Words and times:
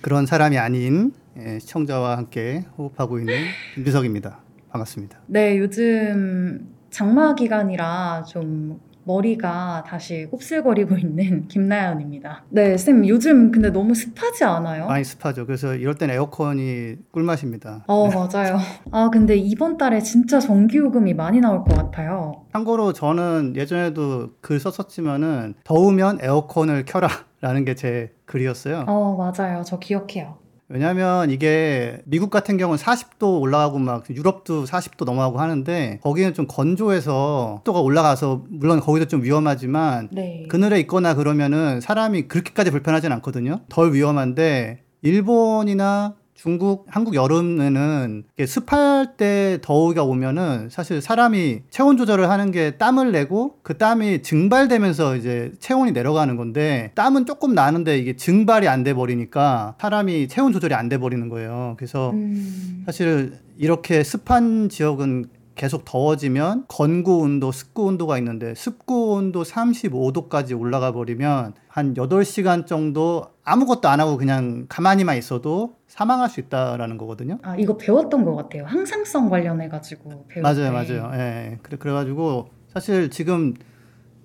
그런 0.00 0.26
사람이 0.26 0.58
아닌 0.58 1.12
예, 1.38 1.58
시청자와 1.58 2.16
함께 2.16 2.64
호흡하고 2.78 3.18
있는 3.18 3.34
김비석입니다. 3.74 4.40
반갑습니다. 4.70 5.18
네, 5.26 5.58
요즘 5.58 6.68
장마 6.90 7.34
기간이라 7.34 8.24
좀 8.28 8.80
머리가 9.06 9.84
다시 9.86 10.26
곱슬거리고 10.30 10.96
있는 10.98 11.46
김나연입니다. 11.48 12.42
네, 12.50 12.76
쌤, 12.76 13.06
요즘 13.06 13.52
근데 13.52 13.70
너무 13.70 13.94
습하지 13.94 14.44
않아요? 14.44 14.86
많이 14.86 15.04
습하죠. 15.04 15.46
그래서 15.46 15.74
이럴 15.74 15.94
땐 15.94 16.10
에어컨이 16.10 16.96
꿀맛입니다. 17.12 17.84
어, 17.86 18.08
맞아요. 18.08 18.58
아, 18.90 19.08
근데 19.12 19.36
이번 19.36 19.76
달에 19.78 20.00
진짜 20.00 20.40
전기 20.40 20.78
요금이 20.78 21.14
많이 21.14 21.40
나올 21.40 21.60
것 21.64 21.74
같아요. 21.76 22.42
참고로 22.52 22.92
저는 22.92 23.54
예전에도 23.56 24.30
글 24.40 24.58
썼었지만은 24.58 25.54
더우면 25.64 26.18
에어컨을 26.20 26.84
켜라 26.84 27.08
라는 27.40 27.64
게 27.64 27.74
제 27.76 28.12
글이었어요. 28.24 28.86
어, 28.88 29.14
맞아요. 29.16 29.62
저 29.64 29.78
기억해요. 29.78 30.38
왜냐하면 30.68 31.30
이게 31.30 32.00
미국 32.04 32.30
같은 32.30 32.56
경우는 32.56 32.82
40도 32.82 33.40
올라가고 33.40 33.78
막 33.78 34.04
유럽도 34.10 34.64
40도 34.64 35.04
넘어가고 35.04 35.38
하는데 35.38 36.00
거기는 36.02 36.34
좀 36.34 36.46
건조해서 36.48 37.58
습도가 37.58 37.80
올라가서 37.80 38.44
물론 38.48 38.80
거기도 38.80 39.06
좀 39.06 39.22
위험하지만 39.22 40.08
네. 40.10 40.44
그늘에 40.48 40.80
있거나 40.80 41.14
그러면은 41.14 41.80
사람이 41.80 42.22
그렇게까지 42.22 42.70
불편하진 42.72 43.12
않거든요. 43.12 43.60
덜 43.68 43.92
위험한데 43.92 44.82
일본이나 45.02 46.16
중국, 46.36 46.86
한국 46.88 47.14
여름에는 47.14 48.24
습할 48.46 49.16
때 49.16 49.58
더위가 49.62 50.04
오면은 50.04 50.68
사실 50.70 51.00
사람이 51.00 51.62
체온 51.70 51.96
조절을 51.96 52.28
하는 52.28 52.50
게 52.50 52.76
땀을 52.76 53.10
내고 53.10 53.56
그 53.62 53.78
땀이 53.78 54.22
증발되면서 54.22 55.16
이제 55.16 55.52
체온이 55.60 55.92
내려가는 55.92 56.36
건데 56.36 56.92
땀은 56.94 57.24
조금 57.26 57.54
나는데 57.54 57.98
이게 57.98 58.16
증발이 58.16 58.68
안 58.68 58.84
돼 58.84 58.92
버리니까 58.94 59.74
사람이 59.80 60.28
체온 60.28 60.52
조절이 60.52 60.74
안 60.74 60.88
돼 60.88 60.98
버리는 60.98 61.28
거예요. 61.28 61.74
그래서 61.78 62.10
음, 62.10 62.82
사실 62.86 63.32
이렇게 63.56 64.04
습한 64.04 64.68
지역은 64.68 65.24
계속 65.56 65.84
더워지면 65.86 66.66
건구 66.68 67.20
온도, 67.20 67.50
습구 67.50 67.84
온도가 67.86 68.18
있는데 68.18 68.54
습구 68.54 69.14
온도 69.14 69.42
35도까지 69.42 70.58
올라가 70.58 70.92
버리면 70.92 71.54
한 71.66 71.94
8시간 71.94 72.66
정도 72.66 73.24
아무것도 73.42 73.88
안 73.88 73.98
하고 73.98 74.18
그냥 74.18 74.66
가만히만 74.68 75.16
있어도 75.16 75.76
사망할 75.88 76.28
수 76.28 76.40
있다라는 76.40 76.98
거거든요. 76.98 77.38
아, 77.42 77.56
이거 77.56 77.76
배웠던 77.78 78.24
것 78.24 78.36
같아요. 78.36 78.64
항상성 78.66 79.30
관련해 79.30 79.68
가지고 79.68 80.26
배울 80.28 80.42
맞아요, 80.42 80.56
때. 80.56 80.70
맞아요. 80.70 81.10
예. 81.14 81.58
그래 81.62 81.76
그래 81.80 81.92
가지고 81.92 82.50
사실 82.68 83.10
지금 83.10 83.54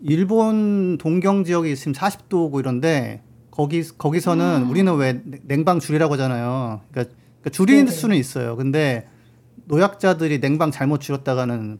일본 0.02 0.98
동경 0.98 1.45
지역이 1.45 1.76
지금 1.78 1.94
40도고 1.94 2.60
이런데 2.60 3.23
거기 3.52 3.84
거기서는 3.98 4.45
아. 4.66 4.70
우리는 4.70 4.94
왜 4.98 5.22
냉방 5.44 5.80
줄이라고 5.80 6.14
하잖아요. 6.14 6.82
그러니까, 6.92 7.16
그러니까 7.40 7.50
줄일. 7.52 7.88
수는 7.88 8.18
있어요. 8.18 8.58
근데 8.58 9.08
노약자들이 9.72 10.39
냉방 10.39 10.72
잘못 10.72 11.02
줄였다가는 11.02 11.80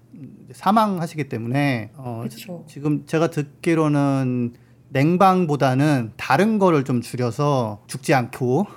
사망하시기 0.54 1.30
때문에 1.30 1.92
어, 1.96 2.24
그렇죠. 2.24 2.64
지금 2.68 3.06
제가 3.06 3.30
듣기로는 3.30 4.54
냉방보다는 4.90 6.14
다른 6.18 6.60
거를 6.60 6.84
좀 6.84 7.02
줄여서 7.02 7.84
죽지 7.88 8.14
않고 8.14 8.68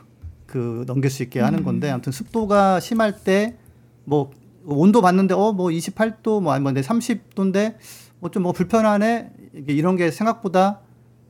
그 0.47 0.85
넘길 0.87 1.11
수 1.11 1.23
있게 1.23 1.41
하는 1.41 1.61
음. 1.61 1.65
건데 1.65 1.91
아무튼 1.91 2.13
습도가 2.13 2.81
심할 2.81 3.25
때 3.25 3.57
뭐 4.05 4.31
온도 4.67 5.01
봤는데 5.01 5.35
어 5.35 5.53
뭐 5.53 5.69
28도 5.69 6.43
뭐 6.43 6.53
아니면 6.53 6.75
30도인데 6.75 7.77
뭐좀뭐 8.21 8.53
불편하네 8.53 9.31
이게 9.55 9.73
이런 9.73 9.97
게 9.97 10.11
생각보다 10.11 10.81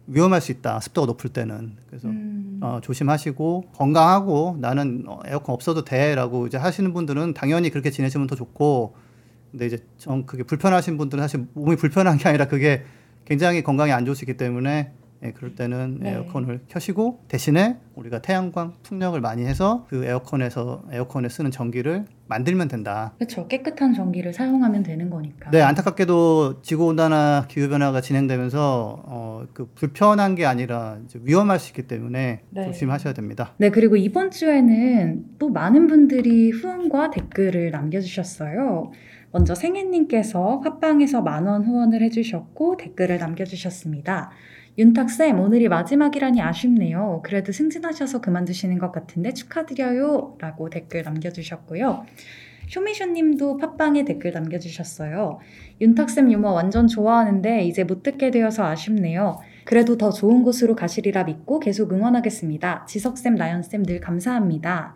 위험할 0.06 0.40
수 0.40 0.52
있다 0.52 0.80
습도가 0.80 1.06
높을 1.06 1.30
때는 1.30 1.76
그래서 1.88 2.08
음, 2.08 2.23
어, 2.64 2.80
조심하시고 2.80 3.72
건강하고 3.74 4.56
나는 4.58 5.04
어, 5.06 5.20
에어컨 5.26 5.52
없어도 5.52 5.84
돼라고 5.84 6.46
이제 6.46 6.56
하시는 6.56 6.94
분들은 6.94 7.34
당연히 7.34 7.68
그렇게 7.68 7.90
지내시면 7.90 8.26
더 8.26 8.34
좋고 8.34 8.96
근데 9.50 9.66
이제 9.66 9.84
정 9.98 10.24
그게 10.24 10.44
불편하신 10.44 10.96
분들은 10.96 11.22
사실 11.22 11.46
몸이 11.52 11.76
불편한 11.76 12.16
게 12.16 12.26
아니라 12.26 12.46
그게 12.48 12.82
굉장히 13.26 13.62
건강에 13.62 13.92
안 13.92 14.06
좋으시기 14.06 14.38
때문에 14.38 14.92
예, 15.24 15.32
그럴 15.32 15.54
때는 15.54 15.98
네. 16.00 16.12
에어컨을 16.12 16.60
켜시고 16.68 17.20
대신에 17.28 17.78
우리가 17.94 18.20
태양광 18.20 18.74
풍력을 18.82 19.18
많이 19.20 19.44
해서 19.44 19.86
그 19.88 20.04
에어컨에서 20.04 20.84
에어컨에 20.90 21.28
쓰는 21.28 21.50
전기를 21.50 22.04
만들면 22.26 22.68
된다. 22.68 23.12
그렇죠. 23.16 23.46
깨끗한 23.48 23.94
전기를 23.94 24.32
사용하면 24.32 24.82
되는 24.82 25.10
거니까. 25.10 25.50
네, 25.50 25.60
안타깝게도 25.62 26.62
지구 26.62 26.86
온난화 26.86 27.46
기후 27.48 27.68
변화가 27.68 28.00
진행되면서 28.00 29.02
어, 29.06 29.46
그 29.52 29.70
불편한 29.74 30.34
게 30.34 30.44
아니라 30.44 30.98
위험할 31.22 31.58
수 31.58 31.70
있기 31.70 31.86
때문에 31.86 32.40
네. 32.50 32.64
조심하셔야 32.64 33.14
됩니다. 33.14 33.54
네, 33.58 33.70
그리고 33.70 33.96
이번 33.96 34.30
주에는 34.30 35.24
또 35.38 35.50
많은 35.50 35.86
분들이 35.86 36.50
후원과 36.50 37.10
댓글을 37.10 37.70
남겨주셨어요. 37.70 38.92
먼저 39.34 39.54
생애님께서 39.54 40.60
팟빵에서 40.60 41.22
만원 41.22 41.64
후원을 41.64 42.02
해주셨고 42.02 42.76
댓글을 42.76 43.18
남겨주셨습니다. 43.18 44.30
윤탁쌤, 44.76 45.38
오늘이 45.38 45.68
마지막이라니 45.68 46.42
아쉽네요. 46.42 47.20
그래도 47.24 47.52
승진하셔서 47.52 48.20
그만두시는 48.20 48.78
것 48.78 48.90
같은데 48.90 49.32
축하드려요. 49.32 50.36
라고 50.40 50.68
댓글 50.68 51.04
남겨주셨고요. 51.04 52.04
쇼미쇼님도 52.68 53.58
팟빵에 53.58 54.04
댓글 54.04 54.32
남겨주셨어요. 54.32 55.38
윤탁쌤 55.80 56.32
유머 56.32 56.50
완전 56.52 56.88
좋아하는데 56.88 57.62
이제 57.64 57.84
못 57.84 58.02
듣게 58.02 58.32
되어서 58.32 58.64
아쉽네요. 58.64 59.38
그래도 59.64 59.96
더 59.96 60.10
좋은 60.10 60.42
곳으로 60.42 60.74
가시리라 60.74 61.22
믿고 61.22 61.60
계속 61.60 61.92
응원하겠습니다. 61.92 62.86
지석쌤, 62.88 63.36
나연쌤 63.36 63.84
늘 63.84 64.00
감사합니다. 64.00 64.94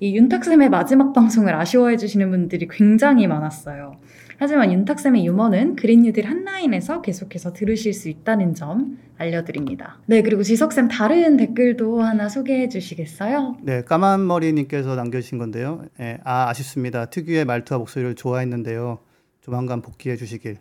이 0.00 0.16
윤탁쌤의 0.16 0.70
마지막 0.70 1.12
방송을 1.12 1.54
아쉬워해 1.54 1.98
주시는 1.98 2.30
분들이 2.30 2.68
굉장히 2.68 3.26
많았어요. 3.26 4.00
하지만 4.44 4.70
윤탁쌤의 4.74 5.24
유머는 5.24 5.74
그린뉴딜 5.74 6.26
한라인에서 6.26 7.00
계속해서 7.00 7.54
들으실 7.54 7.94
수 7.94 8.10
있다는 8.10 8.54
점 8.54 8.98
알려드립니다. 9.16 9.96
네, 10.04 10.20
그리고 10.20 10.42
지석쌤 10.42 10.88
다른 10.88 11.38
댓글도 11.38 12.02
하나 12.02 12.28
소개해 12.28 12.68
주시겠어요? 12.68 13.56
네, 13.62 13.82
까만 13.84 14.26
머리님께서 14.26 14.96
남겨주신 14.96 15.38
건데요. 15.38 15.86
예, 15.98 16.18
아 16.24 16.50
아쉽습니다. 16.50 17.06
특유의 17.06 17.46
말투와 17.46 17.78
목소리를 17.78 18.16
좋아했는데요. 18.16 18.98
조만간 19.40 19.80
복귀해 19.80 20.14
주시길. 20.16 20.58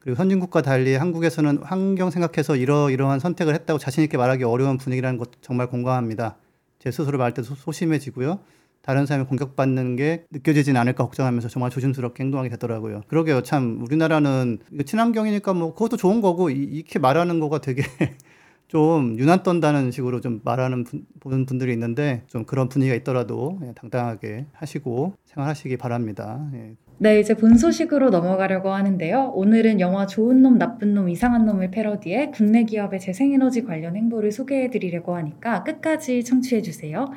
그리고 0.00 0.14
선진국과 0.16 0.60
달리 0.60 0.94
한국에서는 0.94 1.60
환경 1.62 2.10
생각해서 2.10 2.56
이러이러한 2.56 3.18
선택을 3.18 3.54
했다고 3.54 3.78
자신 3.78 4.04
있게 4.04 4.18
말하기 4.18 4.44
어려운 4.44 4.76
분위기라는 4.76 5.16
것 5.16 5.30
정말 5.40 5.68
공감합니다. 5.68 6.36
제 6.80 6.90
스스로 6.90 7.16
말할 7.16 7.32
때 7.32 7.42
소- 7.42 7.54
소심해지고요. 7.54 8.40
다른 8.82 9.06
사람이 9.06 9.26
공격받는 9.28 9.96
게 9.96 10.24
느껴지진 10.30 10.76
않을까 10.76 11.04
걱정하면서 11.04 11.48
정말 11.48 11.70
조심스럽게 11.70 12.24
행동하게 12.24 12.50
되더라고요. 12.50 13.02
그러게요. 13.06 13.42
참 13.42 13.80
우리나라는 13.82 14.58
친환경이니까 14.84 15.54
뭐 15.54 15.72
그것도 15.72 15.96
좋은 15.96 16.20
거고 16.20 16.50
이- 16.50 16.54
이렇게 16.64 16.98
말하는 16.98 17.38
거가 17.40 17.60
되게 17.60 17.82
좀 18.66 19.18
유난 19.18 19.42
떤다는 19.42 19.90
식으로 19.90 20.20
좀 20.20 20.40
말하는 20.44 20.84
분, 20.84 21.04
보는 21.20 21.46
분들이 21.46 21.72
있는데 21.74 22.22
좀 22.26 22.44
그런 22.44 22.68
분위기가 22.68 22.96
있더라도 22.96 23.58
예, 23.66 23.72
당당하게 23.74 24.46
하시고 24.52 25.12
생활하시기 25.26 25.76
바랍니다. 25.76 26.48
예. 26.54 26.74
네, 26.98 27.20
이제 27.20 27.34
본 27.34 27.56
소식으로 27.58 28.10
넘어가려고 28.10 28.70
하는데요. 28.70 29.32
오늘은 29.34 29.80
영화 29.80 30.06
좋은 30.06 30.40
놈, 30.40 30.56
나쁜 30.56 30.94
놈, 30.94 31.08
이상한 31.08 31.44
놈을 31.46 31.70
패러디해 31.70 32.30
국내 32.30 32.64
기업의 32.64 33.00
재생에너지 33.00 33.64
관련 33.64 33.96
행보를 33.96 34.30
소개해 34.32 34.70
드리려고 34.70 35.16
하니까 35.16 35.64
끝까지 35.64 36.24
청취해 36.24 36.62
주세요. 36.62 37.10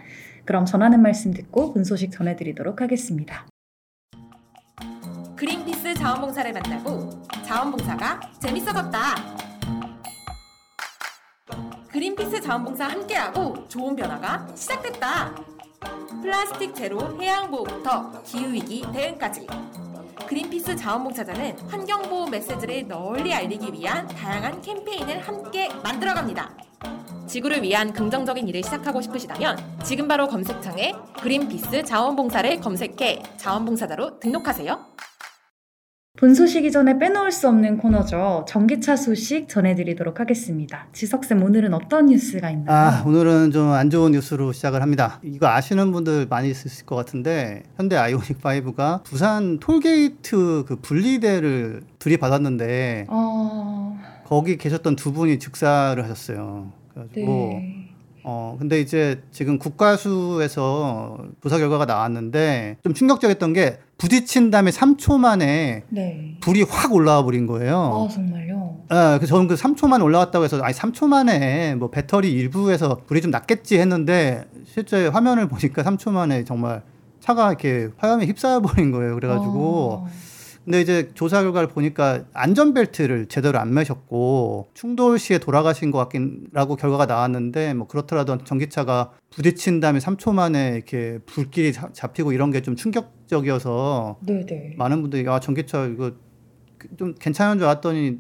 그럼 0.45 0.65
전하는 0.65 1.01
말씀 1.01 1.33
듣고 1.33 1.73
본 1.73 1.83
소식 1.83 2.11
전해드리도록 2.11 2.81
하겠습니다. 2.81 3.47
그린피스 5.35 5.95
자원봉사를 5.95 6.53
만나고 6.53 7.09
자원봉사가 7.45 8.19
재밌어졌다. 8.39 8.99
그린피스 11.89 12.41
자원봉사 12.41 12.87
함께하고 12.87 13.67
좋은 13.67 13.95
변화가 13.95 14.47
시작됐다. 14.55 15.35
플라스틱 16.21 16.75
제로 16.75 17.19
해양 17.21 17.49
보호부터 17.49 18.21
기후 18.23 18.51
위기 18.53 18.85
대응까지 18.93 19.47
그린피스 20.27 20.75
자원봉사자는 20.75 21.59
환경보호 21.69 22.29
메시지를 22.29 22.87
널리 22.87 23.33
알리기 23.33 23.73
위한 23.73 24.07
다양한 24.07 24.61
캠페인을 24.61 25.19
함께 25.19 25.69
만들어갑니다. 25.83 26.74
지구를 27.27 27.61
위한 27.63 27.91
긍정적인 27.91 28.47
일을 28.47 28.63
시작하고 28.63 29.01
싶으시다면 29.01 29.57
지금 29.83 30.07
바로 30.07 30.27
검색창에 30.27 30.93
그린피스 31.21 31.83
자원봉사를 31.83 32.59
검색해 32.61 33.23
자원봉사자로 33.37 34.19
등록하세요. 34.19 34.95
본 36.17 36.33
소식 36.33 36.63
이 36.63 36.71
전에 36.71 36.97
빼놓을 36.97 37.29
수 37.33 37.49
없는 37.49 37.77
코너죠. 37.77 38.45
전기차 38.47 38.95
소식 38.95 39.49
전해드리도록 39.49 40.21
하겠습니다. 40.21 40.87
지석쌤 40.93 41.43
오늘은 41.43 41.73
어떤 41.73 42.05
뉴스가 42.05 42.51
있나요? 42.51 42.73
아, 42.73 43.03
오늘은 43.05 43.51
좀 43.51 43.71
안 43.73 43.89
좋은 43.89 44.13
뉴스로 44.13 44.53
시작을 44.53 44.81
합니다. 44.81 45.19
이거 45.23 45.47
아시는 45.49 45.91
분들 45.91 46.27
많이 46.29 46.49
있으실 46.49 46.85
것 46.85 46.95
같은데 46.95 47.63
현대 47.75 47.97
아이오닉 47.97 48.39
5가 48.41 49.03
부산 49.03 49.59
톨게이트 49.59 50.63
그 50.65 50.77
분리대를 50.77 51.81
들이받았는데 51.99 53.07
어... 53.09 53.99
거기 54.25 54.57
계셨던 54.57 54.95
두 54.95 55.13
분이 55.13 55.39
즉사를 55.39 56.01
하셨어요. 56.03 56.71
그래가지고 56.93 57.27
네. 57.27 57.85
어 58.23 58.55
근데 58.57 58.81
이제 58.81 59.21
지금 59.31 59.59
국가수에서 59.59 61.19
조사 61.43 61.59
결과가 61.59 61.85
나왔는데 61.85 62.77
좀 62.83 62.95
충격적이었던 62.95 63.53
게 63.53 63.77
부딪힌 63.99 64.49
다음에 64.49 64.71
3초 64.71 65.19
만에 65.19 65.83
네. 65.89 66.37
불이 66.41 66.63
확 66.63 66.91
올라와 66.91 67.23
버린 67.23 67.45
거예요. 67.45 68.07
아 68.09 68.11
정말요? 68.11 68.77
예, 68.91 69.17
그래서 69.17 69.27
저는 69.27 69.47
그 69.47 69.53
3초 69.53 69.87
만에 69.87 70.03
올라왔다고 70.03 70.43
해서 70.43 70.59
아니 70.61 70.73
3초 70.73 71.07
만에 71.07 71.75
뭐 71.75 71.91
배터리 71.91 72.31
일부에서 72.31 73.01
불이 73.05 73.21
좀 73.21 73.29
났겠지 73.29 73.77
했는데 73.77 74.45
실제 74.65 75.07
화면을 75.07 75.47
보니까 75.47 75.83
3초 75.83 76.11
만에 76.11 76.43
정말 76.45 76.81
차가 77.19 77.49
이렇게 77.49 77.89
화염에 77.97 78.25
휩싸여 78.25 78.61
버린 78.61 78.91
거예요. 78.91 79.15
그래가지고 79.15 80.05
어... 80.05 80.07
근데 80.65 80.81
이제 80.81 81.11
조사 81.13 81.41
결과를 81.43 81.67
보니까 81.69 82.25
안전벨트를 82.33 83.27
제대로 83.27 83.59
안 83.59 83.73
매셨고 83.73 84.69
충돌 84.73 85.19
시에 85.19 85.37
돌아가신 85.37 85.91
것 85.91 85.99
같긴라고 85.99 86.75
결과가 86.75 87.05
나왔는데 87.05 87.75
뭐 87.75 87.87
그렇더라도 87.87 88.39
전기차가 88.43 89.11
부딪힌 89.29 89.79
다음에 89.79 89.99
3초 89.99 90.33
만에 90.33 90.73
이렇게 90.75 91.19
불길이 91.27 91.71
자- 91.71 91.89
잡히고 91.93 92.31
이런 92.31 92.49
게 92.51 92.61
좀 92.61 92.75
충격적이어서 92.75 94.17
네네. 94.25 94.73
많은 94.77 95.01
분들이 95.01 95.27
아 95.29 95.39
전기차 95.39 95.85
이거 95.85 96.11
그- 96.79 96.95
좀 96.97 97.13
괜찮은 97.13 97.59
줄 97.59 97.67
알았더니 97.67 98.17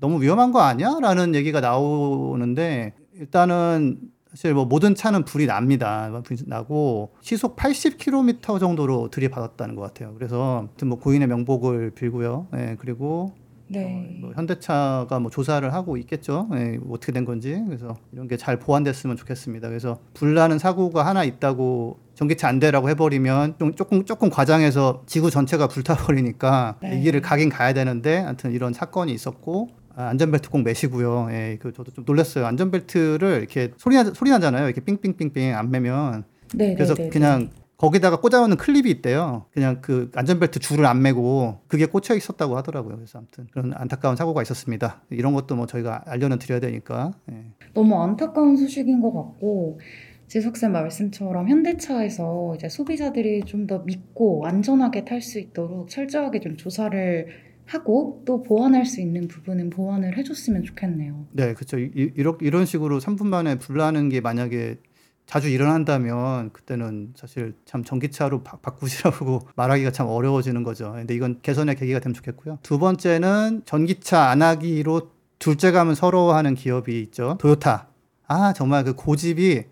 너무 0.00 0.20
위험한 0.20 0.50
거 0.50 0.60
아니야?라는 0.62 1.34
얘기가 1.36 1.60
나오는데 1.60 2.94
일단은 3.14 3.98
사실 4.36 4.52
뭐 4.52 4.66
모든 4.66 4.94
차는 4.94 5.24
불이 5.24 5.46
납니다. 5.46 6.20
불이 6.22 6.42
나고 6.46 7.10
시속 7.22 7.56
80km 7.56 8.60
정도로 8.60 9.08
들이받았다는 9.10 9.74
것 9.74 9.82
같아요. 9.82 10.12
그래서 10.14 10.58
아무튼 10.58 10.88
뭐 10.88 10.98
고인의 10.98 11.26
명복을 11.26 11.92
빌고요. 11.92 12.48
예, 12.54 12.76
그리고 12.78 13.32
네. 13.68 13.82
어, 13.84 14.20
뭐 14.20 14.32
현대차가 14.34 15.18
뭐 15.20 15.30
조사를 15.30 15.72
하고 15.72 15.96
있겠죠. 15.96 16.48
예, 16.52 16.76
뭐 16.76 16.96
어떻게 16.96 17.12
된 17.12 17.24
건지. 17.24 17.62
그래서 17.66 17.96
이런 18.12 18.28
게 18.28 18.36
잘 18.36 18.58
보완됐으면 18.58 19.16
좋겠습니다. 19.16 19.68
그래서 19.68 19.98
불나는 20.12 20.58
사고가 20.58 21.06
하나 21.06 21.24
있다고 21.24 21.98
전기차 22.14 22.46
안 22.46 22.60
되라고 22.60 22.90
해버리면 22.90 23.54
좀 23.58 23.74
조금 23.74 24.04
조금 24.04 24.28
과장해서 24.28 25.04
지구 25.06 25.30
전체가 25.30 25.66
불타버리니까 25.68 26.76
네. 26.82 26.98
이 26.98 27.02
길을 27.04 27.22
가긴 27.22 27.48
가야 27.48 27.72
되는데 27.72 28.18
아무튼 28.18 28.52
이런 28.52 28.74
사건이 28.74 29.12
있었고 29.14 29.70
아, 29.85 29.85
안전벨트 29.96 30.50
꼭 30.50 30.62
매시고요. 30.62 31.28
예, 31.30 31.58
그 31.60 31.72
저도 31.72 31.90
좀 31.92 32.04
놀랐어요. 32.06 32.46
안전벨트를 32.46 33.38
이렇게 33.38 33.72
소리 33.78 33.96
나, 33.96 34.04
소리 34.04 34.30
나잖아요. 34.30 34.66
이렇게 34.66 34.80
삥삥삥삥 34.80 35.54
안 35.54 35.70
매면 35.70 36.24
네. 36.54 36.74
그래서 36.74 36.94
네, 36.94 37.04
네, 37.04 37.08
그냥 37.10 37.50
거기다가 37.78 38.20
꽂아놓는 38.20 38.56
클립이 38.56 38.90
있대요. 38.90 39.44
그냥 39.52 39.80
그 39.82 40.10
안전벨트 40.14 40.60
줄을 40.60 40.86
안 40.86 41.02
매고 41.02 41.60
그게 41.68 41.84
꽂혀 41.86 42.14
있었다고 42.14 42.56
하더라고요. 42.56 42.96
그래서 42.96 43.18
아무튼 43.18 43.46
그런 43.50 43.72
안타까운 43.74 44.16
사고가 44.16 44.40
있었습니다. 44.42 45.02
이런 45.10 45.34
것도 45.34 45.56
뭐 45.56 45.66
저희가 45.66 46.02
알려는 46.06 46.38
드려야 46.38 46.60
되니까. 46.60 47.12
예. 47.30 47.44
너무 47.74 48.00
안타까운 48.02 48.56
소식인 48.56 49.00
것 49.00 49.12
같고 49.12 49.78
지석쌤 50.28 50.72
말씀처럼 50.72 51.48
현대차에서 51.48 52.54
이제 52.56 52.68
소비자들이 52.68 53.42
좀 53.44 53.66
더 53.66 53.80
믿고 53.80 54.44
안전하게 54.46 55.04
탈 55.04 55.20
수 55.20 55.38
있도록 55.38 55.88
철저하게 55.88 56.40
좀 56.40 56.56
조사를 56.56 57.26
하고 57.66 58.22
또 58.24 58.42
보완할 58.42 58.86
수 58.86 59.00
있는 59.00 59.28
부분은 59.28 59.70
보완을 59.70 60.16
해줬으면 60.16 60.62
좋겠네요. 60.64 61.26
네, 61.32 61.52
그렇죠. 61.54 61.78
이, 61.78 61.90
이- 61.94 62.12
이런 62.40 62.64
식으로 62.66 63.00
3분 63.00 63.26
만에 63.26 63.58
불나는 63.58 64.08
게 64.08 64.20
만약에 64.20 64.76
자주 65.26 65.48
일어난다면 65.48 66.52
그때는 66.52 67.12
사실 67.16 67.54
참 67.64 67.82
전기차로 67.82 68.44
바, 68.44 68.58
바꾸시라고 68.58 69.40
말하기가 69.56 69.90
참 69.90 70.06
어려워지는 70.06 70.62
거죠. 70.62 70.92
근데 70.92 71.14
이건 71.14 71.40
개선의 71.42 71.74
계기가 71.74 71.98
되면 71.98 72.14
좋겠고요. 72.14 72.60
두 72.62 72.78
번째는 72.78 73.62
전기차 73.64 74.28
안 74.30 74.42
하기로 74.42 75.10
둘째 75.40 75.72
감은 75.72 75.96
서러워하는 75.96 76.54
기업이 76.54 77.00
있죠. 77.02 77.36
도요타. 77.40 77.88
아 78.28 78.52
정말 78.52 78.84
그 78.84 78.94
고집이 78.94 79.64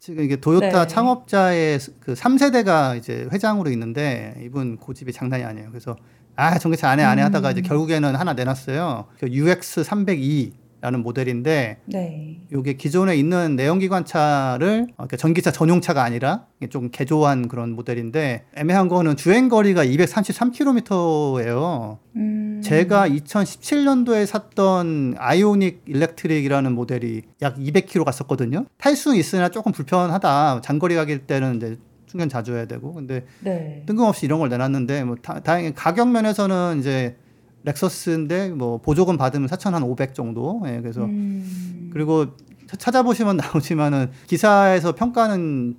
지금 0.00 0.24
이게 0.24 0.36
도요타 0.36 0.86
네. 0.86 0.88
창업자의 0.88 1.78
그 2.00 2.14
3세대가 2.14 2.96
이제 2.96 3.28
회장으로 3.30 3.70
있는데 3.70 4.34
이분 4.42 4.78
고집이 4.78 5.12
장난이 5.12 5.44
아니에요. 5.44 5.68
그래서 5.68 5.94
아 6.36 6.58
전기차 6.58 6.88
안해 6.88 7.04
안해 7.04 7.20
하다가 7.22 7.50
음. 7.50 7.52
이제 7.52 7.60
결국에는 7.60 8.16
하나 8.16 8.32
내놨어요. 8.32 9.04
그 9.18 9.28
UX 9.28 9.84
302 9.84 10.54
라는 10.80 11.02
모델인데 11.02 11.80
네. 11.84 12.40
이게 12.50 12.72
기존에 12.72 13.14
있는 13.14 13.56
내연기관차를 13.56 14.86
어, 14.92 14.94
그러니까 14.96 15.18
전기차 15.18 15.52
전용차가 15.52 16.02
아니라 16.02 16.46
좀 16.70 16.88
개조한 16.90 17.48
그런 17.48 17.72
모델인데 17.72 18.46
애매한 18.54 18.88
거는 18.88 19.16
주행 19.16 19.50
거리가 19.50 19.84
233km예요. 19.84 21.98
음... 22.16 22.49
제가 22.62 23.08
2017년도에 23.08 24.26
샀던 24.26 25.14
아이오닉 25.18 25.82
일렉트릭이라는 25.86 26.72
모델이 26.74 27.22
약 27.42 27.56
200km 27.56 28.04
갔었거든요. 28.04 28.66
탈 28.78 28.96
수는 28.96 29.16
있으나 29.16 29.48
조금 29.48 29.72
불편하다. 29.72 30.60
장거리 30.62 30.94
가길 30.94 31.26
때는 31.26 31.56
이제 31.56 31.78
충전 32.06 32.28
자주 32.28 32.54
해야 32.54 32.66
되고. 32.66 32.92
근데 32.92 33.24
네. 33.40 33.82
뜬금없이 33.86 34.26
이런 34.26 34.40
걸 34.40 34.48
내놨는데 34.48 35.04
뭐 35.04 35.16
다, 35.22 35.40
다행히 35.40 35.74
가격 35.74 36.08
면에서는 36.10 36.78
이제 36.80 37.16
렉서스인데 37.64 38.50
뭐 38.50 38.78
보조금 38.78 39.16
받으면 39.16 39.48
4,500 39.48 40.14
정도. 40.14 40.62
예, 40.66 40.80
그래서 40.80 41.04
음... 41.04 41.90
그리고 41.92 42.26
차- 42.66 42.76
찾아보시면 42.76 43.36
나오지만은 43.36 44.10
기사에서 44.26 44.94
평가는 44.94 45.76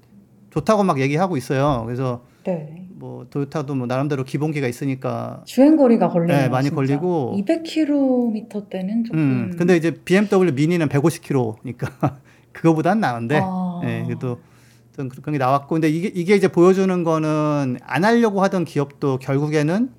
좋다고 0.51 0.83
막 0.83 1.00
얘기하고 1.00 1.38
있어요. 1.38 1.83
그래서 1.86 2.24
네. 2.44 2.81
뭐 3.01 3.25
도요타도 3.31 3.74
뭐 3.74 3.88
나름대로 3.88 4.24
기본기가 4.24 4.68
있으니까 4.68 5.42
주행 5.45 5.75
거리가 5.75 6.09
걸리네요. 6.09 6.38
네, 6.44 6.50
많이 6.50 6.65
진짜. 6.65 6.75
걸리고. 6.75 7.36
200km 7.39 8.69
때는 8.69 9.06
조금. 9.06 9.19
음, 9.19 9.56
근데 9.57 9.75
이제 9.75 9.89
BMW 9.89 10.51
미니는 10.53 10.88
150km니까 10.88 12.18
그거보단 12.53 13.00
나은데 13.00 13.39
아... 13.42 13.81
예, 13.86 14.03
그래도 14.06 14.39
좀 14.95 15.09
그런 15.09 15.31
게 15.31 15.40
나왔고 15.40 15.73
근데 15.73 15.90
이게 15.90 16.11
이게 16.14 16.35
이제 16.35 16.47
보여주는 16.47 17.04
거는 17.04 17.80
안 17.81 18.06
하려고 18.06 18.44
하던 18.44 18.66
기업도 18.66 19.18
결국에는 19.18 19.90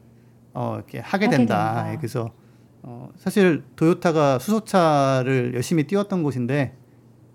어 0.54 0.74
이렇게 0.76 1.00
하게 1.00 1.24
하게 1.26 1.36
된다. 1.36 1.74
된다. 1.74 1.92
예, 1.92 1.96
그래서 1.96 2.30
어 2.82 3.10
사실 3.16 3.64
도요타가 3.74 4.38
수소차를 4.38 5.54
열심히 5.56 5.88
띄웠던 5.88 6.22
곳인데 6.22 6.76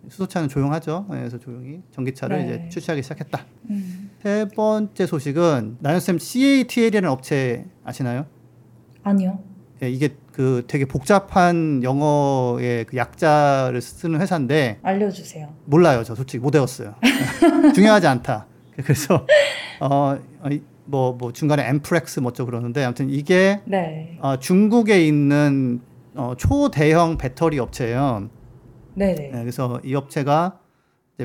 수소차는 0.07 0.47
조용하죠. 0.47 1.07
예, 1.11 1.17
그래서 1.17 1.37
조용히 1.39 1.81
전기차를 1.91 2.37
네. 2.37 2.45
이제 2.45 2.69
출시하기 2.69 3.03
시작했다. 3.03 3.45
음. 3.69 4.06
세 4.27 4.45
번째 4.53 5.05
소식은 5.05 5.77
나연쌤 5.79 6.17
CATL이라는 6.19 7.07
업체 7.07 7.65
아시나요? 7.85 8.25
아니요. 9.01 9.39
예, 9.81 9.89
이게 9.89 10.17
그 10.33 10.65
되게 10.67 10.83
복잡한 10.83 11.81
영어의 11.81 12.83
그 12.83 12.97
약자를 12.97 13.79
쓰는 13.79 14.19
회사인데 14.19 14.79
알려주세요. 14.81 15.47
몰라요. 15.63 16.03
저 16.03 16.13
솔직히 16.13 16.41
못 16.41 16.53
외웠어요. 16.53 16.95
중요하지 17.73 18.07
않다. 18.07 18.47
그래서 18.75 19.25
어 19.79 20.19
뭐뭐 20.83 21.13
뭐 21.13 21.31
중간에 21.31 21.65
엠프렉스 21.65 22.19
뭐죠 22.19 22.45
그러는데 22.45 22.83
아무튼 22.83 23.09
이게 23.09 23.61
네. 23.63 24.17
어, 24.19 24.37
중국에 24.37 25.07
있는 25.07 25.79
어, 26.15 26.33
초대형 26.37 27.17
배터리 27.17 27.59
업체예요. 27.59 28.29
네네. 28.93 29.29
네, 29.31 29.39
그래서 29.39 29.79
이 29.85 29.95
업체가 29.95 30.59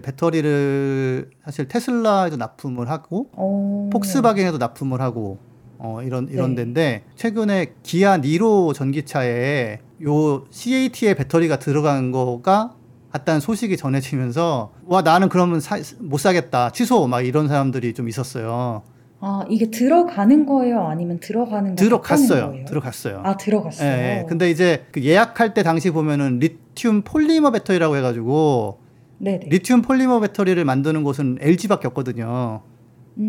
배터리를 0.01 1.31
사실 1.45 1.69
테슬라에도 1.69 2.37
납품을 2.37 2.89
하고 2.89 3.29
어... 3.33 3.91
폭스바겐에도 3.93 4.59
납품을 4.59 5.01
하고 5.01 5.39
어, 5.79 6.01
이런 6.03 6.29
이런 6.31 6.51
네. 6.51 6.63
데인데 6.63 7.05
최근에 7.17 7.75
기아 7.83 8.17
니로 8.17 8.73
전기차에 8.73 9.81
요 10.05 10.45
CAT의 10.51 11.17
배터리가 11.17 11.59
들어간 11.59 12.13
거가 12.13 12.75
같다는 13.11 13.41
소식이 13.41 13.77
전해지면서 13.77 14.73
와 14.87 15.03
나는 15.03 15.29
그러면 15.29 15.61
사, 15.61 15.79
못 15.99 16.19
사겠다 16.19 16.71
취소 16.71 17.07
막 17.09 17.23
이런 17.23 17.49
사람들이 17.49 17.95
좀 17.95 18.09
있었어요. 18.09 18.83
아 19.21 19.45
이게 19.49 19.71
들어가는 19.71 20.47
거예요? 20.47 20.87
아니면 20.87 21.21
들어가는 21.21 21.71
거 21.71 21.77
들어갔어요. 21.77 22.65
들어갔어요. 22.67 23.21
아 23.25 23.37
들어갔어요. 23.37 23.89
예, 23.89 24.21
예. 24.21 24.27
근데 24.29 24.51
이제 24.51 24.87
그 24.93 25.03
예약할 25.03 25.53
때 25.53 25.63
당시 25.63 25.91
보면은 25.91 26.39
리튬 26.39 27.03
폴리머 27.03 27.51
배터리라고 27.51 27.97
해가지고 27.97 28.79
네네. 29.23 29.47
리튬 29.51 29.83
폴리머 29.83 30.19
배터리를 30.21 30.63
만드는 30.65 31.05
곳은 31.05 31.39
LG밖에 31.41 31.87
없거든요. 31.89 32.61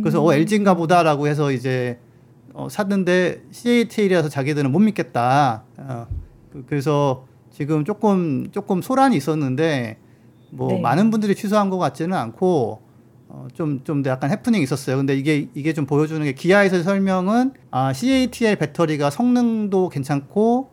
그래서 0.01 0.21
음. 0.23 0.27
어 0.27 0.33
LG인가 0.33 0.73
보다라고 0.75 1.27
해서 1.27 1.51
이제 1.51 1.99
어, 2.53 2.67
샀는데 2.69 3.43
CATL이라서 3.51 4.29
자기들은 4.29 4.71
못 4.71 4.79
믿겠다. 4.79 5.63
어, 5.77 6.07
그- 6.51 6.65
그래서 6.67 7.25
지금 7.51 7.85
조금 7.85 8.49
조금 8.51 8.81
소란이 8.81 9.15
있었는데 9.15 9.97
뭐 10.51 10.69
네. 10.69 10.79
많은 10.81 11.11
분들이 11.11 11.35
취소한 11.35 11.69
것 11.69 11.77
같지는 11.77 12.17
않고 12.17 12.81
어, 13.27 13.47
좀좀 13.53 14.03
약간 14.05 14.31
해프닝이 14.31 14.63
있었어요. 14.63 14.97
근데 14.97 15.15
이게 15.15 15.47
이게 15.53 15.73
좀 15.73 15.85
보여주는 15.85 16.23
게 16.23 16.33
기아에서 16.33 16.81
설명은 16.81 17.53
아, 17.71 17.93
CATL 17.93 18.55
배터리가 18.57 19.09
성능도 19.11 19.89
괜찮고 19.89 20.69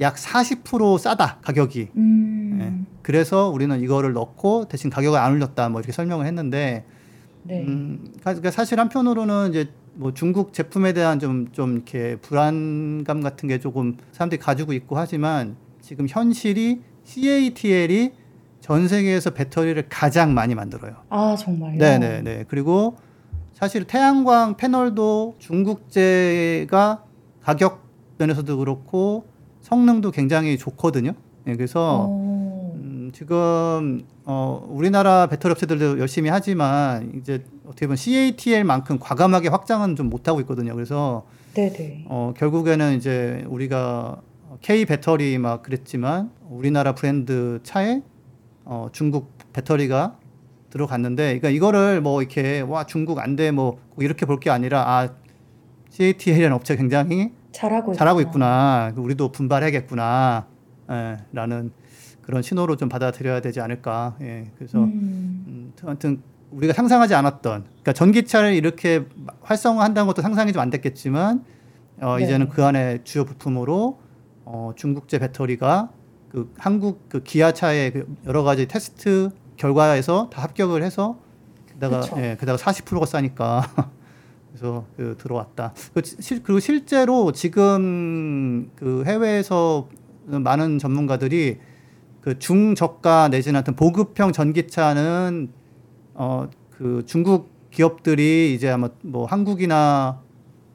약 0.00 0.16
40% 0.16 0.98
싸다 0.98 1.38
가격이. 1.42 1.88
음. 1.96 2.58
예. 2.60 2.91
그래서 3.02 3.48
우리는 3.48 3.80
이거를 3.80 4.12
넣고 4.12 4.66
대신 4.68 4.90
가격을 4.90 5.18
안 5.18 5.32
올렸다 5.32 5.68
뭐 5.68 5.80
이렇게 5.80 5.92
설명을 5.92 6.26
했는데 6.26 6.84
네. 7.44 7.62
음, 7.62 8.12
그러니까 8.20 8.50
사실 8.50 8.78
한편으로는 8.78 9.50
이제 9.50 9.68
뭐 9.94 10.14
중국 10.14 10.52
제품에 10.52 10.92
대한 10.92 11.18
좀, 11.18 11.48
좀 11.52 11.74
이렇게 11.74 12.16
불안감 12.16 13.20
같은 13.20 13.48
게 13.48 13.58
조금 13.58 13.96
사람들이 14.12 14.40
가지고 14.40 14.72
있고 14.72 14.96
하지만 14.96 15.56
지금 15.80 16.06
현실이 16.08 16.80
CATL이 17.04 18.12
전 18.60 18.86
세계에서 18.86 19.30
배터리를 19.30 19.84
가장 19.88 20.34
많이 20.34 20.54
만들어요. 20.54 20.94
아 21.08 21.34
정말요? 21.36 21.78
네네네. 21.78 22.44
그리고 22.48 22.96
사실 23.52 23.84
태양광 23.84 24.56
패널도 24.56 25.36
중국제가 25.38 27.04
가격 27.42 27.84
면에서도 28.18 28.56
그렇고 28.56 29.26
성능도 29.62 30.12
굉장히 30.12 30.56
좋거든요. 30.56 31.14
예, 31.48 31.56
그래서 31.56 32.06
어. 32.08 32.21
음, 33.12 33.14
지금 33.14 34.02
어, 34.24 34.66
우리나라 34.68 35.26
배터리 35.26 35.52
업체들도 35.52 35.98
열심히 35.98 36.30
하지만 36.30 37.12
이제 37.14 37.44
어떻게 37.66 37.86
보면 37.86 37.96
CATL만큼 37.96 38.98
과감하게 38.98 39.48
확장은 39.48 39.96
좀 39.96 40.08
못하고 40.08 40.40
있거든요. 40.40 40.74
그래서 40.74 41.24
네네. 41.54 42.06
어, 42.08 42.32
결국에는 42.36 42.94
이제 42.96 43.44
우리가 43.48 44.20
K 44.62 44.86
배터리 44.86 45.36
막 45.38 45.62
그랬지만 45.62 46.30
우리나라 46.48 46.94
브랜드 46.94 47.60
차에 47.62 48.02
어, 48.64 48.88
중국 48.92 49.36
배터리가 49.52 50.16
들어갔는데, 50.70 51.24
그러니까 51.38 51.50
이거를 51.50 52.00
뭐 52.00 52.22
이렇게 52.22 52.60
와 52.62 52.84
중국 52.86 53.18
안 53.18 53.36
돼 53.36 53.50
뭐 53.52 53.78
이렇게 53.98 54.24
볼 54.24 54.40
게 54.40 54.48
아니라 54.50 54.82
아 54.86 55.08
CATL이라는 55.90 56.54
업체 56.56 56.76
굉장히 56.76 57.32
잘하고 57.52 57.92
잘하고 57.92 58.20
있구나. 58.22 58.88
있구나. 58.88 59.02
우리도 59.04 59.32
분발해야겠구나. 59.32 60.46
예, 60.90 61.16
라는 61.32 61.70
그런 62.22 62.42
신호로 62.42 62.76
좀 62.76 62.88
받아들여야 62.88 63.40
되지 63.40 63.60
않을까. 63.60 64.16
예, 64.20 64.50
그래서 64.56 64.78
음. 64.78 65.44
음, 65.48 65.72
아무튼 65.84 66.22
우리가 66.50 66.72
상상하지 66.72 67.14
않았던, 67.14 67.64
그러니까 67.64 67.92
전기차를 67.92 68.54
이렇게 68.54 69.06
활성화한다는 69.42 70.06
것도 70.06 70.22
상상이 70.22 70.52
좀 70.52 70.62
안 70.62 70.70
됐겠지만, 70.70 71.44
어, 72.00 72.16
네. 72.18 72.24
이제는 72.24 72.48
그 72.48 72.64
안에 72.64 73.00
주요 73.04 73.24
부품으로 73.24 74.00
어, 74.44 74.72
중국제 74.76 75.18
배터리가 75.18 75.90
그 76.30 76.52
한국 76.58 77.08
그 77.08 77.22
기아차의 77.22 77.92
그 77.92 78.16
여러 78.26 78.42
가지 78.42 78.66
테스트 78.66 79.30
결과에서 79.56 80.30
다 80.32 80.42
합격을 80.42 80.82
해서 80.82 81.18
게다가 81.72 82.00
그쵸. 82.00 82.16
예, 82.18 82.36
게다가 82.38 82.58
40%가 82.58 83.06
싸니까 83.06 83.62
그래서 84.50 84.84
그 84.96 85.16
들어왔다. 85.18 85.74
그 85.94 86.02
실, 86.04 86.42
그리고 86.42 86.60
실제로 86.60 87.32
지금 87.32 88.70
그 88.76 89.04
해외에서 89.06 89.88
많은 90.26 90.78
전문가들이 90.78 91.58
그 92.22 92.38
중저가 92.38 93.28
내지는 93.28 93.56
하여튼 93.58 93.76
보급형 93.76 94.32
전기차는 94.32 95.50
어 96.14 96.46
그 96.82 97.04
중국 97.06 97.70
기업들이 97.70 98.54
이제 98.54 98.68
아마 98.68 98.88
뭐 99.02 99.24
한국이나 99.24 100.20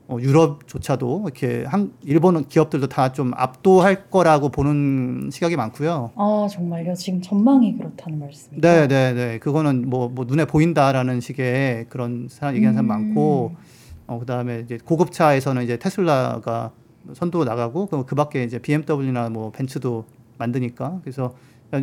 어, 0.08 0.18
유럽조차도 0.22 1.24
이렇게 1.26 1.66
한 1.66 1.92
일본 2.02 2.48
기업들도 2.48 2.88
다 2.88 3.12
좀 3.12 3.34
압도할 3.36 4.10
거라고 4.10 4.48
보는 4.48 5.30
시각이 5.30 5.58
많고요. 5.58 6.12
아 6.16 6.48
정말요? 6.50 6.94
지금 6.94 7.22
전망이 7.22 7.78
그렇다는 7.78 8.20
말씀이죠? 8.20 8.62
네, 8.62 8.88
네, 8.88 9.14
네. 9.14 9.38
그거는 9.40 9.90
뭐, 9.90 10.08
뭐 10.08 10.24
눈에 10.24 10.46
보인다라는 10.46 11.20
식의 11.20 11.88
그런 11.90 12.28
사람 12.30 12.56
얘기하는 12.56 12.76
사람 12.76 12.86
음. 12.86 12.88
많고, 12.88 13.56
어 14.08 14.20
그다음에 14.20 14.62
이제 14.62 14.78
고급차에서는 14.86 15.62
이제 15.62 15.76
테슬라가 15.78 16.72
선도로 17.14 17.44
나가고 17.44 17.88
그, 17.88 18.06
그 18.06 18.16
밖에 18.16 18.44
이제 18.46 18.60
BMW나 18.60 19.30
뭐 19.30 19.52
벤츠도 19.52 20.06
만드니까 20.38 21.00
그래서 21.02 21.36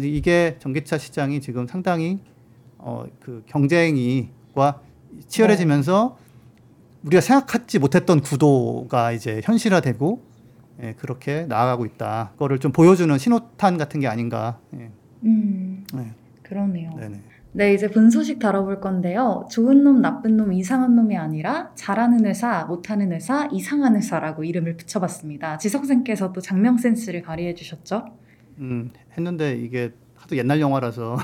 이게 0.03 0.57
전기차 0.59 0.99
시장이 0.99 1.41
지금 1.41 1.67
상당히 1.67 2.21
어 2.79 3.05
그 3.21 3.43
경쟁이과 3.47 4.81
치열해지면서 5.29 6.19
우리가 7.05 7.21
생각하지 7.21 7.79
못했던 7.79 8.21
구도가 8.21 9.13
이제 9.13 9.41
현실화되고 9.45 10.23
예, 10.83 10.95
그렇게 10.95 11.47
나아가고 11.47 11.87
있다. 11.87 12.31
그거를 12.33 12.59
좀 12.59 12.73
보여주는 12.73 13.17
신호탄 13.17 13.79
같은 13.79 14.01
게 14.01 14.09
아닌가. 14.09 14.59
예, 14.75 14.91
음. 15.25 15.87
네. 15.95 16.13
그러네요. 16.43 16.91
네네. 16.99 17.23
네, 17.53 17.73
이제 17.73 17.89
분소식 17.89 18.41
다뤄볼 18.41 18.81
건데요. 18.81 19.47
좋은 19.49 19.85
놈, 19.85 20.01
나쁜 20.03 20.37
놈, 20.37 20.53
이상한 20.53 20.97
놈이 20.97 21.17
아니라 21.17 21.71
잘하는 21.77 22.27
회사, 22.27 22.65
못하는 22.65 23.13
회사, 23.13 23.49
이상한 23.53 23.95
회사라고 23.95 24.43
이름을 24.43 24.77
붙여봤습니다. 24.77 25.59
지석생께서도 25.59 26.41
장명 26.41 26.79
센스를 26.79 27.23
발휘해 27.23 27.55
주셨죠? 27.55 28.07
음, 28.59 28.91
했는데 29.17 29.57
이게 29.57 29.93
하도 30.17 30.37
옛날 30.37 30.61
영화라서 30.61 31.17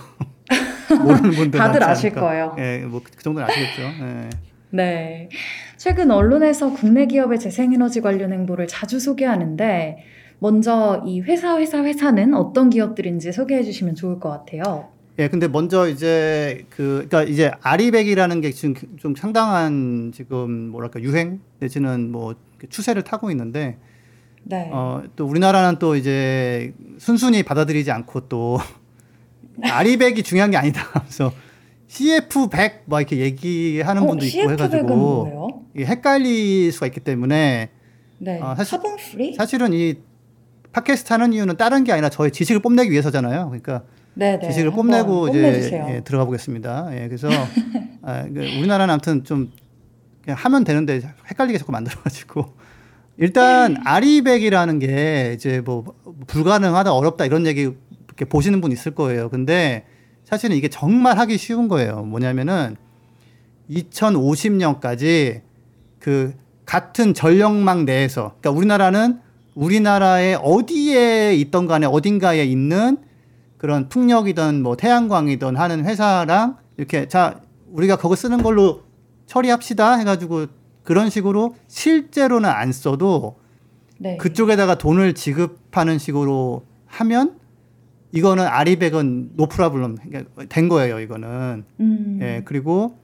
모르는 1.04 1.30
분들 1.30 1.58
다들 1.58 1.82
아실 1.84 2.10
않을까. 2.10 2.20
거예요. 2.20 2.56
예, 2.58 2.78
뭐그 2.87 3.10
정도는 3.22 3.49
아시겠죠. 3.49 3.82
예. 3.82 4.30
네. 4.70 5.28
최근 5.76 6.10
언론에서 6.10 6.72
국내 6.72 7.06
기업의 7.06 7.40
재생에너지 7.40 8.00
관련 8.00 8.32
행보를 8.32 8.66
자주 8.66 9.00
소개하는데, 9.00 9.99
먼저 10.38 11.02
이 11.06 11.20
회사, 11.20 11.58
회사, 11.58 11.82
회사는 11.84 12.34
어떤 12.34 12.70
기업들인지 12.70 13.32
소개해 13.32 13.62
주시면 13.62 13.94
좋을 13.94 14.20
것 14.20 14.30
같아요. 14.30 14.88
예, 15.18 15.28
근데 15.28 15.49
먼저 15.49 15.87
이제 15.88 16.64
그 16.70 17.06
그러니까 17.08 17.25
이제 17.25 17.50
아리백이라는 17.60 18.40
게 18.40 18.50
지금 18.52 18.75
좀 18.96 19.14
상당한 19.14 20.12
지금 20.14 20.68
뭐랄까 20.68 21.00
유행 21.00 21.40
내지는 21.58 22.10
뭐 22.10 22.34
추세를 22.70 23.02
타고 23.02 23.30
있는데 23.30 23.76
네. 24.44 24.68
어, 24.73 25.02
또 25.16 25.26
우리나라는 25.26 25.78
또 25.78 25.97
이제 25.97 26.73
순순히 26.99 27.42
받아들이지 27.42 27.90
않고 27.90 28.28
또 28.28 28.59
아리백이 29.62 30.23
중요한 30.23 30.50
게 30.50 30.56
아니다. 30.56 30.88
그래서 31.00 31.32
CF100 31.88 32.73
뭐 32.87 33.00
이렇게 33.00 33.18
얘기하는 33.18 34.06
분도 34.06 34.25
있고 34.25 34.38
CF100은 34.38 34.52
해가지고? 34.52 35.64
이게 35.75 35.87
헷갈릴 35.87 36.73
수가 36.73 36.87
있기 36.87 37.00
때문에 37.00 37.70
네. 38.18 38.40
아, 38.42 38.54
사실-? 38.54 38.78
사실은 39.37 39.73
이 39.73 39.97
팟캐스트 40.73 41.12
하는 41.12 41.32
이유는 41.32 41.56
다른 41.56 41.85
게 41.85 41.92
아니라 41.92 42.09
저의 42.09 42.30
지식을 42.30 42.61
뽐내기 42.62 42.90
위해서잖아요. 42.90 43.47
그러니까 43.47 43.82
네네. 44.14 44.47
지식을 44.47 44.70
한번 44.70 44.88
뽐내고 44.88 45.28
이제. 45.28 45.82
예, 45.88 46.00
들어가 46.04 46.25
보겠습니다. 46.25 46.90
예, 46.92 47.09
그래서 47.09 47.28
아, 48.02 48.25
그 48.25 48.40
우리나라는 48.40 48.92
아무튼 48.92 49.25
좀 49.25 49.50
그냥 50.23 50.37
하면 50.38 50.64
되는데 50.64 51.00
헷갈리게 51.28 51.59
자꾸 51.59 51.73
만들어가지고 51.73 52.54
일단 53.20 53.76
아리백이라는 53.84 54.78
게 54.78 55.32
이제 55.36 55.60
뭐 55.60 55.84
불가능하다 56.26 56.94
어렵다 56.94 57.26
이런 57.26 57.46
얘기 57.46 57.70
이렇게 58.06 58.24
보시는 58.24 58.62
분 58.62 58.72
있을 58.72 58.94
거예요. 58.94 59.28
근데 59.28 59.84
사실은 60.24 60.56
이게 60.56 60.68
정말 60.68 61.18
하기 61.18 61.36
쉬운 61.36 61.68
거예요. 61.68 62.02
뭐냐면은 62.02 62.76
2050년까지 63.70 65.42
그 65.98 66.32
같은 66.64 67.12
전력망 67.12 67.84
내에서 67.84 68.36
그러니까 68.40 68.52
우리나라는 68.52 69.20
우리나라의 69.54 70.38
어디에 70.42 71.34
있던 71.34 71.66
간에 71.66 71.84
어딘가에 71.84 72.42
있는 72.42 72.96
그런 73.58 73.90
풍력이든 73.90 74.62
뭐 74.62 74.78
태양광이든 74.78 75.56
하는 75.56 75.84
회사랑 75.84 76.56
이렇게 76.78 77.06
자 77.06 77.42
우리가 77.70 77.96
그거 77.96 78.16
쓰는 78.16 78.42
걸로 78.42 78.84
처리합시다 79.26 79.96
해가지고 79.96 80.46
그런 80.90 81.09
식으로 81.09 81.54
실제로는 81.68 82.50
안 82.50 82.73
써도 82.73 83.37
네. 83.97 84.16
그쪽에다가 84.16 84.76
돈을 84.76 85.14
지급하는 85.14 85.99
식으로 85.99 86.64
하면 86.87 87.38
이거는 88.11 88.44
아리백은 88.44 89.35
노프라블럼 89.37 89.99
된 90.49 90.68
거예요 90.68 90.99
이거는 90.99 91.62
음. 91.78 92.18
예 92.20 92.42
그리고 92.44 92.99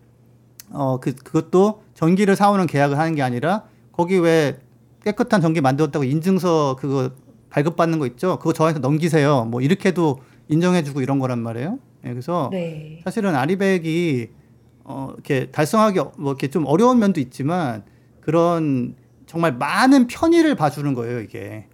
어 0.73 0.99
그 1.01 1.15
그것도 1.15 1.85
전기를 1.95 2.35
사오는 2.35 2.67
계약을 2.67 2.99
하는 2.99 3.15
게 3.15 3.23
아니라 3.23 3.63
거기 3.93 4.19
왜 4.19 4.59
깨끗한 5.05 5.41
전기 5.41 5.61
만들었다고 5.61 6.03
인증서 6.03 6.75
그거 6.81 7.11
발급받는 7.51 8.01
거 8.01 8.07
있죠 8.09 8.37
그거 8.41 8.53
저한테 8.53 8.81
넘기세요 8.81 9.45
뭐 9.45 9.61
이렇게도 9.61 10.19
인정해주고 10.49 11.03
이런 11.03 11.21
거란 11.21 11.39
말이에요 11.39 11.79
예 12.05 12.09
그래서 12.09 12.49
네. 12.51 13.01
사실은 13.05 13.37
아리백이 13.37 14.31
어 14.89 15.09
이렇게 15.13 15.51
달성하기 15.51 15.99
어- 15.99 16.13
뭐 16.17 16.33
이렇게 16.33 16.49
좀 16.49 16.65
어려운 16.67 16.99
면도 17.01 17.21
있지만 17.21 17.83
그런 18.21 18.95
정말 19.27 19.53
많은 19.53 20.07
편의를 20.07 20.55
봐주는 20.55 20.95
거예요 20.95 21.21
이게 21.21 21.67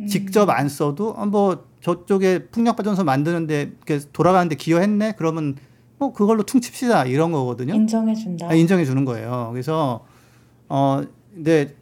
음. 0.00 0.06
직접 0.06 0.48
안 0.48 0.68
써도 0.68 1.10
어, 1.10 1.26
뭐 1.26 1.66
저쪽에 1.80 2.46
풍력 2.46 2.76
발전소 2.76 3.02
만드는데 3.04 3.72
이렇게 3.86 4.00
돌아가는데 4.12 4.54
기여했네 4.54 5.14
그러면 5.16 5.56
뭐 5.98 6.12
그걸로 6.12 6.44
퉁칩시다 6.44 7.06
이런 7.06 7.32
거거든요 7.32 7.74
인정해 7.74 8.14
준다. 8.14 8.48
아, 8.48 8.54
인정해 8.54 8.84
주는 8.84 9.04
거예요 9.04 9.48
그래서 9.52 10.04
어 10.68 11.02
근데 11.34 11.74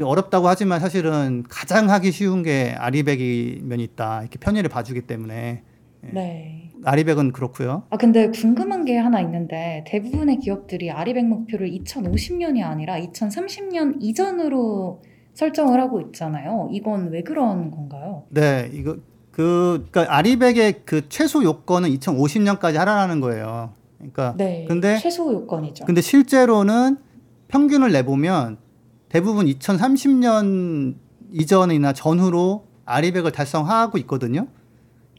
어렵다고 0.00 0.48
하지만 0.48 0.80
사실은 0.80 1.44
가장 1.48 1.88
하기 1.88 2.10
쉬운 2.10 2.42
게 2.42 2.74
아리백이 2.76 3.60
면이 3.62 3.84
있다. 3.84 4.22
이렇게 4.22 4.38
편의를 4.40 4.68
봐주기 4.68 5.02
때문에 5.02 5.62
네. 6.00 6.63
아리백은 6.84 7.32
그렇고요. 7.32 7.84
아, 7.90 7.96
근데 7.96 8.30
궁금한 8.30 8.84
게 8.84 8.96
하나 8.96 9.20
있는데 9.20 9.84
대부분의 9.86 10.38
기업들이 10.38 10.90
아리백 10.90 11.26
목표를 11.26 11.70
2050년이 11.70 12.62
아니라 12.62 12.98
2030년 13.00 13.96
이전으로 14.00 15.02
설정을 15.34 15.80
하고 15.80 16.00
있잖아요. 16.00 16.68
이건 16.72 17.10
왜 17.10 17.22
그런 17.22 17.70
건가요? 17.70 18.24
네, 18.30 18.70
이거 18.72 18.96
그 19.30 19.86
그러니까 19.90 20.16
아리백의 20.16 20.82
그 20.84 21.08
최소 21.08 21.42
요건은 21.42 21.88
2050년까지 21.90 22.74
하라는 22.74 23.20
거예요. 23.20 23.72
그러니까 23.98 24.34
네. 24.36 24.64
근데 24.68 24.98
최소 24.98 25.32
요건이죠. 25.32 25.86
근데 25.86 26.00
실제로는 26.00 26.98
평균을 27.48 27.90
내보면 27.92 28.58
대부분 29.08 29.46
2030년 29.46 30.94
이전이나 31.32 31.92
전후로 31.92 32.66
아리백을 32.84 33.32
달성하고 33.32 33.98
있거든요. 33.98 34.46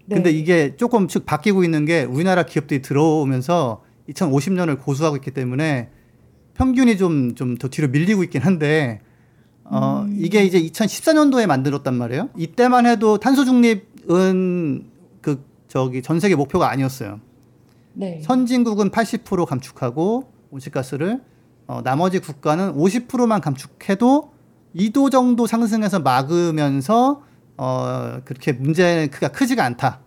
네. 0.06 0.16
근데 0.16 0.32
이게 0.32 0.76
조금씩 0.76 1.26
바뀌고 1.26 1.64
있는 1.64 1.86
게 1.86 2.04
우리나라 2.04 2.44
기업들이 2.44 2.82
들어오면서 2.82 3.84
2050년을 4.10 4.80
고수하고 4.82 5.16
있기 5.18 5.32
때문에 5.32 5.90
평균이 6.54 6.98
좀 6.98 7.36
좀 7.36 7.58
더 7.58 7.68
뒤로 7.68 7.88
밀리고 7.90 8.24
있긴 8.24 8.42
한데 8.42 9.02
어 9.64 10.06
음. 10.08 10.16
이게 10.20 10.44
이제 10.46 10.62
2014년도에 10.62 11.48
만들었단 11.48 11.94
말이에요. 11.96 12.30
이때만 12.38 12.86
해도 12.86 13.18
탄소 13.18 13.46
중립은 13.46 14.86
그 15.22 15.44
저기 15.68 16.02
전 16.02 16.20
세계 16.20 16.36
목표가 16.36 16.70
아니었어요. 16.70 17.20
네. 17.94 18.22
선진국은 18.24 18.92
80% 18.92 19.46
감축하고 19.46 20.32
온실가스를 20.52 21.22
어, 21.68 21.82
나머지 21.84 22.20
국가는 22.20 22.74
50%만 22.76 23.42
감축해도 23.42 24.32
2도 24.76 25.10
정도 25.10 25.48
상승해서 25.48 26.00
막으면서 26.00 27.24
어, 27.58 28.20
그렇게 28.26 28.52
문제는 28.52 29.10
크가 29.10 29.30
크지가 29.30 29.64
않다. 29.64 30.00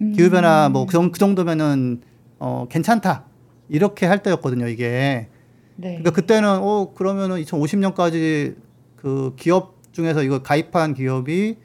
음. 0.00 0.12
기후 0.12 0.30
변화 0.30 0.68
뭐그 0.68 1.10
그 1.10 1.18
정도면은 1.18 2.02
어, 2.38 2.66
괜찮다. 2.68 3.26
이렇게 3.68 4.06
할 4.06 4.22
때였거든요, 4.22 4.68
이게. 4.68 5.28
네. 5.76 5.88
그러니까 5.88 6.10
그때는 6.10 6.48
어 6.60 6.92
그러면은 6.94 7.42
2050년까지 7.42 8.56
그 8.96 9.34
기업 9.36 9.82
중에서 9.92 10.22
이거 10.22 10.42
가입한 10.42 10.94
기업이 10.94 11.56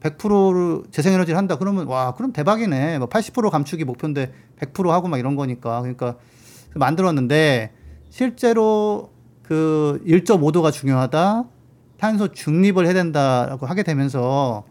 100%를 0.00 0.84
재생에너지를 0.90 1.36
한다. 1.36 1.56
그러면 1.58 1.86
와 1.86 2.14
그럼 2.14 2.32
대박이네. 2.32 2.98
뭐 2.98 3.08
80% 3.08 3.50
감축이 3.50 3.84
목표인데 3.84 4.32
100% 4.60 4.88
하고 4.88 5.08
막 5.08 5.18
이런 5.18 5.36
거니까 5.36 5.80
그러니까 5.80 6.16
만들었는데 6.74 7.72
실제로 8.10 9.10
그 9.42 10.02
1.5도가 10.06 10.72
중요하다. 10.72 11.44
탄소 11.98 12.28
중립을 12.28 12.86
해야 12.86 12.94
된다라고 12.94 13.66
하게 13.66 13.82
되면서 13.82 14.64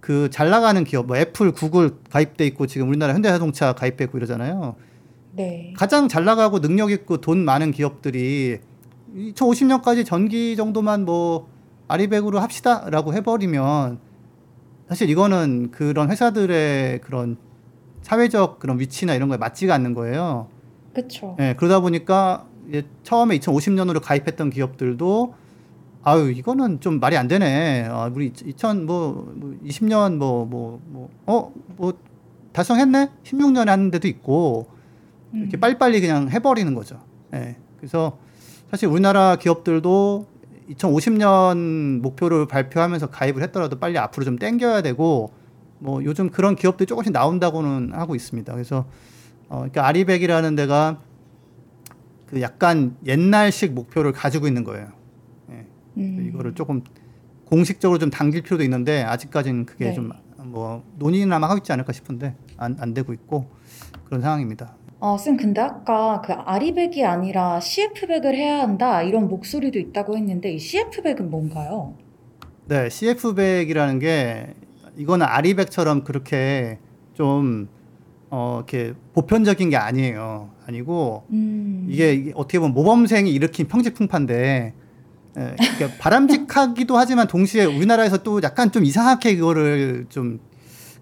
그 0.00 0.28
잘 0.30 0.50
나가는 0.50 0.84
기업 0.84 1.06
뭐 1.06 1.16
애플, 1.16 1.52
구글 1.52 1.96
가입돼 2.10 2.46
있고 2.48 2.66
지금 2.66 2.88
우리나라 2.88 3.14
현대자동차 3.14 3.72
가입돼 3.72 4.04
있고 4.04 4.18
이러잖아요. 4.18 4.76
네. 5.32 5.72
가장 5.76 6.08
잘 6.08 6.24
나가고 6.24 6.60
능력 6.60 6.90
있고 6.90 7.22
돈 7.22 7.44
많은 7.44 7.70
기업들이 7.72 8.58
2050년까지 9.16 10.04
전기 10.04 10.56
정도만 10.56 11.04
뭐 11.06 11.48
아리백으로 11.88 12.38
합시다라고 12.38 13.14
해버리면 13.14 13.98
사실 14.88 15.08
이거는 15.08 15.70
그런 15.70 16.10
회사들의 16.10 17.00
그런 17.00 17.38
사회적 18.02 18.58
그런 18.58 18.78
위치나 18.78 19.14
이런 19.14 19.30
거에 19.30 19.38
맞지가 19.38 19.74
않는 19.74 19.94
거예요. 19.94 20.48
그렇죠. 20.92 21.36
예, 21.40 21.54
그러다 21.56 21.80
보니까 21.80 22.46
처음에 23.02 23.38
2050년으로 23.38 24.02
가입했던 24.02 24.50
기업들도 24.50 25.34
아유 26.04 26.30
이거는 26.30 26.80
좀 26.80 27.00
말이 27.00 27.16
안 27.16 27.28
되네. 27.28 27.88
아, 27.90 28.10
우리 28.14 28.32
2000 28.44 28.84
뭐 28.86 29.34
20년 29.64 30.16
뭐 30.16 30.46
뭐 30.46 30.80
뭐 30.86 31.08
어뭐 31.26 31.94
달성했네. 32.52 33.10
16년에 33.24 33.66
하는 33.66 33.90
데도 33.90 34.06
있고 34.08 34.68
이렇게 35.32 35.56
음. 35.56 35.60
빨리빨리 35.60 36.00
그냥 36.00 36.30
해버리는 36.30 36.72
거죠. 36.74 37.00
예. 37.34 37.56
그래서 37.78 38.18
사실 38.70 38.88
우리나라 38.88 39.36
기업들도 39.36 40.26
2050년 40.70 42.00
목표를 42.00 42.46
발표하면서 42.46 43.08
가입을 43.08 43.42
했더라도 43.42 43.78
빨리 43.78 43.98
앞으로 43.98 44.24
좀 44.24 44.38
땡겨야 44.38 44.82
되고 44.82 45.32
뭐 45.78 46.02
요즘 46.04 46.30
그런 46.30 46.54
기업들이 46.54 46.86
조금씩 46.86 47.12
나온다고는 47.12 47.92
하고 47.94 48.14
있습니다. 48.14 48.52
그래서 48.52 48.86
어, 49.48 49.56
그러니까 49.58 49.86
아리백이라는 49.86 50.54
데가 50.54 51.00
그 52.26 52.40
약간 52.40 52.96
옛날식 53.04 53.72
목표를 53.72 54.12
가지고 54.12 54.46
있는 54.46 54.64
거예요. 54.64 54.88
예. 55.96 56.02
음. 56.02 56.26
이거를 56.28 56.54
조금 56.54 56.82
공식적으로 57.44 57.98
좀 57.98 58.10
당길 58.10 58.42
필요도 58.42 58.62
있는데 58.64 59.02
아직까지는 59.02 59.66
그게 59.66 59.86
네. 59.86 59.94
좀뭐 59.94 60.82
논의는 60.98 61.32
아마 61.32 61.48
하고 61.48 61.58
있지 61.58 61.72
않을까 61.72 61.92
싶은데 61.92 62.34
안, 62.56 62.76
안 62.80 62.94
되고 62.94 63.12
있고 63.12 63.46
그런 64.04 64.20
상황입니다. 64.20 64.74
아, 65.00 65.18
쌤, 65.18 65.36
근데 65.36 65.60
아까 65.60 66.22
그 66.22 66.32
아리백이 66.32 67.04
아니라 67.04 67.60
CF백을 67.60 68.34
해야 68.34 68.60
한다 68.60 69.02
이런 69.02 69.28
목소리도 69.28 69.78
있다고 69.78 70.16
했는데 70.16 70.52
이 70.52 70.58
CF백은 70.58 71.30
뭔가요? 71.30 71.94
네, 72.66 72.88
CF백이라는 72.88 73.98
게 73.98 74.54
이거는 74.96 75.26
아리백처럼 75.26 76.04
그렇게 76.04 76.78
좀 77.12 77.68
어, 78.30 78.56
이렇게 78.58 78.94
보편적인 79.12 79.70
게 79.70 79.76
아니에요. 79.76 80.50
아니고 80.66 81.24
음. 81.30 81.86
이게, 81.90 82.14
이게 82.14 82.32
어떻게 82.34 82.58
보면 82.58 82.72
모범생이 82.74 83.30
일으킨 83.30 83.68
평지풍파인데 83.68 84.72
예, 85.36 85.56
그러니까 85.56 85.98
바람직하기도 85.98 86.96
하지만 86.96 87.26
동시에 87.26 87.64
우리나라에서 87.64 88.18
또 88.18 88.40
약간 88.42 88.70
좀 88.70 88.84
이상하게 88.84 89.36
그거를 89.36 90.06
좀 90.08 90.40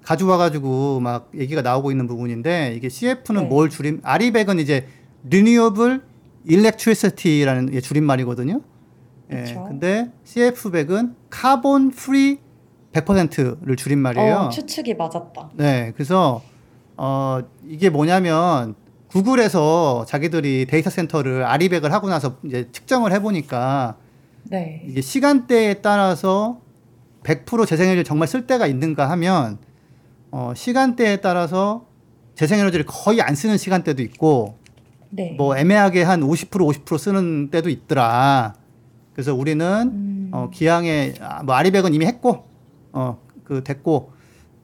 가져와가지고 0.03 1.01
막 1.01 1.31
얘기가 1.37 1.62
나오고 1.62 1.90
있는 1.90 2.07
부분인데 2.07 2.75
이게 2.77 2.88
CF는 2.88 3.42
네. 3.42 3.49
뭘 3.49 3.68
줄임? 3.71 4.01
아리백은 4.03 4.59
이제 4.59 4.87
Renewable 5.27 6.01
Electricity라는 6.49 7.71
게 7.71 7.81
줄임말이거든요. 7.81 8.61
예, 9.33 9.37
그쵸. 9.37 9.64
근데 9.68 10.11
CF백은 10.25 11.14
carbon 11.31 11.90
free 11.90 12.40
100%를 12.92 13.77
줄임말이에요. 13.77 14.35
어, 14.35 14.49
추측이 14.51 14.95
맞았다. 14.95 15.51
네, 15.55 15.92
그래서 15.95 16.42
어 16.97 17.40
이게 17.66 17.88
뭐냐면 17.88 18.75
구글에서 19.09 20.05
자기들이 20.07 20.66
데이터 20.66 20.90
센터를 20.90 21.45
RE백을 21.44 21.92
하고 21.92 22.09
나서 22.09 22.37
이제 22.45 22.68
측정을 22.73 23.12
해보니까 23.12 23.97
네. 24.44 24.83
이게 24.87 25.00
시간대에 25.00 25.74
따라서 25.74 26.61
100% 27.24 27.66
재생에너지를 27.66 28.05
정말 28.05 28.28
쓸 28.28 28.46
때가 28.46 28.66
있는가 28.66 29.09
하면 29.11 29.59
어 30.31 30.52
시간대에 30.55 31.18
따라서 31.18 31.87
재생에너지를 32.35 32.85
거의 32.87 33.20
안 33.20 33.35
쓰는 33.35 33.57
시간대도 33.59 34.02
있고 34.02 34.59
네. 35.11 35.35
뭐 35.37 35.57
애매하게 35.57 36.02
한 36.02 36.20
50% 36.22 36.50
50% 36.85 36.98
쓰는 36.98 37.50
때도 37.50 37.68
있더라. 37.68 38.55
그래서 39.12 39.35
우리는 39.35 39.66
음. 39.66 40.28
어, 40.33 40.48
기왕에 40.50 41.14
아, 41.20 41.42
뭐 41.42 41.55
아리백은 41.55 41.92
이미 41.94 42.07
했고 42.07 42.44
어 42.92 43.18
그 43.44 43.62
됐고 43.64 44.12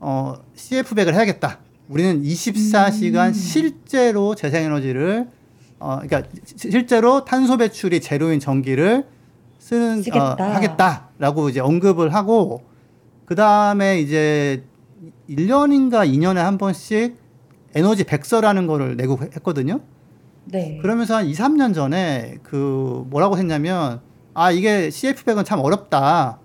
어 0.01 0.35
CF백을 0.55 1.12
해야겠다. 1.14 1.59
우리는 1.88 2.23
24시간 2.23 3.29
음. 3.29 3.33
실제로 3.35 4.35
재생에너지를 4.35 5.27
어 5.81 5.99
그러니까 6.01 6.23
시- 6.45 6.71
실제로 6.71 7.25
탄소 7.25 7.57
배출이 7.59 8.01
제로인 8.01 8.41
전기를 8.41 9.05
쓰는 9.69 10.03
어. 10.15 10.37
하겠다라고 10.39 11.51
이제 11.51 11.61
언급을 11.61 12.15
하고 12.15 12.63
그 13.27 13.35
다음에 13.35 14.01
이제 14.01 14.65
1년인가 15.29 16.11
2년에 16.11 16.37
한 16.37 16.57
번씩 16.57 17.17
에너지 17.75 18.05
백서라는 18.05 18.67
거를 18.67 18.97
내고 18.97 19.19
했거든요. 19.21 19.81
네. 20.47 20.79
그러면서 20.81 21.17
한 21.17 21.27
2, 21.27 21.33
3년 21.35 21.75
전에 21.75 22.39
그 22.43 23.05
뭐라고 23.11 23.37
했냐면 23.37 24.01
아 24.33 24.51
이게 24.51 24.89
CF백은 24.89 25.45
참 25.45 25.61
어렵다. 25.61 26.39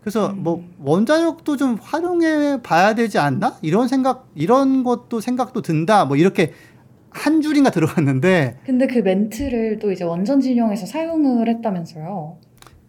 그래서 0.00 0.30
음. 0.30 0.44
뭐 0.44 0.64
원자력도 0.78 1.56
좀 1.56 1.76
활용해 1.80 2.62
봐야 2.62 2.94
되지 2.94 3.18
않나? 3.18 3.58
이런 3.62 3.88
생각 3.88 4.28
이런 4.36 4.84
것도 4.84 5.20
생각도 5.20 5.60
든다. 5.60 6.04
뭐 6.04 6.16
이렇게 6.16 6.52
한 7.10 7.40
줄인가 7.40 7.70
들어갔는데 7.70 8.58
근데 8.64 8.86
그 8.86 8.98
멘트를 8.98 9.80
또 9.80 9.90
이제 9.90 10.04
원전 10.04 10.40
진영에서 10.40 10.86
사용을 10.86 11.48
했다면서요. 11.48 12.43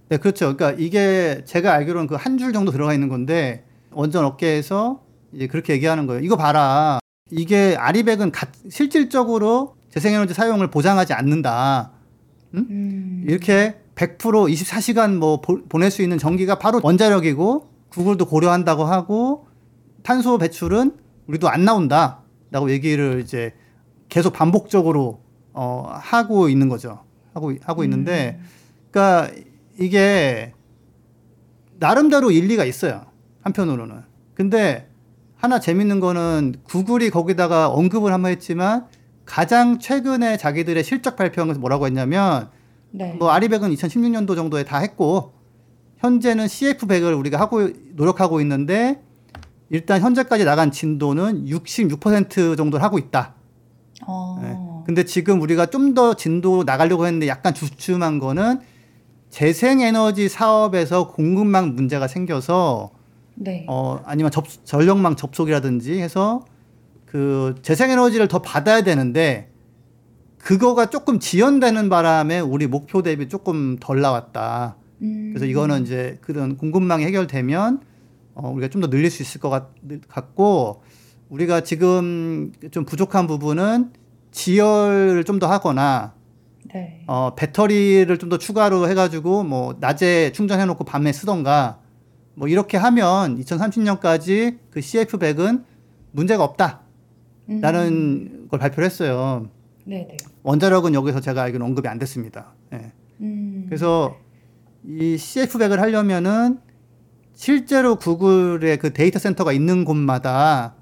네, 0.10 0.18
그렇죠. 0.18 0.56
그러니까 0.56 0.72
이게 0.82 1.42
제가 1.46 1.74
알기로는 1.74 2.08
그 2.08 2.16
한 2.16 2.38
줄 2.38 2.54
정도 2.54 2.72
들어가 2.72 2.94
있는 2.94 3.10
건데 3.10 3.66
원전 3.92 4.24
업계에서 4.26 5.02
이제 5.32 5.48
그렇게 5.48 5.74
얘기하는 5.74 6.06
거예요. 6.08 6.22
이거 6.24 6.36
봐라. 6.36 7.00
이게 7.32 7.76
아리백은 7.78 8.32
가- 8.32 8.48
실질적으로 8.70 9.76
재생에너지 9.90 10.34
사용을 10.34 10.70
보장하지 10.70 11.14
않는다. 11.14 11.92
음. 12.54 13.24
이렇게 13.28 13.78
100% 13.96 14.18
24시간 14.52 15.16
뭐 15.18 15.42
보, 15.42 15.64
보낼 15.68 15.90
수 15.90 16.02
있는 16.04 16.18
전기가 16.18 16.60
바로 16.60 16.80
원자력이고 16.84 17.70
구글도 17.90 18.26
고려한다고 18.28 18.84
하고 18.84 19.48
탄소 20.04 20.38
배출은 20.38 20.96
우리도 21.28 21.50
안 21.50 21.66
나온다라고 21.66 22.70
얘기를 22.70 23.22
이제 23.22 23.54
계속 24.10 24.34
반복적으로 24.34 25.22
어 25.54 25.90
하고 25.94 26.50
있는 26.50 26.70
거죠. 26.70 27.00
하고 27.34 27.54
하고 27.64 27.84
있는데 27.86 28.38
음. 28.40 28.46
그러니까 28.92 29.32
이게 29.80 30.54
나름대로 31.80 32.32
일리가 32.32 32.66
있어요. 32.66 33.06
한편으로는. 33.42 34.02
근데 34.34 34.90
하나 35.36 35.60
재밌는 35.60 36.00
거는 36.00 36.56
구글이 36.64 37.10
거기다가 37.10 37.70
언급을 37.70 38.14
한번 38.14 38.32
했지만 38.32 38.88
가장 39.26 39.80
최근에 39.80 40.38
자기들의 40.38 40.84
실적 40.84 41.16
발표한 41.16 41.48
것은 41.48 41.62
뭐라고 41.62 41.86
했냐면 41.86 42.50
네. 42.92 43.14
뭐 43.14 43.32
아리백은 43.32 43.74
2016년도 43.74 44.36
정도에 44.36 44.64
다 44.64 44.80
했고 44.80 45.34
현재는 45.98 46.46
CF100을 46.46 47.18
우리가 47.18 47.40
하고 47.40 47.70
노력하고 47.94 48.42
있는데 48.42 49.02
일단 49.70 50.02
현재까지 50.02 50.46
나간 50.46 50.72
진도는 50.72 51.46
66% 51.48 52.56
정도를 52.56 52.84
하고 52.84 52.98
있다. 52.98 53.34
어. 54.06 54.40
네. 54.42 54.56
근데 54.86 55.04
지금 55.04 55.42
우리가 55.42 55.66
좀 55.68 55.94
더 55.96 56.14
진도 56.14 56.64
나가려고 56.64 57.06
했는데 57.06 57.28
약간 57.28 57.54
주춤한 57.54 58.20
거는 58.20 58.60
재생에너지 59.36 60.30
사업에서 60.30 61.10
공급망 61.10 61.76
문제가 61.76 62.08
생겨서 62.08 62.92
네. 63.34 63.66
어 63.68 64.00
아니면 64.06 64.32
접, 64.32 64.46
전력망 64.64 65.18
접속이라든지 65.18 66.00
해서 66.00 66.46
그 67.06 67.54
재생에너지를 67.62 68.30
더 68.30 68.40
받아야 68.40 68.82
되는데 68.82 69.52
그거가 70.38 70.86
조금 70.90 71.20
지연되는 71.20 71.90
바람에 71.90 72.40
우리 72.40 72.66
목표 72.66 73.02
대비 73.02 73.28
조금 73.28 73.76
덜 73.78 74.00
나왔다. 74.00 74.78
음. 75.02 75.32
그래서 75.34 75.46
이거는 75.46 75.84
이제 75.84 76.18
그런 76.22 76.56
공급망이 76.56 77.04
해결되면 77.04 77.82
어, 78.36 78.50
우리가 78.52 78.70
좀 78.70 78.82
더 78.82 78.90
늘릴 78.90 79.12
수 79.12 79.22
있을 79.22 79.42
것 79.42 79.50
같, 79.50 79.72
같고 80.08 80.82
우리가 81.28 81.60
지금 81.60 82.54
좀 82.72 82.86
부족한 82.86 83.28
부분은 83.28 83.92
지열을 84.32 85.26
좀 85.26 85.40
더 85.40 85.48
하거나 85.48 86.14
네. 86.76 87.04
어, 87.08 87.34
배터리를 87.36 88.18
좀 88.18 88.30
더 88.30 88.38
추가로 88.38 88.90
해가지고 88.90 89.44
뭐 89.44 89.78
낮에 89.80 90.32
충전해놓고 90.34 90.84
밤에 90.84 91.12
쓰던가 91.14 91.80
뭐 92.34 92.48
이렇게 92.50 92.76
하면 92.76 93.40
2030년까지 93.40 94.58
그 94.72 94.82
CF100은 94.82 95.64
문제가 96.12 96.44
없다라는 96.44 96.82
음. 97.88 98.48
걸 98.50 98.60
발표를 98.60 98.86
했어요. 98.86 99.50
네네. 99.86 100.18
원자력은 100.44 100.94
여기서 100.96 101.22
제가 101.22 101.44
알기로는 101.44 101.68
언급이 101.68 101.88
안 101.88 101.98
됐습니다. 102.00 102.54
예. 102.74 102.92
음. 103.22 103.66
그래서 103.68 104.18
이 104.84 105.16
CF100을 105.16 105.78
하려면은 105.78 106.60
실제로 107.34 107.96
구글의 107.96 108.80
그 108.80 108.92
데이터 108.92 109.20
센터가 109.20 109.54
있는 109.54 109.86
곳마다 109.86 110.76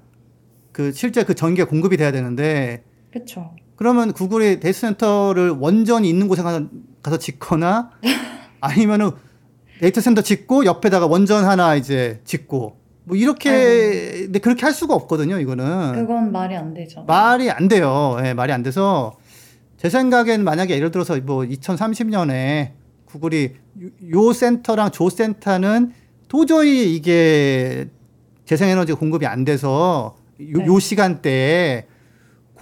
그 0.72 0.92
실제 0.92 1.22
그 1.24 1.34
전기가 1.34 1.68
공급이 1.68 1.96
돼야 1.96 2.10
되는데 2.10 2.82
그렇죠. 3.12 3.54
그러면 3.76 4.12
구글이 4.12 4.60
데이터 4.60 4.78
센터를 4.78 5.50
원전이 5.50 6.08
있는 6.08 6.28
곳에 6.28 6.42
가서, 6.42 6.66
가서 7.02 7.18
짓거나 7.18 7.90
아니면은 8.60 9.10
데이터 9.80 10.00
센터 10.00 10.22
짓고 10.22 10.64
옆에다가 10.64 11.06
원전 11.06 11.44
하나 11.44 11.74
이제 11.74 12.20
짓고 12.24 12.76
뭐 13.04 13.16
이렇게 13.16 14.22
근데 14.24 14.38
그렇게 14.38 14.62
할 14.64 14.72
수가 14.72 14.94
없거든요 14.94 15.38
이거는 15.38 15.92
그건 15.94 16.32
말이 16.32 16.56
안 16.56 16.72
되죠. 16.72 17.04
말이 17.06 17.50
안 17.50 17.68
돼요. 17.68 18.16
예, 18.24 18.32
말이 18.32 18.52
안 18.52 18.62
돼서 18.62 19.12
제 19.76 19.90
생각엔 19.90 20.44
만약에 20.44 20.74
예를 20.74 20.90
들어서 20.90 21.18
뭐 21.20 21.42
2030년에 21.42 22.70
구글이 23.06 23.52
요- 23.82 23.90
요 24.28 24.32
센터랑 24.32 24.90
조 24.92 25.10
센터는 25.10 25.92
도저히 26.28 26.94
이게 26.94 27.88
재생에너지 28.46 28.92
공급이 28.94 29.26
안 29.26 29.44
돼서 29.44 30.16
요, 30.40 30.58
네. 30.58 30.66
요 30.66 30.78
시간대에 30.78 31.86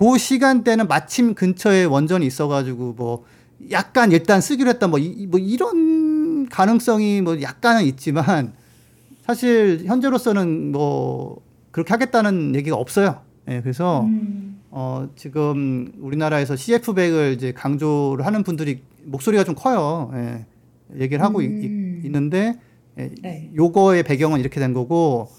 그 0.02 0.18
시간대는 0.18 0.88
마침 0.88 1.32
근처에 1.34 1.84
원전이 1.84 2.26
있어가지고 2.26 2.94
뭐 2.96 3.24
약간 3.70 4.10
일단 4.10 4.40
쓰기로 4.40 4.68
했다 4.70 4.88
뭐, 4.88 4.98
이, 4.98 5.28
뭐 5.28 5.38
이런 5.38 6.48
가능성이 6.48 7.20
뭐 7.20 7.40
약간은 7.40 7.84
있지만 7.84 8.52
사실 9.24 9.84
현재로서는 9.86 10.72
뭐 10.72 11.40
그렇게 11.70 11.92
하겠다는 11.92 12.56
얘기가 12.56 12.74
없어요. 12.74 13.20
예, 13.48 13.60
그래서 13.60 14.02
음. 14.02 14.60
어, 14.72 15.08
지금 15.14 15.92
우리나라에서 16.00 16.54
CF100을 16.54 17.34
이제 17.34 17.52
강조를 17.52 18.26
하는 18.26 18.42
분들이 18.42 18.82
목소리가 19.04 19.44
좀 19.44 19.54
커요. 19.54 20.10
예. 20.14 20.44
얘기를 21.00 21.24
하고 21.24 21.38
음. 21.38 22.02
있, 22.04 22.10
는데 22.10 22.58
예, 22.98 23.08
네. 23.22 23.50
요거의 23.54 24.02
배경은 24.02 24.40
이렇게 24.40 24.58
된 24.58 24.74
거고 24.74 25.30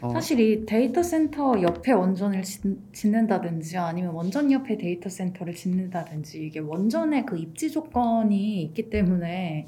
어, 0.00 0.10
사실 0.12 0.40
이 0.40 0.66
데이터 0.66 1.02
센터 1.02 1.60
옆에 1.62 1.92
원전을 1.92 2.42
짓, 2.42 2.60
짓는다든지 2.92 3.78
아니면 3.78 4.12
원전 4.12 4.50
옆에 4.52 4.76
데이터 4.76 5.08
센터를 5.08 5.54
짓는다든지 5.54 6.44
이게 6.46 6.58
원전의 6.60 7.26
그 7.26 7.38
입지 7.38 7.70
조건이 7.70 8.62
있기 8.62 8.90
때문에 8.90 9.66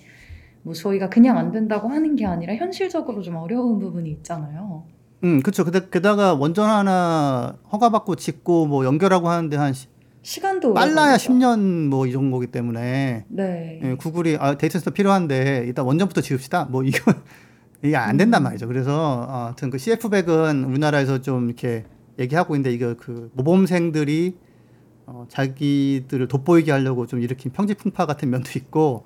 뭐 0.62 0.74
저희가 0.74 1.08
그냥 1.08 1.38
안 1.38 1.52
된다고 1.52 1.88
하는 1.88 2.16
게 2.16 2.26
아니라 2.26 2.54
현실적으로 2.56 3.22
좀 3.22 3.36
어려운 3.36 3.78
부분이 3.78 4.10
있잖아요. 4.10 4.84
음, 5.24 5.40
그렇죠. 5.42 5.64
근데 5.64 5.80
게다가 5.90 6.34
원전 6.34 6.68
하나 6.68 7.56
허가받고 7.72 8.16
짓고 8.16 8.66
뭐 8.66 8.84
연결하고 8.84 9.28
하는데 9.28 9.56
한 9.56 9.72
시- 9.72 9.86
시간도 10.22 10.74
빨라야 10.74 11.12
걸리죠. 11.12 11.32
10년 11.34 11.88
뭐 11.88 12.06
이 12.06 12.12
정도기 12.12 12.48
때문에 12.48 13.24
네. 13.28 13.80
예, 13.82 13.94
구글이 13.94 14.36
아, 14.40 14.58
데이터 14.58 14.78
센터 14.80 14.90
필요한데 14.90 15.62
일단 15.66 15.84
원전부터 15.86 16.20
지읍시다. 16.20 16.64
뭐 16.64 16.82
이거 16.82 17.12
이게 17.82 17.96
안 17.96 18.16
된단 18.16 18.42
음. 18.42 18.44
말이죠. 18.44 18.66
그래서 18.68 19.26
어, 19.28 19.44
하여튼 19.46 19.70
그 19.70 19.76
CF100은 19.76 20.68
우리나라에서 20.68 21.20
좀 21.20 21.46
이렇게 21.46 21.84
얘기하고 22.18 22.56
있는데 22.56 22.74
이거 22.74 22.94
그 22.98 23.30
모범생들이 23.34 24.36
어, 25.06 25.26
자기들을 25.28 26.26
돋보이게 26.28 26.72
하려고 26.72 27.06
좀 27.06 27.20
일으킨 27.20 27.52
평지풍파 27.52 28.06
같은 28.06 28.30
면도 28.30 28.50
있고 28.56 29.04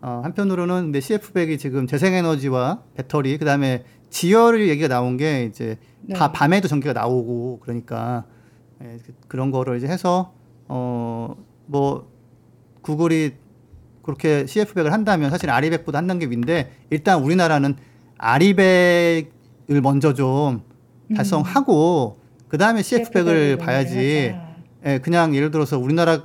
어, 0.00 0.20
한편으로는 0.24 0.84
근데 0.84 0.98
CF100이 1.00 1.58
지금 1.58 1.86
재생에너지와 1.86 2.82
배터리 2.94 3.36
그다음에 3.38 3.84
지열 4.10 4.68
얘기가 4.68 4.88
나온 4.88 5.16
게 5.16 5.44
이제 5.44 5.78
네. 6.02 6.14
다 6.14 6.32
밤에도 6.32 6.68
전기가 6.68 6.92
나오고 6.92 7.60
그러니까 7.60 8.24
예, 8.82 8.98
그- 9.04 9.14
그런 9.28 9.50
거를 9.50 9.76
이제 9.76 9.86
해서 9.86 10.32
어 10.68 11.34
뭐 11.66 12.10
구글이 12.82 13.34
그렇게 14.02 14.44
CF100을 14.44 14.90
한다면 14.90 15.30
사실 15.30 15.48
아리백보다 15.48 15.98
한 15.98 16.06
단계 16.08 16.26
위인데 16.26 16.72
일단 16.90 17.22
우리나라는 17.22 17.76
아리백을 18.22 19.80
먼저 19.82 20.14
좀 20.14 20.62
음. 21.10 21.14
달성하고 21.16 22.18
그 22.48 22.56
다음에 22.56 22.80
CF100을 22.80 23.58
봐야지. 23.58 24.34
예, 24.84 24.98
그냥 24.98 25.34
예를 25.34 25.50
들어서 25.50 25.78
우리나라 25.78 26.22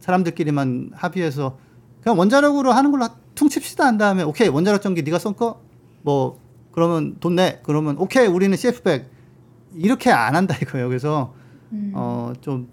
사람들끼리만 0.00 0.90
합의해서 0.94 1.58
그냥 2.02 2.18
원자력으로 2.18 2.72
하는 2.72 2.90
걸로 2.90 3.08
퉁칩시다 3.34 3.84
한 3.84 3.98
다음에 3.98 4.22
오케이 4.22 4.48
원자력 4.48 4.80
전기 4.82 5.02
네가 5.02 5.18
쏜거 5.18 5.60
뭐 6.02 6.38
그러면 6.72 7.16
돈 7.20 7.34
내 7.36 7.60
그러면 7.64 7.96
오케이 7.98 8.26
우리는 8.26 8.56
CF100 8.56 9.04
이렇게 9.74 10.10
안 10.10 10.36
한다 10.36 10.56
이거예요. 10.60 10.88
그래서 10.88 11.34
음. 11.72 11.92
어좀 11.94 12.68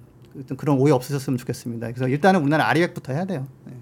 그런 0.57 0.77
오해 0.79 0.91
없으셨으면 0.93 1.37
좋겠습니다. 1.37 1.87
그래서 1.87 2.07
일단은 2.07 2.41
우리나라 2.41 2.67
아리백부터 2.69 3.11
해야 3.13 3.25
돼요. 3.25 3.47
네. 3.65 3.73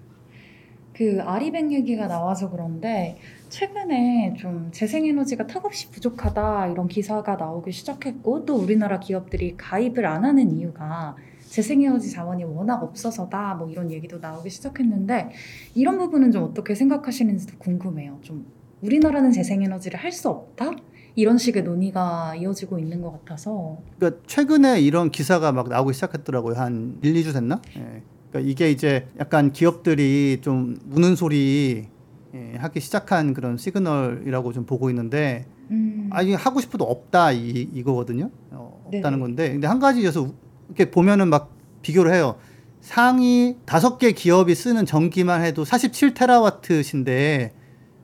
그 0.93 1.19
아리백 1.23 1.71
얘기가 1.71 2.07
나와서 2.07 2.49
그런데 2.49 3.19
최근에 3.51 4.35
좀 4.39 4.69
재생에너지가 4.71 5.45
턱없이 5.45 5.91
부족하다 5.91 6.67
이런 6.69 6.87
기사가 6.87 7.35
나오기 7.35 7.73
시작했고 7.73 8.45
또 8.45 8.55
우리나라 8.55 8.99
기업들이 8.99 9.55
가입을 9.57 10.05
안 10.05 10.23
하는 10.23 10.51
이유가 10.57 11.17
재생에너지 11.49 12.09
자원이 12.11 12.45
워낙 12.45 12.81
없어서다 12.81 13.55
뭐 13.55 13.69
이런 13.69 13.91
얘기도 13.91 14.19
나오기 14.19 14.49
시작했는데 14.49 15.31
이런 15.75 15.97
부분은 15.97 16.31
좀 16.31 16.43
어떻게 16.45 16.73
생각하시는지도 16.75 17.57
궁금해요. 17.57 18.19
좀 18.21 18.45
우리나라는 18.81 19.31
재생에너지를 19.31 19.99
할 19.99 20.11
수 20.13 20.29
없다? 20.29 20.71
이런 21.15 21.37
식의 21.37 21.63
논의가 21.63 22.35
이어지고 22.35 22.79
있는 22.79 23.01
것 23.01 23.11
같아서 23.11 23.79
그러니까 23.99 24.21
최근에 24.27 24.79
이런 24.79 25.11
기사가 25.11 25.51
막 25.51 25.67
나오기 25.67 25.93
시작했더라고요. 25.93 26.55
한 26.55 26.97
1, 27.01 27.13
2주 27.15 27.33
됐나? 27.33 27.61
예. 27.75 28.01
그러니까 28.29 28.49
이게 28.49 28.71
이제 28.71 29.05
약간 29.19 29.51
기업들이 29.51 30.37
좀 30.39 30.77
우는 30.89 31.17
소리 31.17 31.87
예, 32.33 32.55
하기 32.57 32.79
시작한 32.79 33.33
그런 33.33 33.57
시그널이라고 33.57 34.53
좀 34.53 34.65
보고 34.65 34.89
있는데 34.89 35.45
음, 35.69 36.09
아 36.11 36.21
이게 36.21 36.33
하고 36.35 36.61
싶어도 36.61 36.85
없다 36.85 37.31
이 37.31 37.69
이거거든요. 37.73 38.29
어, 38.51 38.81
없다는 38.85 39.19
네네. 39.19 39.19
건데 39.19 39.51
근데 39.51 39.67
한 39.67 39.79
가지 39.79 40.03
여기서 40.03 40.31
이렇게 40.67 40.89
보면은 40.91 41.29
막 41.29 41.51
비교를 41.81 42.13
해요. 42.13 42.37
상위 42.79 43.57
다섯 43.65 43.97
개 43.97 44.11
기업이 44.11 44.55
쓰는 44.55 44.85
전기만 44.85 45.43
해도 45.43 45.65
47 45.65 46.13
테라와트신데 46.13 47.53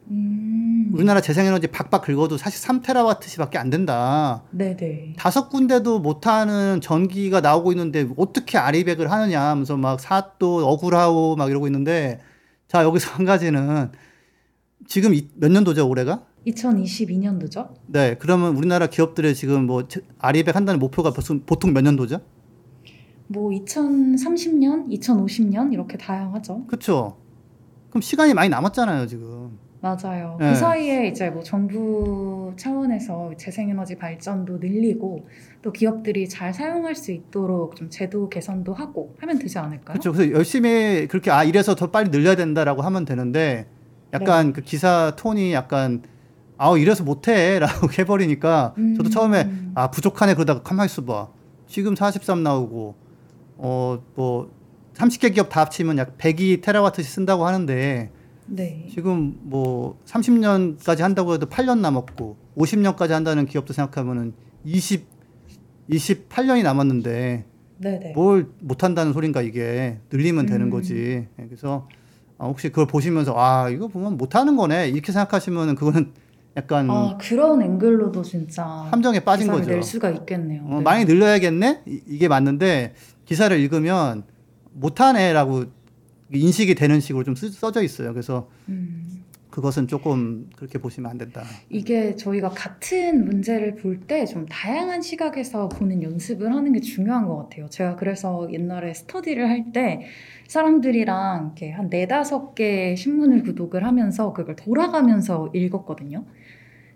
음, 0.09 0.91
우리나라 0.93 1.19
재생에너지 1.19 1.67
박박 1.67 2.03
긁어도 2.03 2.37
사실 2.37 2.59
3 2.59 2.81
테라와트시밖에 2.81 3.57
안 3.57 3.69
된다. 3.69 4.43
네네 4.51 5.13
다섯 5.17 5.49
군데도 5.49 5.99
못하는 5.99 6.79
전기가 6.81 7.41
나오고 7.41 7.71
있는데 7.71 8.07
어떻게 8.17 8.57
아리백을 8.57 9.11
하느냐 9.11 9.41
하면서 9.41 9.77
막 9.77 9.99
사또 9.99 10.67
억울하고 10.67 11.35
막 11.37 11.49
이러고 11.49 11.67
있는데 11.67 12.19
자 12.67 12.83
여기서 12.83 13.11
한 13.11 13.25
가지는 13.25 13.91
지금 14.85 15.13
이- 15.13 15.27
몇 15.35 15.51
년도죠 15.51 15.87
올해가? 15.87 16.23
2022년도죠? 16.45 17.69
네 17.87 18.15
그러면 18.19 18.55
우리나라 18.55 18.87
기업들의 18.87 19.33
지금 19.35 19.65
뭐 19.65 19.87
제- 19.87 20.01
아리백 20.19 20.55
한다는 20.55 20.79
목표가 20.79 21.11
보통, 21.11 21.41
보통 21.45 21.73
몇 21.73 21.81
년도죠? 21.81 22.21
뭐 23.29 23.51
2030년, 23.51 24.87
2050년 24.89 25.73
이렇게 25.73 25.97
다양하죠. 25.97 26.63
그렇죠. 26.67 27.17
그럼 27.89 28.01
시간이 28.01 28.33
많이 28.33 28.49
남았잖아요 28.49 29.07
지금. 29.07 29.57
맞아요. 29.81 30.37
네. 30.39 30.49
그 30.51 30.55
사이에 30.55 31.07
이제 31.07 31.29
뭐 31.29 31.43
정부 31.43 32.51
차원에서 32.57 33.31
재생에너지 33.37 33.95
발전도 33.95 34.57
늘리고 34.57 35.27
또 35.61 35.71
기업들이 35.71 36.27
잘 36.27 36.53
사용할 36.53 36.95
수 36.95 37.11
있도록 37.11 37.75
좀 37.75 37.89
제도 37.89 38.27
개선도 38.29 38.73
하고 38.73 39.13
하면 39.19 39.37
되지 39.37 39.59
않을까요? 39.59 39.99
그렇죠. 39.99 40.13
그래서 40.13 40.31
열심히 40.31 41.07
그렇게 41.07 41.29
아 41.29 41.43
이래서 41.43 41.75
더 41.75 41.91
빨리 41.91 42.09
늘려야 42.09 42.35
된다라고 42.35 42.81
하면 42.81 43.05
되는데 43.05 43.67
약간 44.13 44.53
그 44.53 44.61
기사 44.61 45.13
톤이 45.17 45.53
약간 45.53 46.03
아우 46.57 46.77
이래서 46.79 47.03
못해라고 47.03 47.89
해버리니까 47.97 48.73
저도 48.97 49.09
음. 49.09 49.11
처음에 49.11 49.51
아 49.75 49.91
부족하네 49.91 50.33
그러다가 50.33 50.61
가만히 50.63 50.87
있어봐 50.87 51.27
지금 51.67 51.95
43 51.95 52.43
나오고 52.43 52.95
어 53.57 53.99
뭐 54.15 54.57
30개 54.97 55.33
기업 55.33 55.49
다 55.49 55.61
합치면 55.61 55.97
약 55.99 56.17
102 56.17 56.61
테라와트씩 56.61 57.11
쓴다고 57.11 57.45
하는데 57.45 58.11
네. 58.47 58.87
지금 58.91 59.37
뭐 59.43 59.99
30년까지 60.05 61.01
한다고 61.01 61.33
해도 61.35 61.45
8년 61.45 61.79
남았고 61.79 62.37
50년까지 62.57 63.09
한다는 63.09 63.45
기업도 63.45 63.73
생각하면은 63.73 64.33
20 64.65 65.05
28년이 65.91 66.63
남았는데 66.63 67.45
네네. 67.77 68.13
뭘 68.13 68.47
못한다는 68.59 69.13
소린가 69.13 69.41
이게 69.43 69.99
늘리면 70.11 70.47
되는 70.47 70.65
음. 70.65 70.69
거지. 70.71 71.27
예, 71.39 71.45
그래서 71.45 71.87
아, 71.89 71.97
혹시 72.45 72.69
그걸 72.69 72.85
보시면서 72.87 73.33
아 73.35 73.69
이거 73.69 73.87
보면 73.87 74.17
못하는 74.17 74.55
거네 74.55 74.89
이렇게 74.89 75.11
생각하시면은 75.11 75.75
그거는 75.75 76.11
약간 76.55 76.89
아 76.89 77.17
그런 77.19 77.61
앵글로도 77.61 78.21
진짜 78.23 78.65
함정에 78.65 79.19
빠진 79.19 79.47
거죠. 79.47 79.69
낼 79.69 79.81
수가 79.83 80.09
있겠네요. 80.11 80.63
어, 80.65 80.75
네. 80.77 80.81
많이 80.81 81.05
늘려야겠네 81.05 81.83
이- 81.87 82.01
이게 82.07 82.27
맞는데 82.27 82.93
기사를 83.25 83.57
읽으면 83.59 84.23
못하네라고 84.73 85.65
인식이 86.33 86.75
되는 86.75 86.99
식으로 86.99 87.23
좀 87.23 87.35
쓰- 87.35 87.51
써져 87.51 87.81
있어요. 87.81 88.11
그래서 88.13 88.49
음. 88.69 89.23
그것은 89.57 89.87
조금 89.87 90.51
그렇게 90.55 90.77
보시면 90.77 91.09
안 91.09 91.17
된다. 91.17 91.41
이게 91.71 92.15
저희가 92.15 92.49
같은 92.49 93.25
문제를 93.25 93.73
볼 93.75 94.05
때 94.05 94.23
좀 94.27 94.45
다양한 94.45 95.01
시각에서 95.01 95.67
보는 95.67 96.03
연습을 96.03 96.53
하는 96.53 96.73
게 96.73 96.79
중요한 96.79 97.25
것 97.25 97.37
같아요. 97.37 97.67
제가 97.67 97.95
그래서 97.95 98.47
옛날에 98.53 98.93
스터디를 98.93 99.49
할 99.49 99.71
때 99.73 100.01
사람들이랑 100.47 101.45
이렇게 101.57 101.71
한 101.71 101.89
네다섯 101.89 102.53
개의 102.53 102.97
신문을 102.97 103.41
구독을 103.41 103.83
하면서 103.83 104.31
그걸 104.31 104.55
돌아가면서 104.55 105.49
읽었거든요. 105.55 106.23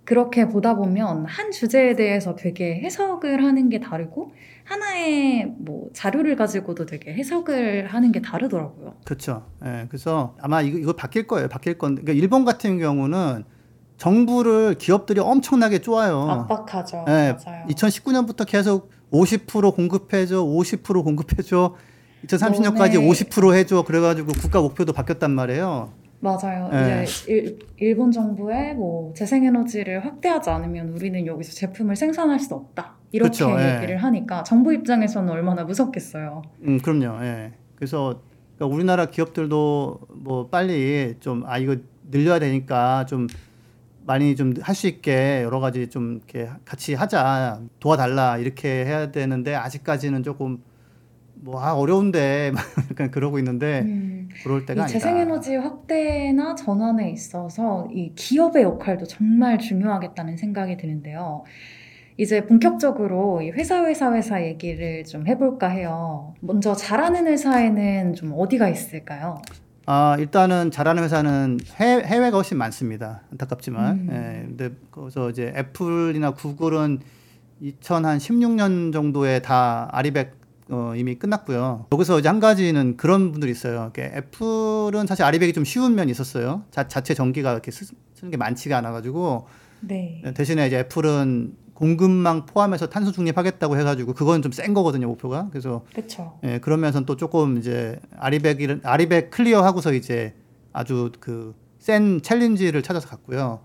그렇게 0.03 0.47
보다 0.47 0.75
보면 0.75 1.25
한 1.25 1.49
주제에 1.49 1.95
대해서 1.95 2.35
되게 2.35 2.75
해석을 2.75 3.43
하는 3.43 3.69
게 3.69 3.79
다르고 3.79 4.33
하나의 4.71 5.53
뭐 5.57 5.89
자료를 5.93 6.35
가지고도 6.37 6.85
되게 6.85 7.13
해석을 7.13 7.87
하는 7.87 8.11
게 8.13 8.21
다르더라고요. 8.21 8.93
그렇죠. 9.03 9.45
예, 9.65 9.85
그래서 9.89 10.35
아마 10.39 10.61
이거, 10.61 10.77
이거 10.77 10.93
바뀔 10.93 11.27
거예요. 11.27 11.49
바뀔 11.49 11.77
건데 11.77 12.01
그러니까 12.01 12.21
일본 12.21 12.45
같은 12.45 12.79
경우는 12.79 13.43
정부를 13.97 14.75
기업들이 14.75 15.19
엄청나게 15.19 15.79
쪼아요. 15.79 16.21
압박하죠. 16.21 17.03
네, 17.05 17.33
맞아요. 17.45 17.65
2019년부터 17.67 18.45
계속 18.47 18.89
50% 19.11 19.75
공급해줘, 19.75 20.43
50% 20.43 21.03
공급해줘, 21.03 21.75
2030년까지 22.25 22.93
너네- 22.93 23.09
50% 23.29 23.53
해줘. 23.53 23.83
그래가지고 23.83 24.31
국가 24.39 24.61
목표도 24.61 24.93
바뀌었단 24.93 25.31
말이에요. 25.31 25.91
맞아요. 26.21 26.69
네. 26.71 27.03
이제 27.03 27.31
일, 27.33 27.59
일본 27.77 28.11
정부의 28.11 28.75
뭐 28.75 29.11
재생에너지를 29.15 30.05
확대하지 30.05 30.49
않으면 30.49 30.89
우리는 30.89 31.25
여기서 31.25 31.51
제품을 31.53 31.95
생산할 31.95 32.39
수 32.39 32.53
없다. 32.53 32.95
이렇게 33.11 33.29
그쵸, 33.31 33.55
예. 33.59 33.75
얘기를 33.75 33.97
하니까 33.97 34.43
정부 34.43 34.73
입장에서는 34.73 35.29
얼마나 35.29 35.63
무섭겠어요. 35.63 36.41
음, 36.63 36.79
그럼요. 36.79 37.23
예. 37.25 37.51
그래서 37.75 38.21
그러니까 38.57 38.75
우리나라 38.75 39.05
기업들도 39.07 39.99
뭐 40.15 40.47
빨리 40.47 41.15
좀 41.19 41.43
아 41.45 41.57
이거 41.57 41.75
늘려야 42.11 42.39
되니까 42.39 43.05
좀 43.05 43.27
많이 44.05 44.35
좀 44.35 44.53
할 44.61 44.75
수 44.75 44.87
있게 44.87 45.41
여러 45.43 45.59
가지 45.59 45.87
좀 45.89 46.15
이렇게 46.17 46.49
같이 46.65 46.93
하자 46.93 47.61
도와달라 47.79 48.37
이렇게 48.37 48.85
해야 48.85 49.11
되는데 49.11 49.55
아직까지는 49.55 50.23
조금 50.23 50.59
뭐 51.35 51.59
아 51.61 51.73
어려운데 51.73 52.51
막 52.53 52.63
약간 52.91 53.09
그러고 53.11 53.39
있는데 53.39 53.81
음, 53.81 54.29
그럴 54.43 54.61
이 54.61 54.65
때가 54.67 54.83
아니다. 54.83 54.99
재생에너지 54.99 55.55
확대나 55.55 56.53
전환에 56.55 57.09
있어서 57.11 57.87
이 57.91 58.13
기업의 58.15 58.63
역할도 58.63 59.05
정말 59.05 59.57
중요하겠다는 59.57 60.37
생각이 60.37 60.77
드는데요. 60.77 61.43
이제 62.21 62.45
본격적으로 62.45 63.41
이 63.41 63.49
회사 63.49 63.83
회사 63.83 64.13
회사 64.13 64.45
얘기를 64.45 65.03
좀 65.05 65.25
해볼까 65.25 65.69
해요. 65.69 66.35
먼저 66.39 66.75
잘하는 66.75 67.25
회사에는 67.25 68.13
좀 68.13 68.33
어디가 68.37 68.69
있을까요? 68.69 69.41
아 69.87 70.15
일단은 70.19 70.69
잘하는 70.69 71.01
회사는 71.01 71.57
해, 71.79 72.03
해외가 72.05 72.37
훨씬 72.37 72.59
많습니다. 72.59 73.23
안타깝지만. 73.31 73.95
음. 73.95 74.09
예, 74.11 74.45
근데 74.45 74.69
거기서 74.91 75.31
이제 75.31 75.51
애플이나 75.57 76.29
구글은 76.35 76.99
2016년 77.63 78.93
정도에 78.93 79.39
다 79.39 79.89
RE백 79.91 80.39
어, 80.69 80.93
이미 80.95 81.15
끝났고요. 81.15 81.87
여기서 81.91 82.19
이제 82.19 82.29
한 82.29 82.39
가지는 82.39 82.97
그런 82.97 83.31
분들이 83.31 83.51
있어요. 83.51 83.91
애플은 83.97 85.07
사실 85.07 85.25
RE백이 85.25 85.53
좀 85.53 85.65
쉬운 85.65 85.95
면이 85.95 86.11
있었어요. 86.11 86.65
자, 86.69 86.87
자체 86.87 87.15
전기가 87.15 87.51
이렇게 87.51 87.71
쓰, 87.71 87.87
쓰는 88.13 88.29
게 88.29 88.37
많지가 88.37 88.77
않아가지고 88.77 89.47
네. 89.81 90.21
대신에 90.35 90.67
이제 90.67 90.77
애플은 90.77 91.55
공급망 91.81 92.45
포함해서 92.45 92.87
탄소 92.89 93.11
중립하겠다고 93.11 93.75
해가지고 93.75 94.13
그건 94.13 94.43
좀 94.43 94.51
센 94.51 94.73
거거든요 94.75 95.07
목표가. 95.07 95.47
그래서 95.49 95.83
그렇죠. 95.95 96.37
예, 96.43 96.59
그러면서 96.59 97.01
또 97.05 97.15
조금 97.15 97.57
이제 97.57 97.99
RE백이 98.19 98.81
RE백 98.83 99.31
clear 99.31 99.63
하고서 99.63 99.91
이제 99.93 100.35
아주 100.73 101.11
그 101.19 101.55
센 101.79 102.21
challenge를 102.21 102.83
찾아서 102.83 103.07
갔고요. 103.07 103.61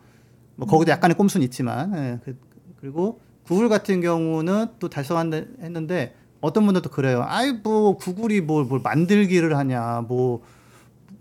뭐 0.55 0.67
거기도 0.67 0.91
약간의 0.91 1.19
꼼수는 1.19 1.45
있지만 1.45 1.93
예, 1.95 2.19
그, 2.25 2.39
그리고 2.81 3.21
구글 3.47 3.69
같은 3.69 4.01
경우는 4.01 4.69
또 4.79 4.89
달성한다 4.89 5.37
했는데 5.61 6.15
어떤 6.41 6.65
분들도 6.65 6.89
그래요. 6.89 7.23
아이 7.27 7.53
뭐 7.53 7.99
구글이 7.99 8.41
뭘, 8.41 8.65
뭘 8.65 8.81
만들기를 8.83 9.55
하냐 9.59 10.05
뭐 10.09 10.41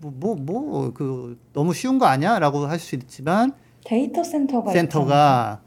뭐 0.01 0.36
뭐 0.36 0.93
그 0.93 1.38
너무 1.51 1.73
쉬운 1.73 1.97
거 1.99 2.05
아니야라고 2.05 2.65
할 2.67 2.79
수 2.79 2.95
있지만 2.95 3.51
데이터 3.84 4.23
센터가 4.23 4.71
센터가 4.71 5.60
음. 5.62 5.64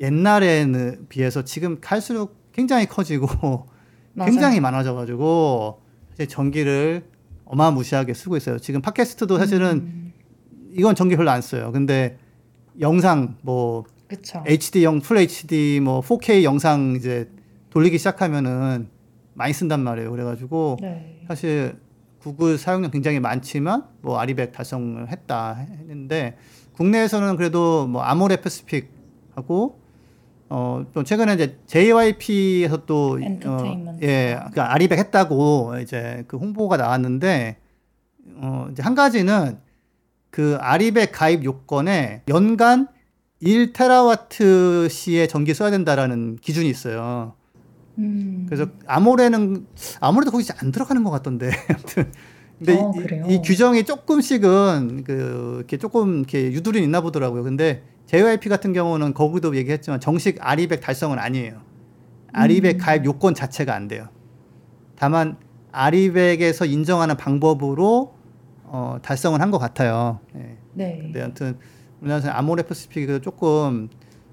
옛날에는 0.00 1.06
비해서 1.08 1.42
지금 1.42 1.78
갈수록 1.80 2.36
굉장히 2.52 2.86
커지고 2.86 3.26
맞아요. 4.14 4.30
굉장히 4.30 4.60
많아져가지고 4.60 5.80
이제 6.14 6.26
전기를 6.26 7.04
어마무시하게 7.44 8.14
쓰고 8.14 8.36
있어요. 8.36 8.58
지금 8.58 8.80
팟캐스트도 8.80 9.38
사실은 9.38 9.68
음, 9.70 10.12
이건 10.72 10.94
전기 10.94 11.16
별로 11.16 11.30
안 11.30 11.42
써요. 11.42 11.72
근데 11.72 12.18
영상 12.80 13.36
뭐 13.42 13.84
그쵸. 14.06 14.42
HD형, 14.46 15.00
full 15.00 15.18
HD, 15.18 15.80
뭐 15.82 16.00
4K 16.00 16.42
영상 16.44 16.94
이제 16.96 17.28
돌리기 17.70 17.98
시작하면은 17.98 18.88
많이 19.34 19.52
쓴단 19.52 19.80
말이에요. 19.80 20.10
그래가지고 20.10 20.78
네. 20.80 21.20
사실 21.26 21.76
구글 22.20 22.56
사용량 22.56 22.90
굉장히 22.90 23.20
많지만 23.20 23.84
뭐 24.00 24.18
RE백 24.18 24.52
달성을 24.52 25.08
했다 25.10 25.54
했는데 25.54 26.36
국내에서는 26.72 27.36
그래도 27.36 27.86
뭐 27.86 28.02
아모레퍼시픽 28.02 28.93
하고 29.34 29.80
어 30.48 30.70
또 30.70 31.02
최근에 31.04 31.34
이제 31.34 31.58
JYP에서 31.66 32.84
또. 32.86 33.18
어, 33.46 33.98
예, 34.02 34.34
그러니까 34.36 34.72
RE백 34.72 34.98
했다고 34.98 35.78
이제 35.82 36.24
그 36.28 36.36
홍보가 36.36 36.76
나왔는데 36.76 37.56
어 38.36 38.68
이제 38.70 38.82
한 38.82 38.94
가지는 38.94 39.58
그 40.30 40.56
아리백 40.60 41.12
가입 41.12 41.44
요건에 41.44 42.22
연간 42.28 42.88
1테라와트 43.42 44.88
시의 44.88 45.28
전기 45.28 45.54
써야 45.54 45.70
된다라는 45.70 46.36
기준이 46.36 46.68
있어요. 46.68 47.34
음. 47.98 48.46
그래서 48.48 48.66
아모레는 48.86 49.66
아무래도 50.00 50.30
거기 50.30 50.44
안 50.58 50.72
들어가는 50.72 51.04
것 51.04 51.10
같던데. 51.10 51.50
아무튼 51.70 52.12
근데 52.58 52.76
어, 52.78 52.92
이? 53.28 53.34
이 53.34 53.42
규정이 53.42 53.84
조금씩은 53.84 55.04
그 55.04 55.54
이렇게 55.58 55.76
조금 55.76 56.18
이렇게 56.18 56.52
유두리 56.52 56.82
있나 56.82 57.00
보더라고요. 57.00 57.42
근데 57.42 57.82
JYP 58.06 58.48
같은 58.48 58.72
경우는 58.72 59.14
거기도 59.14 59.56
얘기했지만 59.56 60.00
정식 60.00 60.36
아리백 60.40 60.80
달성은 60.80 61.18
아니에요. 61.18 61.60
아리백 62.32 62.76
음. 62.76 62.78
가입 62.78 63.04
요건 63.04 63.34
자체가 63.34 63.74
안 63.74 63.88
돼요. 63.88 64.08
다만 64.96 65.36
아리백에서 65.72 66.64
인정하는 66.66 67.16
방법으로 67.16 68.14
어, 68.64 68.98
달성은 69.02 69.40
한것 69.40 69.60
같아요. 69.60 70.20
예. 70.36 70.56
네. 70.72 70.98
근데 71.00 71.22
아무튼 71.22 71.56
우리나라에서 72.00 72.30
아모레 72.30 72.64
패시픽이 72.64 73.20
조금 73.20 73.88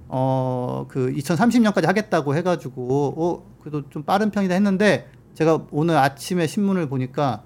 어 0.08 0.86
그 0.88 1.12
2030년까지 1.14 1.86
하겠다고 1.86 2.36
해가지고 2.36 3.14
어 3.18 3.44
그래도 3.62 3.90
좀 3.90 4.04
빠른 4.04 4.30
편이다 4.30 4.54
했는데 4.54 5.08
제가 5.36 5.68
오늘 5.72 5.98
아침에 5.98 6.48
신문을 6.48 6.90
보니까 6.90 7.44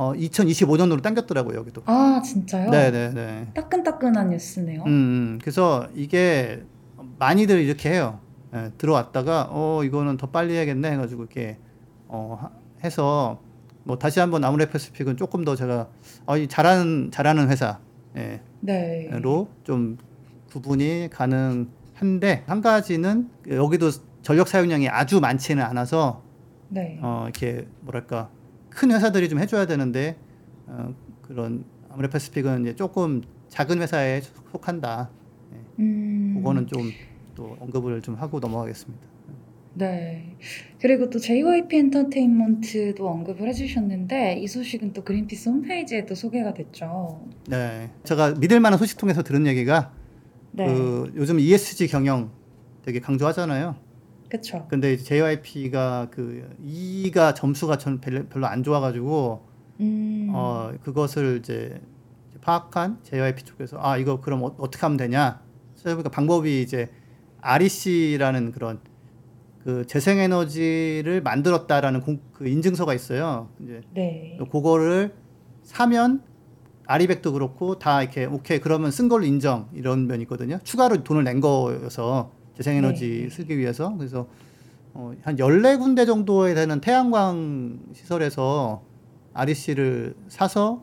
어 0.00 0.12
2025년으로 0.14 1.02
당겼더라고요 1.02 1.58
여기도. 1.58 1.82
아 1.86 2.22
진짜요? 2.24 2.70
네네네. 2.70 3.48
따끈따끈한 3.54 4.30
뉴스네요. 4.30 4.82
음, 4.82 4.86
음 4.86 5.38
그래서 5.40 5.88
이게 5.92 6.62
많이들 7.18 7.60
이렇게 7.60 7.90
해요. 7.90 8.20
예, 8.54 8.70
들어왔다가 8.78 9.48
어 9.50 9.82
이거는 9.84 10.16
더 10.16 10.28
빨리 10.28 10.54
해야겠네 10.54 10.92
해가지고 10.92 11.22
이렇게 11.24 11.58
어 12.06 12.38
하- 12.40 12.50
해서 12.84 13.40
뭐 13.82 13.98
다시 13.98 14.20
한번 14.20 14.44
아무레퍼시픽은 14.44 15.16
조금 15.16 15.44
더 15.44 15.56
제가 15.56 15.88
어, 16.26 16.36
이 16.36 16.46
잘하는 16.46 17.10
잘하는 17.10 17.48
회사 17.50 17.80
예, 18.16 18.40
네. 18.60 19.08
로 19.20 19.48
좀 19.64 19.98
구분이 20.52 21.08
가능한데 21.12 22.44
한 22.46 22.60
가지는 22.62 23.28
여기도 23.50 23.90
전력 24.22 24.46
사용량이 24.48 24.88
아주 24.88 25.20
많지는 25.20 25.62
않아서 25.64 26.22
네. 26.68 26.98
어 27.02 27.24
이렇게 27.24 27.66
뭐랄까 27.80 28.30
큰 28.78 28.92
회사들이 28.92 29.28
좀 29.28 29.38
해줘야 29.38 29.66
되는데 29.66 30.16
어, 30.66 30.94
그런 31.22 31.64
아무레퍼시픽은 31.90 32.62
이제 32.62 32.76
조금 32.76 33.22
작은 33.48 33.80
회사에 33.82 34.20
속한다. 34.52 35.10
음. 35.78 36.34
그거는 36.36 36.66
좀 36.66 36.92
또 37.38 37.56
언급을 37.60 38.02
좀 38.02 38.16
하고 38.16 38.40
넘어가겠습니다. 38.40 39.06
네. 39.74 40.36
그리고 40.80 41.08
또 41.08 41.20
JYP 41.20 41.76
엔터테인먼트도 41.76 43.08
언급을 43.08 43.46
해주셨는데 43.46 44.40
이 44.40 44.48
소식은 44.48 44.92
또 44.92 45.04
그린피스 45.04 45.48
홈페이지에도 45.48 46.16
소개가 46.16 46.52
됐죠. 46.52 47.24
네, 47.46 47.90
제가 48.02 48.34
믿을 48.40 48.58
만한 48.58 48.76
소식 48.76 48.98
통해서 48.98 49.22
들은 49.22 49.46
얘기가 49.46 49.92
네. 50.50 50.66
그 50.66 51.12
요즘 51.14 51.38
ESG 51.38 51.86
경영 51.86 52.32
되게 52.84 52.98
강조하잖아요. 52.98 53.76
그쵸. 54.28 54.66
근데 54.68 54.92
이제 54.92 55.04
JYP가 55.04 56.08
그 56.10 56.48
E가 56.62 57.34
점수가 57.34 57.78
전 57.78 58.00
별로 58.00 58.46
안 58.46 58.62
좋아가지고 58.62 59.46
음. 59.80 60.30
어 60.32 60.72
그것을 60.82 61.38
이제 61.38 61.80
파악한 62.40 62.98
JYP 63.02 63.44
쪽에서 63.44 63.78
아 63.80 63.96
이거 63.96 64.20
그럼 64.20 64.42
어, 64.42 64.54
어떻게 64.58 64.80
하면 64.82 64.96
되냐? 64.96 65.40
그러니까 65.82 66.10
방법이 66.10 66.62
이제 66.62 66.88
REC라는 67.40 68.52
그런 68.52 68.80
그 69.62 69.86
재생에너지를 69.86 71.20
만들었다라는 71.22 72.00
공, 72.00 72.20
그 72.32 72.48
인증서가 72.48 72.94
있어요. 72.94 73.48
이제 73.62 73.82
네. 73.94 74.38
그거를 74.50 75.14
사면 75.62 76.22
아리백도 76.86 77.32
그렇고 77.32 77.78
다 77.78 78.02
이렇게 78.02 78.24
오케이 78.24 78.60
그러면 78.60 78.90
쓴 78.90 79.08
걸로 79.08 79.24
인정 79.24 79.68
이런 79.74 80.06
면이 80.06 80.22
있거든요. 80.22 80.58
추가로 80.64 81.04
돈을 81.04 81.22
낸 81.22 81.40
거여서 81.40 82.32
재생에너지 82.58 83.22
네. 83.24 83.30
쓰기 83.30 83.56
위해서 83.58 83.94
그래서 83.96 84.26
어, 84.94 85.12
한 85.22 85.36
14군데 85.36 86.06
정도에 86.06 86.54
되는 86.54 86.80
태양광 86.80 87.78
시설에서 87.92 88.82
REC를 89.34 90.14
사서 90.28 90.82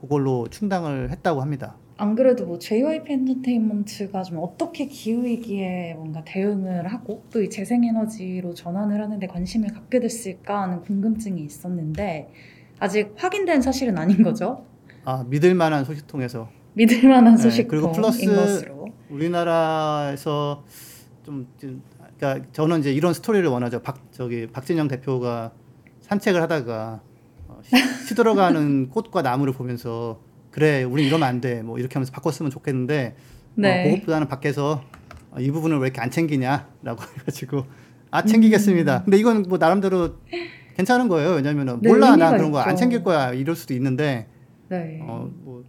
그걸로 0.00 0.46
충당을 0.48 1.10
했다고 1.10 1.42
합니다. 1.42 1.76
안 1.98 2.14
그래도 2.14 2.46
뭐 2.46 2.58
JYP 2.58 3.12
엔터테인먼트가 3.12 4.22
좀 4.22 4.38
어떻게 4.38 4.86
기후 4.86 5.22
위기에 5.24 5.92
뭔가 5.94 6.24
대응을 6.24 6.86
하고 6.90 7.22
또 7.30 7.42
이 7.42 7.50
재생에너지로 7.50 8.54
전환을 8.54 9.02
하는데 9.02 9.26
관심을 9.26 9.68
갖게 9.74 10.00
됐을까 10.00 10.62
하는 10.62 10.80
궁금증이 10.80 11.42
있었는데 11.44 12.30
아직 12.78 13.12
확인된 13.16 13.60
사실은 13.60 13.98
아닌 13.98 14.22
거죠? 14.22 14.64
아 15.04 15.26
믿을 15.28 15.54
만한 15.54 15.84
소식 15.84 16.06
통해서 16.06 16.48
믿을 16.72 17.06
만한 17.06 17.36
네, 17.36 17.42
소식인 17.42 17.68
그리고 17.68 17.92
플러스 17.92 18.24
것으로. 18.24 18.86
우리나라에서 19.10 20.64
좀, 21.30 21.46
좀 21.58 21.82
그러니까 22.18 22.44
저는 22.52 22.80
이제 22.80 22.92
이런 22.92 23.14
스토리를 23.14 23.46
원하죠. 23.48 23.80
박 23.82 23.98
저기 24.10 24.48
박진영 24.48 24.88
대표가 24.88 25.52
산책을 26.00 26.42
하다가 26.42 27.00
어, 27.46 27.60
시, 27.62 27.70
시들어가는 28.08 28.90
꽃과 28.90 29.22
나무를 29.22 29.52
보면서 29.52 30.20
그래, 30.50 30.82
우리 30.82 31.06
이러면 31.06 31.28
안 31.28 31.40
돼. 31.40 31.62
뭐 31.62 31.78
이렇게 31.78 31.94
하면서 31.94 32.10
바꿨으면 32.12 32.50
좋겠는데 32.50 33.16
네. 33.54 33.80
어, 33.80 33.90
그것보다는 33.90 34.26
밖에서 34.26 34.82
어, 35.30 35.38
이 35.38 35.50
부분을 35.52 35.78
왜 35.78 35.86
이렇게 35.86 36.00
안 36.00 36.10
챙기냐라고 36.10 37.02
해가지고 37.20 37.64
아 38.10 38.24
챙기겠습니다. 38.24 39.04
근데 39.04 39.16
이건 39.16 39.42
뭐 39.48 39.58
나름대로 39.58 40.16
괜찮은 40.76 41.06
거예요. 41.06 41.30
왜냐면은 41.34 41.78
네, 41.80 41.88
몰라 41.90 42.16
나 42.16 42.32
그런 42.32 42.50
거 42.50 42.58
안. 42.58 42.74
챙길 42.74 43.04
거야 43.04 43.32
이럴 43.32 43.54
수도 43.54 43.72
있는데 43.74 44.26
네. 44.68 44.98
어뭐 45.00 45.64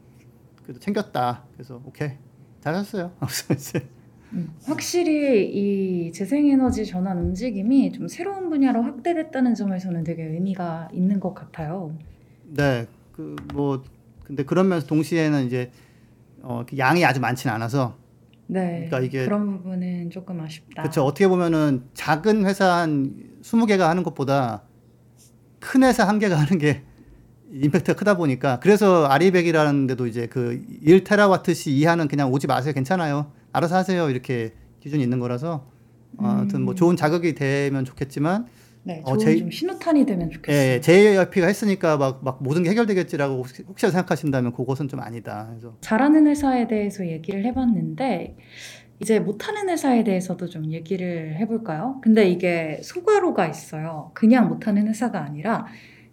그래도 0.64 0.80
챙겼다. 0.80 1.44
그래서 1.54 1.80
오케이 1.86 2.14
잘했어요. 2.62 3.12
음, 4.34 4.50
확실히 4.66 5.50
이 5.52 6.12
재생에너지 6.14 6.86
전환 6.86 7.18
움직임이 7.18 7.92
좀 7.92 8.08
새로운 8.08 8.50
분야로 8.50 8.82
확대됐다는 8.82 9.56
점에서는 9.56 10.04
되게 10.04 10.24
의미가 10.24 10.90
있는 10.94 11.20
것 11.20 11.34
같아요. 11.34 11.94
네, 12.46 12.88
그 13.14 13.36
뭐 13.54 13.84
근데 14.24 14.44
그러면서 14.44 14.88
동시에는 14.88 15.46
이제 15.46 15.72
어, 16.42 16.64
그 16.68 16.78
양이 16.78 17.04
아주 17.04 17.20
많지는 17.20 17.54
않아서 17.56 17.98
네. 18.48 18.86
그러니까 18.90 19.00
이게- 19.02 19.26
그런 19.26 19.58
부분은 19.58 20.10
조금 20.10 20.40
아쉽다. 20.40 20.82
그렇죠. 20.84 21.04
어떻게 21.04 21.28
보면은 21.28 21.84
작은 21.94 22.46
회사 22.46 22.78
한 22.78 23.14
20개가 23.44 23.80
하는 23.82 24.04
것보다 24.04 24.64
큰 25.60 25.84
회사 25.84 26.08
한 26.08 26.18
개가 26.20 26.36
하는 26.38 26.58
게 26.58 26.84
임팩트가 27.52 27.98
크다 28.00 28.16
보니까 28.16 28.60
그래서 28.62 29.06
아리백이라는 29.08 29.88
데도 29.88 30.08
이제 30.08 30.28
그 30.28 30.64
1테라와트시 30.86 31.68
이하는 31.72 32.08
그냥 32.08 32.32
오지 32.32 32.48
마세요. 32.48 32.74
괜찮아요. 32.74 33.32
알아서 33.52 33.76
하세요. 33.78 34.10
이렇게 34.10 34.54
기준이 34.80 35.04
있는 35.04 35.20
거라서 35.20 35.68
어, 36.18 36.26
아무튼 36.26 36.62
뭐 36.64 36.74
음. 36.74 36.76
좋은 36.76 36.96
자극이 36.96 37.36
되면 37.36 37.86
좋겠지만 37.86 38.48
네, 38.84 39.02
어, 39.06 39.16
좋은 39.16 39.20
제- 39.20 39.38
좀 39.38 39.52
신호탄이 39.52 40.06
되면 40.06 40.30
좋겠어요. 40.32 40.74
예, 40.74 40.82
JYP가 40.82 41.46
했으니까 41.48 41.98
막, 41.98 42.24
막 42.24 42.42
모든 42.42 42.64
게 42.64 42.72
해결되겠지라고 42.72 43.36
혹시, 43.38 43.64
혹시 43.68 43.86
생각하신다면 43.88 44.54
그것은 44.54 44.88
좀 44.88 45.00
아니다. 45.02 45.48
그래서 45.50 45.78
잘하는 45.82 46.26
회사에 46.28 46.68
대해서 46.68 47.08
얘기를 47.08 47.46
해봤는데 47.46 48.38
이제 49.00 49.20
못하는 49.20 49.70
회사에 49.70 50.04
대해서도 50.04 50.48
좀 50.48 50.72
얘기를 50.72 51.36
해볼까요? 51.38 52.00
근데 52.04 52.30
이게 52.30 52.80
소괄호가 52.84 53.48
있어요. 53.48 54.12
그냥 54.14 54.48
못하는 54.48 54.88
회사가 54.88 55.24
아니라 55.24 55.66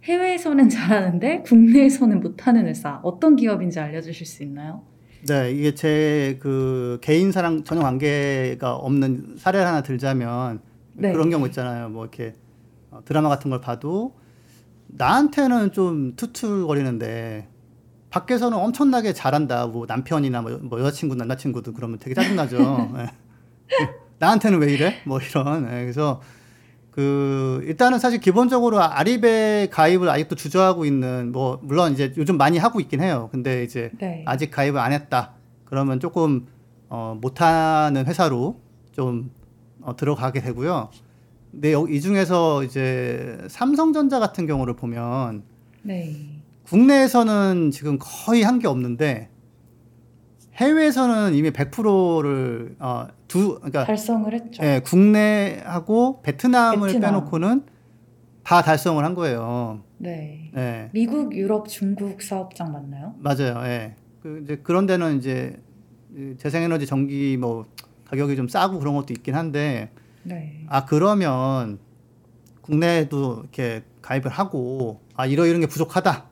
해외에서는 0.03 0.69
잘하는데 0.69 1.41
국내에서는 1.43 2.19
못하는 2.19 2.67
회사 2.67 2.99
어떤 3.03 3.35
기업인지 3.35 3.79
알려주실 3.79 4.25
수 4.27 4.43
있나요? 4.43 4.83
네, 5.27 5.51
이게 5.51 5.75
제 5.75 6.37
그 6.39 6.97
개인 7.01 7.31
사랑 7.31 7.63
전혀 7.63 7.81
관계가 7.81 8.75
없는 8.75 9.35
사례를 9.37 9.65
하나 9.67 9.81
들자면 9.81 10.61
네. 10.93 11.11
그런 11.11 11.29
경우 11.29 11.45
있잖아요. 11.47 11.89
뭐 11.89 12.05
이렇게 12.05 12.35
어, 12.91 13.01
드라마 13.05 13.29
같은 13.29 13.49
걸 13.49 13.61
봐도 13.61 14.15
나한테는 14.87 15.71
좀 15.71 16.15
투툴거리는데 16.15 17.47
밖에서는 18.09 18.57
엄청나게 18.57 19.13
잘한다. 19.13 19.67
뭐 19.67 19.85
남편이나 19.87 20.41
뭐, 20.41 20.57
뭐 20.61 20.79
여자친구, 20.79 21.15
남자친구도 21.15 21.73
그러면 21.73 21.99
되게 21.99 22.15
짜증나죠. 22.15 22.91
예. 22.97 23.09
나한테는 24.19 24.59
왜 24.59 24.73
이래? 24.73 24.95
뭐 25.05 25.19
이런. 25.19 25.65
예, 25.65 25.81
그래서 25.81 26.21
그 26.99 27.63
일단은 27.65 27.97
사실 27.97 28.19
기본적으로 28.19 28.81
아리배 28.83 29.69
가입을 29.71 30.09
아직도 30.09 30.35
주저하고 30.35 30.83
있는 30.83 31.31
뭐 31.31 31.57
물론 31.63 31.93
이제 31.93 32.13
요즘 32.17 32.35
많이 32.37 32.57
하고 32.57 32.81
있긴 32.81 33.01
해요. 33.01 33.29
근데 33.31 33.63
이제 33.63 33.89
네. 33.99 34.25
아직 34.27 34.51
가입을 34.51 34.77
안 34.81 34.91
했다. 34.91 35.31
그러면 35.63 36.01
조금 36.01 36.47
어, 36.89 37.17
못하는 37.21 38.05
회사로 38.05 38.59
좀 38.91 39.31
어, 39.81 39.95
들어가게 39.95 40.41
되고요. 40.41 40.89
근데 41.51 41.71
여- 41.71 41.87
이 41.87 42.01
중에서 42.01 42.65
이제 42.65 43.37
삼성전자 43.47 44.19
같은 44.19 44.45
경우를 44.45 44.75
보면 44.75 45.43
네. 45.81 46.17
국내에서는 46.63 47.71
지금 47.71 47.97
거의 47.97 48.43
한 48.43 48.59
게 48.59 48.67
없는데 48.67 49.29
해외에서는 50.59 51.35
이미 51.35 51.51
100%를 51.51 52.75
어, 52.79 53.07
두 53.27 53.55
그러니까 53.55 53.85
달성을 53.85 54.31
했죠. 54.33 54.63
예, 54.63 54.81
국내하고 54.83 56.21
베트남을 56.21 56.87
베트남. 56.87 57.13
빼놓고는 57.13 57.63
다 58.43 58.61
달성을 58.61 59.03
한 59.03 59.15
거예요. 59.15 59.83
네. 59.97 60.51
예. 60.55 60.89
미국, 60.91 61.33
유럽, 61.33 61.69
중국 61.69 62.21
사업장 62.21 62.73
맞나요? 62.73 63.15
맞아요. 63.19 63.61
예. 63.65 63.95
그 64.21 64.41
이제 64.43 64.57
그런 64.57 64.85
데는 64.85 65.17
이제 65.17 65.57
이 66.13 66.35
재생에너지 66.37 66.85
전기 66.85 67.37
뭐 67.37 67.65
가격이 68.05 68.35
좀 68.35 68.47
싸고 68.49 68.79
그런 68.79 68.95
것도 68.95 69.13
있긴 69.13 69.35
한데 69.35 69.91
네. 70.23 70.65
아 70.67 70.85
그러면 70.85 71.79
국내에도 72.61 73.39
이렇게 73.43 73.83
가입을 74.01 74.29
하고 74.29 74.99
아 75.15 75.25
이러 75.25 75.45
이런 75.45 75.61
게 75.61 75.67
부족하다 75.67 76.28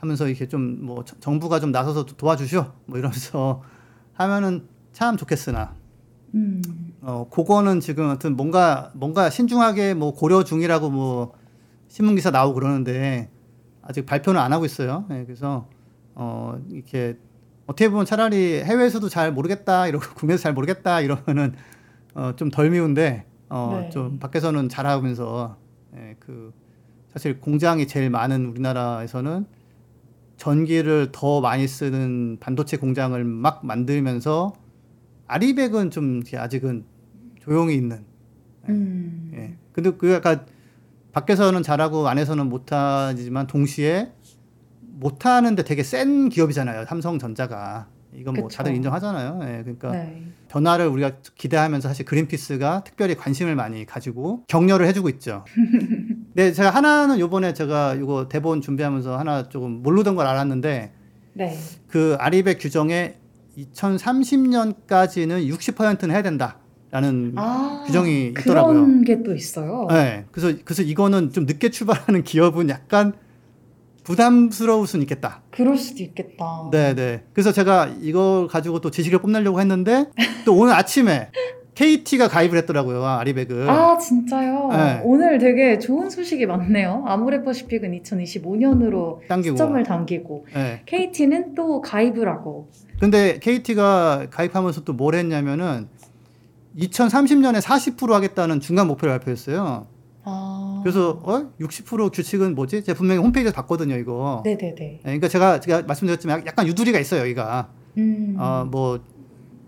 하면서 0.00 0.28
이렇게 0.28 0.48
좀 0.48 0.78
뭐 0.80 1.04
정부가 1.04 1.60
좀 1.60 1.72
나서서 1.72 2.06
도와주시오 2.06 2.72
뭐 2.86 2.98
이러면서 2.98 3.62
하면은 4.14 4.66
참 4.92 5.16
좋겠으나 5.16 5.74
음. 6.34 6.62
어 7.02 7.26
그거는 7.30 7.80
지금 7.80 8.08
하여튼 8.08 8.36
뭔가 8.36 8.90
뭔가 8.94 9.30
신중하게 9.30 9.94
뭐 9.94 10.12
고려 10.14 10.44
중이라고 10.44 10.90
뭐 10.90 11.32
신문 11.88 12.14
기사 12.16 12.30
나오고 12.30 12.54
그러는데 12.54 13.30
아직 13.82 14.04
발표는 14.06 14.40
안 14.40 14.52
하고 14.52 14.64
있어요. 14.66 15.06
예, 15.10 15.24
그래서 15.24 15.68
어 16.14 16.60
이렇게 16.70 17.16
어떻게 17.66 17.88
보면 17.88 18.04
차라리 18.06 18.62
해외에서도 18.62 19.08
잘 19.08 19.32
모르겠다 19.32 19.86
이러고 19.86 20.04
국내에서 20.16 20.42
잘 20.42 20.52
모르겠다 20.54 21.00
이러면은 21.00 21.54
어 22.14 22.32
좀 22.36 22.50
덜 22.50 22.70
미운데 22.70 23.24
어 23.48 23.80
네. 23.82 23.90
좀 23.90 24.18
밖에서는 24.18 24.68
잘하면서 24.68 25.56
예, 25.96 26.16
그 26.18 26.52
사실 27.12 27.40
공장이 27.40 27.86
제일 27.86 28.10
많은 28.10 28.46
우리나라에서는 28.46 29.46
전기를 30.38 31.10
더 31.12 31.40
많이 31.40 31.68
쓰는 31.68 32.38
반도체 32.40 32.76
공장을 32.78 33.22
막 33.24 33.66
만들면서 33.66 34.54
아리백은 35.26 35.90
좀 35.90 36.22
아직은 36.34 36.84
조용히 37.40 37.74
있는. 37.74 38.04
음. 38.68 39.32
예. 39.34 39.56
근데 39.72 39.90
그 39.90 40.12
약간 40.12 40.46
밖에서는 41.12 41.62
잘하고 41.62 42.08
안에서는 42.08 42.48
못하지만 42.48 43.46
동시에 43.46 44.12
못하는데 44.80 45.62
되게 45.64 45.82
센 45.82 46.28
기업이잖아요. 46.28 46.86
삼성전자가 46.86 47.88
이건 48.14 48.34
뭐 48.34 48.44
그쵸. 48.44 48.58
다들 48.58 48.74
인정하잖아요. 48.74 49.40
예, 49.42 49.62
그러니까 49.62 49.92
네. 49.92 50.22
변화를 50.48 50.86
우리가 50.86 51.12
기대하면서 51.36 51.88
사실 51.88 52.04
그린피스가 52.04 52.84
특별히 52.84 53.14
관심을 53.14 53.54
많이 53.54 53.84
가지고 53.84 54.44
격려를 54.48 54.86
해주고 54.86 55.08
있죠. 55.10 55.44
네, 56.34 56.52
제가 56.52 56.70
하나는 56.70 57.18
요번에 57.18 57.52
제가 57.52 57.94
이거 57.94 58.28
대본 58.28 58.60
준비하면서 58.60 59.18
하나 59.18 59.48
조금 59.48 59.82
모르던 59.82 60.16
걸 60.16 60.26
알았는데 60.26 60.92
네. 61.34 61.58
그 61.86 62.16
아리백 62.18 62.58
규정에 62.60 63.16
2030년까지는 63.58 65.48
60%는 65.48 66.10
해야 66.10 66.22
된다 66.22 66.58
라는 66.90 67.34
아, 67.36 67.84
규정이 67.86 68.32
그런 68.32 68.42
있더라고요. 68.42 69.00
게또 69.02 69.34
있어요. 69.34 69.86
네, 69.90 70.24
그래서 70.32 70.56
그래서 70.64 70.82
이거는 70.82 71.32
좀 71.32 71.44
늦게 71.44 71.70
출발하는 71.70 72.24
기업은 72.24 72.70
약간 72.70 73.12
부담스러울 74.12 74.86
수는 74.86 75.02
있겠다. 75.02 75.42
그럴 75.50 75.76
수도 75.76 76.02
있겠다. 76.02 76.70
네, 76.72 76.94
네. 76.94 77.24
그래서 77.34 77.52
제가 77.52 77.90
이걸 78.00 78.48
가지고 78.48 78.80
또 78.80 78.90
지식을 78.90 79.18
뽐내려고 79.18 79.60
했는데 79.60 80.06
또 80.46 80.56
오늘 80.56 80.72
아침에 80.72 81.28
KT가 81.74 82.26
가입을 82.28 82.56
했더라고요. 82.56 83.04
아리백을. 83.04 83.68
아 83.68 83.98
진짜요? 83.98 84.68
네. 84.72 85.02
오늘 85.04 85.36
되게 85.38 85.78
좋은 85.78 86.08
소식이 86.08 86.46
많네요. 86.46 87.04
아모레퍼시픽은 87.06 88.00
2025년으로 88.02 89.28
당기고. 89.28 89.56
시점을 89.56 89.82
당기고 89.84 90.46
네. 90.54 90.82
KT는 90.86 91.54
또 91.54 91.82
가입을 91.82 92.28
하고 92.28 92.70
근데 92.98 93.38
KT가 93.38 94.28
가입하면서 94.30 94.84
또 94.84 94.94
뭘 94.94 95.16
했냐면은 95.16 95.86
2030년에 96.78 97.60
40% 97.60 98.08
하겠다는 98.10 98.60
중간 98.60 98.86
목표를 98.86 99.12
발표했어요. 99.18 99.86
아 100.28 100.80
그래서 100.82 101.20
어? 101.24 101.50
60% 101.60 102.12
규칙은 102.12 102.54
뭐지? 102.54 102.84
제가 102.84 102.96
분명히 102.96 103.20
홈페이지에서 103.20 103.54
봤거든요, 103.54 103.96
이거. 103.96 104.42
네네네. 104.44 104.74
네, 104.74 105.00
그러니까 105.02 105.28
제가 105.28 105.60
제가 105.60 105.82
말씀드렸지만 105.82 106.46
약간 106.46 106.66
유두리가 106.66 106.98
있어요, 106.98 107.22
여기가. 107.22 107.68
음. 107.98 108.36
어, 108.38 108.66
뭐, 108.70 109.00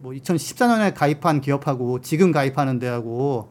뭐 0.00 0.12
2014년에 0.12 0.94
가입한 0.94 1.40
기업하고 1.40 2.00
지금 2.00 2.30
가입하는 2.32 2.78
데하고 2.78 3.48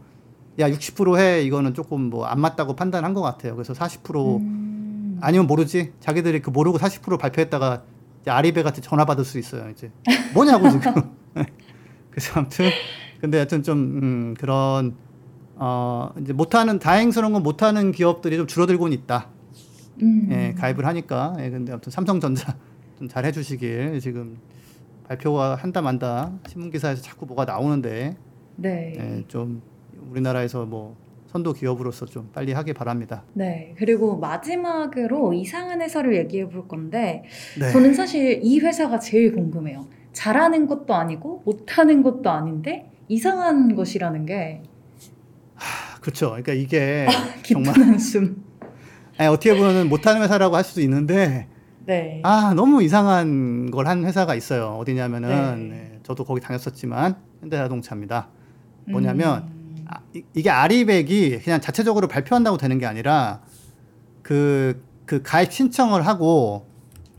야 0.60 0.70
60%해 0.70 1.42
이거는 1.44 1.74
조금 1.74 2.10
뭐 2.10 2.26
안 2.26 2.40
맞다고 2.40 2.76
판단한 2.76 3.14
것 3.14 3.22
같아요. 3.22 3.56
그래서 3.56 3.74
40% 3.74 4.40
음. 4.40 5.18
아니면 5.22 5.48
모르지. 5.48 5.94
자기들이 6.00 6.42
그 6.42 6.50
모르고 6.50 6.78
40% 6.78 7.20
발표했다가 7.20 7.84
이제 8.22 8.32
아리백한테 8.32 8.82
전화 8.82 9.06
받을 9.06 9.26
수 9.26 9.38
있어요. 9.38 9.70
이제 9.70 9.92
뭐냐고 10.34 10.70
지금. 10.70 10.94
그래서 12.12 12.40
아무튼 12.40 12.70
근데 13.22 13.38
하여튼 13.38 13.64
좀 13.64 13.78
음, 13.78 14.34
그런 14.40 14.96
어 15.60 16.10
이제 16.22 16.32
못하는 16.34 16.80
다행스러운 16.80 17.34
건 17.34 17.44
못하는 17.44 17.92
기업들이 17.92 18.38
좀 18.38 18.48
줄어들고는 18.48 18.98
있다. 18.98 19.28
음. 20.02 20.30
예, 20.32 20.54
가입을 20.58 20.86
하니까. 20.86 21.36
예, 21.40 21.50
근데 21.50 21.74
아무튼 21.74 21.92
삼성전자 21.92 22.56
좀 22.98 23.08
잘 23.10 23.26
해주시길 23.26 24.00
지금 24.02 24.38
발표가 25.08 25.56
한다 25.56 25.82
만다 25.82 26.32
신문 26.48 26.70
기사에서 26.70 27.02
자꾸 27.02 27.26
뭐가 27.26 27.46
나오는데 27.46 28.16
네. 28.58 28.94
예, 28.98 29.24
좀 29.28 29.62
우리나라에서 30.12 30.66
뭐 30.66 30.96
선도 31.28 31.54
기업으로서 31.54 32.06
좀 32.08 32.30
빨리 32.34 32.54
하길 32.54 32.74
바랍니다. 32.74 33.24
네. 33.34 33.74
그리고 33.78 34.18
마지막으로 34.18 35.34
이상한 35.34 35.82
회사를 35.82 36.16
얘기해 36.18 36.50
볼 36.50 36.68
건데 36.68 37.24
네. 37.60 37.72
저는 37.72 37.94
사실 37.94 38.40
이 38.44 38.60
회사가 38.60 39.00
제일 39.00 39.34
궁금해요. 39.34 39.88
잘하는 40.12 40.68
것도 40.68 40.94
아니고 40.96 41.44
못하는 41.46 42.02
것도 42.02 42.30
아닌데 42.30 42.90
이상한 43.08 43.76
것이라는 43.76 44.26
게 44.26 44.64
그렇죠. 46.02 46.30
그러니까 46.30 46.54
이게 46.54 47.08
정말 47.46 47.76
한숨. 47.76 48.44
아니, 49.18 49.28
어떻게 49.30 49.56
보면 49.56 49.90
못하는 49.90 50.22
회사라고 50.22 50.56
할 50.56 50.64
수도 50.64 50.82
있는데 50.82 51.48
네. 51.86 52.22
아 52.24 52.54
너무 52.56 52.82
이상한 52.84 53.72
걸 53.72 53.88
한 53.88 54.06
회사가 54.06 54.36
있어요. 54.36 54.78
어디냐면은 54.80 55.70
네. 55.70 55.76
네, 55.76 56.00
저도 56.04 56.24
거기 56.24 56.40
다녔었지만 56.42 57.16
현대자동차입니다. 57.42 58.28
뭐냐면 58.90 59.44
음. 59.50 59.86
아, 59.88 60.00
이, 60.16 60.24
이게 60.36 60.50
RE백이 60.50 61.40
그냥 61.44 61.60
자체적으로 61.62 62.08
발표한다고 62.08 62.58
되는 62.58 62.78
게 62.80 62.86
아니라 62.86 63.42
그, 64.22 64.84
그 65.06 65.22
가입 65.24 65.52
신청을 65.52 66.06
하고 66.06 66.68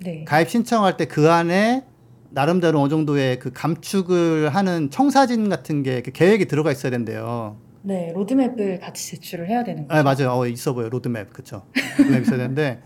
네. 0.02 0.24
가입 0.26 0.48
신청할 0.48 0.96
때 0.96 1.06
그 1.06 1.30
안에 1.30 1.84
나름대로 2.30 2.80
어느 2.80 2.88
정도의 2.88 3.40
그 3.40 3.50
감축을 3.52 4.54
하는 4.54 4.90
청사진 4.90 5.48
같은 5.48 5.82
게 5.82 6.00
계획이 6.02 6.46
들어가 6.46 6.70
있어야 6.70 6.90
된대요. 6.90 7.56
네. 7.82 8.12
로드맵을 8.14 8.80
같이 8.80 9.08
제출을 9.10 9.48
해야 9.48 9.64
되는 9.64 9.86
거죠. 9.88 9.98
아 9.98 10.02
맞아요. 10.02 10.38
어, 10.38 10.46
있어 10.46 10.72
보여 10.74 10.88
로드맵 10.88 11.32
그쵸. 11.32 11.62
로드맵 11.98 12.22
있어야 12.22 12.38
되는데 12.38 12.82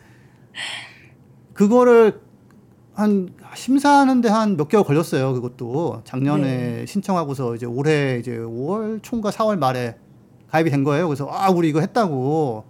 그거를 1.55 2.21
한 2.95 3.29
심사하는데 3.55 4.29
한 4.29 4.57
몇 4.57 4.69
개월 4.69 4.85
걸렸어요. 4.85 5.33
그것도 5.35 6.03
작년에 6.05 6.43
네. 6.43 6.87
신청하고서 6.87 7.57
이제 7.57 7.67
올해 7.67 8.19
이제 8.19 8.37
5월 8.37 9.03
초인가 9.03 9.31
4월 9.31 9.59
말에 9.59 9.97
가입이 10.51 10.71
된 10.71 10.85
거예요. 10.85 11.09
그래서 11.09 11.29
아 11.31 11.51
우리 11.51 11.69
이거 11.69 11.81
했다고. 11.81 12.65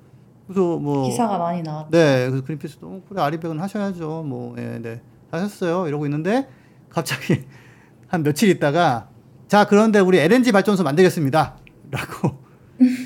그래서 0.46 0.78
뭐 0.78 1.04
기사가 1.08 1.38
많이 1.38 1.62
나왔. 1.62 1.88
네, 1.90 2.26
그래서 2.28 2.44
그린피스도 2.44 2.86
어, 2.86 3.02
그래 3.08 3.22
아리백은 3.22 3.58
하셔야죠. 3.60 4.24
뭐, 4.26 4.54
예, 4.58 4.78
네, 4.80 5.00
하셨어요. 5.30 5.88
이러고 5.88 6.04
있는데 6.06 6.48
갑자기 6.90 7.44
한 8.08 8.22
며칠 8.22 8.48
있다가 8.50 9.08
자 9.48 9.66
그런데 9.66 9.98
우리 10.00 10.18
LNG 10.18 10.52
발전소 10.52 10.82
만들겠습니다. 10.84 11.56
라고. 11.94 12.36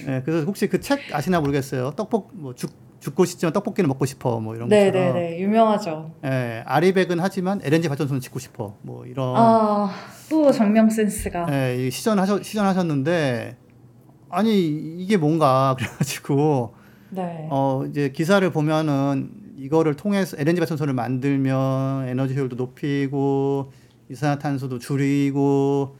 예, 0.09 0.23
그래서 0.25 0.45
혹시 0.47 0.67
그 0.67 0.81
책 0.81 1.01
아시나 1.15 1.41
모르겠어요. 1.41 1.91
떡볶 1.97 2.31
뭐 2.33 2.55
죽, 2.55 2.71
죽고 3.01 3.25
싶지만 3.27 3.53
떡볶이는 3.53 3.87
먹고 3.89 4.07
싶어 4.07 4.41
뭐 4.41 4.55
이런 4.57 4.69
것처럼. 4.69 4.93
네네네. 4.93 5.41
유명하죠. 5.41 6.13
예, 6.25 6.63
아리백은 6.67 7.21
하지만 7.21 7.61
LNG 7.63 7.89
발전소는 7.89 8.21
짓고 8.21 8.39
싶어. 8.39 8.77
뭐 8.83 9.05
이런. 9.07 9.35
아, 9.37 9.91
또 10.31 10.51
정명 10.51 10.89
센스가. 10.89 11.47
예, 11.51 11.87
이 11.87 11.91
시전하셨 11.91 12.43
시전하셨는데 12.45 13.57
아니 14.31 14.67
이게 14.99 15.17
뭔가 15.17 15.75
그래가지고. 15.79 16.75
네. 17.11 17.49
어 17.51 17.85
이제 17.89 18.11
기사를 18.11 18.49
보면은 18.51 19.31
이거를 19.57 19.95
통해서 19.95 20.37
LNG 20.39 20.61
발전소를 20.61 20.93
만들면 20.95 22.07
에너지 22.09 22.35
효율도 22.35 22.57
높이고 22.57 23.73
이산화탄소도 24.11 24.79
줄이고 24.79 25.97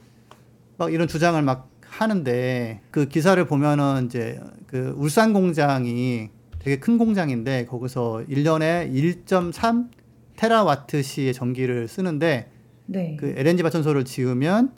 막 0.77 0.93
이런 0.93 1.07
주장을 1.07 1.41
막 1.41 1.69
하는데 2.01 2.81
그 2.91 3.07
기사를 3.07 3.43
보면은 3.45 4.05
이제 4.05 4.39
그 4.67 4.93
울산 4.97 5.33
공장이 5.33 6.29
되게 6.59 6.79
큰 6.79 6.97
공장인데 6.97 7.65
거기서 7.65 8.23
1년에 8.29 8.91
1.3 8.91 9.89
테라와트시의 10.35 11.33
전기를 11.33 11.87
쓰는데 11.87 12.51
네. 12.85 13.17
그 13.19 13.33
LNG 13.35 13.63
발전소를 13.63 14.05
지으면 14.05 14.73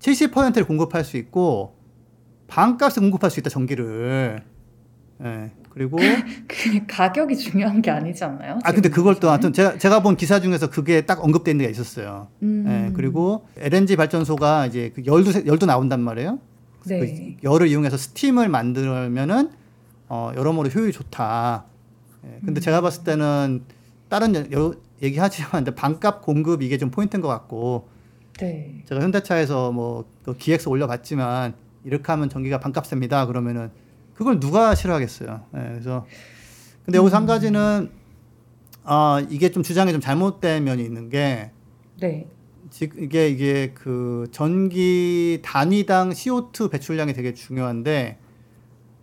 70%를 0.00 0.66
공급할 0.66 1.04
수 1.04 1.16
있고 1.16 1.76
반값에 2.48 3.00
공급할 3.00 3.30
수 3.30 3.40
있다 3.40 3.50
전기를. 3.50 4.40
예. 5.22 5.50
그리고 5.76 5.98
그 6.48 6.86
가격이 6.88 7.36
중요한 7.36 7.82
게 7.82 7.90
아니지 7.90 8.24
않나요? 8.24 8.58
아 8.64 8.72
근데 8.72 8.88
그걸 8.88 9.16
또? 9.20 9.28
하여튼 9.28 9.52
제가 9.52 9.76
제가 9.76 10.00
본 10.02 10.16
기사 10.16 10.40
중에서 10.40 10.70
그게 10.70 11.02
딱 11.02 11.22
언급된 11.22 11.58
데가 11.58 11.70
있었어요. 11.70 12.28
음. 12.42 12.64
예. 12.66 12.92
그리고 12.94 13.46
LNG 13.58 13.96
발전소가 13.96 14.64
이제 14.64 14.90
그 14.94 15.04
열도 15.04 15.32
세- 15.32 15.44
열도 15.44 15.66
나온단 15.66 16.00
말이에요. 16.00 16.38
네. 16.86 16.98
그 16.98 17.46
열을 17.46 17.66
이용해서 17.68 17.98
스팀을 17.98 18.48
만들면은 18.48 19.50
어 20.08 20.32
여러모로 20.34 20.70
효율이 20.70 20.92
좋다. 20.92 21.64
예. 22.24 22.38
근데 22.46 22.58
제가 22.62 22.80
봤을 22.80 23.04
때는 23.04 23.62
다른 24.08 24.34
여- 24.34 24.58
여- 24.58 24.74
얘기하지만 25.02 25.66
반값 25.76 26.22
공급 26.22 26.62
이게 26.62 26.78
좀 26.78 26.90
포인트인 26.90 27.20
것 27.20 27.28
같고 27.28 27.86
네. 28.40 28.82
제가 28.88 29.02
현대차에서 29.02 29.72
뭐그 29.72 30.38
기획서 30.38 30.70
올려봤지만 30.70 31.52
이렇게 31.84 32.02
하면 32.12 32.30
전기가 32.30 32.60
반값입니다. 32.60 33.26
그러면은 33.26 33.70
그걸 34.16 34.40
누가 34.40 34.74
싫어하겠어요. 34.74 35.46
예, 35.54 35.58
그래서 35.58 36.06
근데 36.84 36.98
여기서 36.98 37.16
한 37.16 37.26
가지는 37.26 37.90
아 38.84 39.24
이게 39.28 39.50
좀 39.50 39.62
주장이 39.62 39.92
좀 39.92 40.00
잘못된 40.00 40.64
면이 40.64 40.82
있는 40.82 41.10
게 41.10 41.50
네. 42.00 42.26
지금 42.70 43.02
이게 43.02 43.28
이게 43.28 43.72
그 43.74 44.26
전기 44.32 45.40
단위당 45.44 46.10
CO2 46.10 46.70
배출량이 46.70 47.12
되게 47.12 47.34
중요한데 47.34 48.18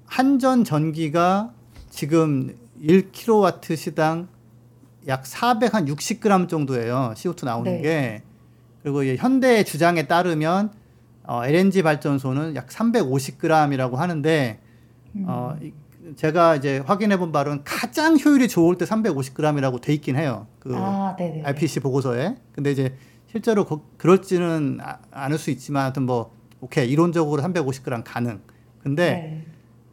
한전 0.05 0.64
전기가 0.64 1.53
지금 1.89 2.57
1kW 2.82 3.76
시당 3.76 4.28
약 5.07 5.24
460g 5.24 6.49
정도예요. 6.49 7.14
CO2 7.16 7.45
나오는 7.45 7.72
네. 7.72 7.82
게. 7.82 8.24
그리고 8.82 9.03
이 9.03 9.16
현대의 9.16 9.64
주장에 9.66 10.07
따르면 10.07 10.72
어, 11.24 11.45
LNG 11.45 11.84
발전소는 11.84 12.55
약 12.55 12.68
350g이라고 12.68 13.95
하는데 13.95 14.59
음. 15.16 15.26
어, 15.28 15.55
이- 15.61 15.72
제가 16.16 16.55
이제 16.57 16.80
확인해 16.80 17.18
본 17.18 17.32
바로는 17.32 17.64
가장 17.64 18.18
효율이 18.20 18.47
좋을 18.49 18.78
때 18.78 18.84
350g이라고 18.86 19.80
돼 19.82 19.93
있긴 19.93 20.18
해요. 20.18 20.47
그 20.59 20.76
아, 20.76 21.16
네네. 21.18 21.43
RPC 21.43 21.80
보고서에. 21.80 22.36
근데 22.51 22.72
이제 22.72 22.95
실제로 23.32 23.66
거- 23.66 23.82
그럴지는 23.97 24.80
아- 24.82 24.99
않을 25.11 25.38
수 25.38 25.49
있지만 25.51 25.84
하여튼 25.84 26.03
뭐 26.03 26.32
오케이 26.59 26.89
이론적으로 26.89 27.41
350g 27.41 28.03
가능. 28.05 28.41
근데 28.80 29.11
네. 29.11 29.45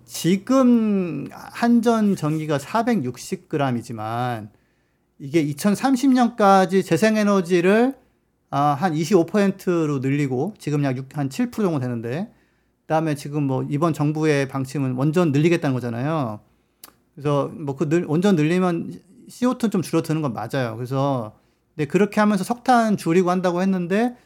지금 0.05 1.29
한전 1.33 2.17
전기가 2.17 2.59
460g이지만 2.59 4.49
이게 5.19 5.45
2030년까지 5.47 6.85
재생에너지를 6.85 7.95
아, 8.51 8.61
한 8.75 8.95
25%로 8.95 10.01
늘리고 10.01 10.55
지금 10.59 10.83
약 10.83 10.97
한 11.15 11.29
7% 11.29 11.53
정도 11.53 11.79
되는데 11.79 12.33
그다음에 12.91 13.15
지금 13.15 13.45
뭐 13.45 13.65
이번 13.69 13.93
정부의 13.93 14.49
방침은 14.49 14.95
원전 14.95 15.31
늘리겠다는 15.31 15.75
거잖아요. 15.75 16.41
그래서 17.15 17.47
뭐그 17.47 18.07
원전 18.09 18.35
늘리면 18.35 18.99
CO2는 19.29 19.71
좀 19.71 19.81
줄어드는 19.81 20.23
건 20.23 20.33
맞아요. 20.33 20.75
그래서 20.75 21.37
근데 21.77 21.87
그렇게 21.87 22.19
하면서 22.19 22.43
석탄 22.43 22.97
줄이고 22.97 23.31
한다고 23.31 23.63
했는데 23.63 24.17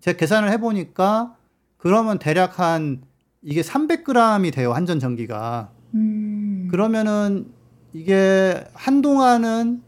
제가 0.00 0.16
계산을 0.16 0.50
해보니까 0.52 1.36
그러면 1.76 2.18
대략 2.18 2.58
한 2.58 3.02
이게 3.42 3.60
300g이 3.60 4.50
돼요 4.50 4.72
한전 4.72 4.98
전기가. 4.98 5.68
음. 5.94 6.68
그러면은 6.70 7.52
이게 7.92 8.64
한동안은 8.72 9.82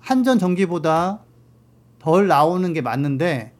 한전 0.00 0.40
전기보다 0.40 1.20
덜 2.00 2.26
나오는 2.26 2.72
게 2.72 2.80
맞는데 2.80 3.52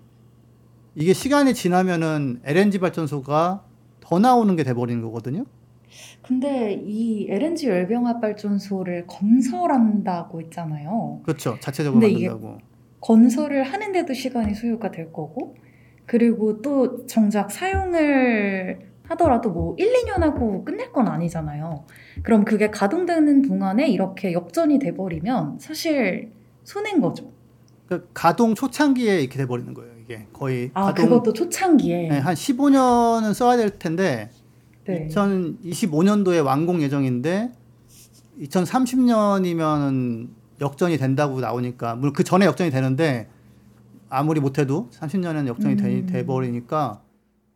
이게 0.96 1.12
시간이 1.12 1.54
지나면은 1.54 2.40
LNG 2.44 2.80
발전소가 2.80 3.69
더 4.10 4.18
나오는 4.18 4.56
게 4.56 4.64
돼버리는 4.64 5.00
거거든요. 5.02 5.44
근데 6.22 6.72
이 6.84 7.28
LNG 7.30 7.68
열병합 7.68 8.20
발전소를 8.20 9.06
건설한다고 9.06 10.40
했잖아요. 10.42 11.20
그렇죠. 11.22 11.56
자체적으로 11.60 12.00
만든다고. 12.00 12.58
건설을 13.00 13.62
하는데도 13.62 14.12
시간이 14.12 14.54
소요가 14.54 14.90
될 14.90 15.12
거고, 15.12 15.54
그리고 16.06 16.60
또 16.60 17.06
정작 17.06 17.52
사용을 17.52 18.80
하더라도 19.04 19.50
뭐 19.50 19.76
1, 19.78 19.86
2년 19.86 20.20
하고 20.20 20.64
끝낼 20.64 20.92
건 20.92 21.06
아니잖아요. 21.06 21.84
그럼 22.24 22.44
그게 22.44 22.68
가동되는 22.68 23.42
동안에 23.42 23.88
이렇게 23.88 24.32
역전이 24.32 24.80
돼버리면 24.80 25.60
사실 25.60 26.32
손해인 26.64 27.00
거죠. 27.00 27.30
그 27.86 28.08
가동 28.12 28.56
초창기에 28.56 29.20
이렇게 29.20 29.38
돼버리는 29.38 29.72
거예요. 29.72 29.89
이게 30.10 30.26
거의 30.32 30.72
아, 30.74 30.86
가동 30.86 31.08
그것도 31.08 31.32
초창기에. 31.32 32.08
네, 32.08 32.18
한 32.18 32.34
15년은 32.34 33.32
써야 33.32 33.56
될 33.56 33.78
텐데 33.78 34.28
네. 34.84 35.06
2025년도에 35.08 36.44
완공 36.44 36.82
예정인데 36.82 37.52
2030년이면 38.40 40.28
역전이 40.60 40.98
된다고 40.98 41.40
나오니까 41.40 41.94
물론 41.94 42.12
그 42.12 42.24
전에 42.24 42.44
역전이 42.44 42.70
되는데 42.70 43.28
아무리 44.08 44.40
못해도 44.40 44.90
30년은 44.92 45.46
역전이 45.46 45.76
돼, 45.76 46.00
음. 46.00 46.06
돼버리니까 46.06 47.02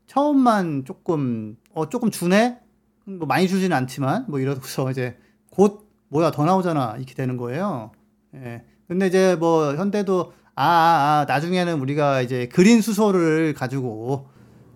처음만 0.06 0.84
조금 0.84 1.56
어 1.72 1.88
조금 1.88 2.12
주네 2.12 2.60
뭐 3.04 3.26
많이 3.26 3.48
주지는 3.48 3.76
않지만 3.76 4.26
뭐 4.28 4.38
이러고서 4.38 4.88
이제 4.92 5.18
곧 5.50 5.90
뭐야 6.08 6.30
더 6.30 6.44
나오잖아 6.44 6.94
이렇게 6.98 7.14
되는 7.14 7.36
거예요. 7.36 7.90
예. 8.36 8.62
근데 8.86 9.08
이제 9.08 9.34
뭐 9.34 9.74
현대도 9.74 10.32
아, 10.56 10.64
아, 10.64 11.20
아 11.20 11.24
나중에는 11.26 11.80
우리가 11.80 12.22
이제 12.22 12.46
그린 12.48 12.80
수소를 12.80 13.54
가지고 13.54 14.28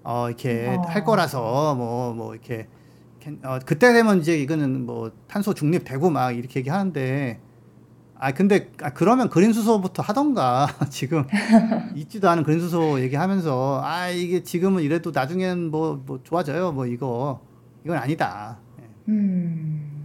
어 0.02 0.26
이렇게 0.28 0.66
어. 0.68 0.82
할 0.88 1.04
거라서 1.04 1.74
뭐뭐 1.74 2.34
이렇게 2.34 2.66
캔- 3.20 3.40
어 3.44 3.58
그때 3.64 3.92
되면 3.92 4.20
이제 4.20 4.38
이거는 4.38 4.86
뭐 4.86 5.12
탄소 5.28 5.54
중립되고 5.54 6.10
막 6.10 6.36
이렇게 6.36 6.60
얘기하는데 6.60 7.40
아 8.20 8.32
근데 8.32 8.72
아, 8.82 8.90
그러면 8.90 9.28
그린 9.28 9.52
수소부터 9.52 10.02
하던가 10.02 10.66
지금 10.90 11.24
있지도 11.94 12.28
않은 12.30 12.42
그린 12.42 12.58
수소 12.60 13.00
얘기하면서 13.00 13.80
아 13.84 14.08
이게 14.08 14.42
지금은 14.42 14.82
이래도 14.82 15.12
나중엔 15.14 15.70
뭐뭐 15.70 16.20
좋아져요 16.24 16.72
뭐 16.72 16.86
이거 16.86 17.40
이건 17.84 17.98
아니다. 17.98 18.58
예. 18.80 18.84
음. 19.08 19.97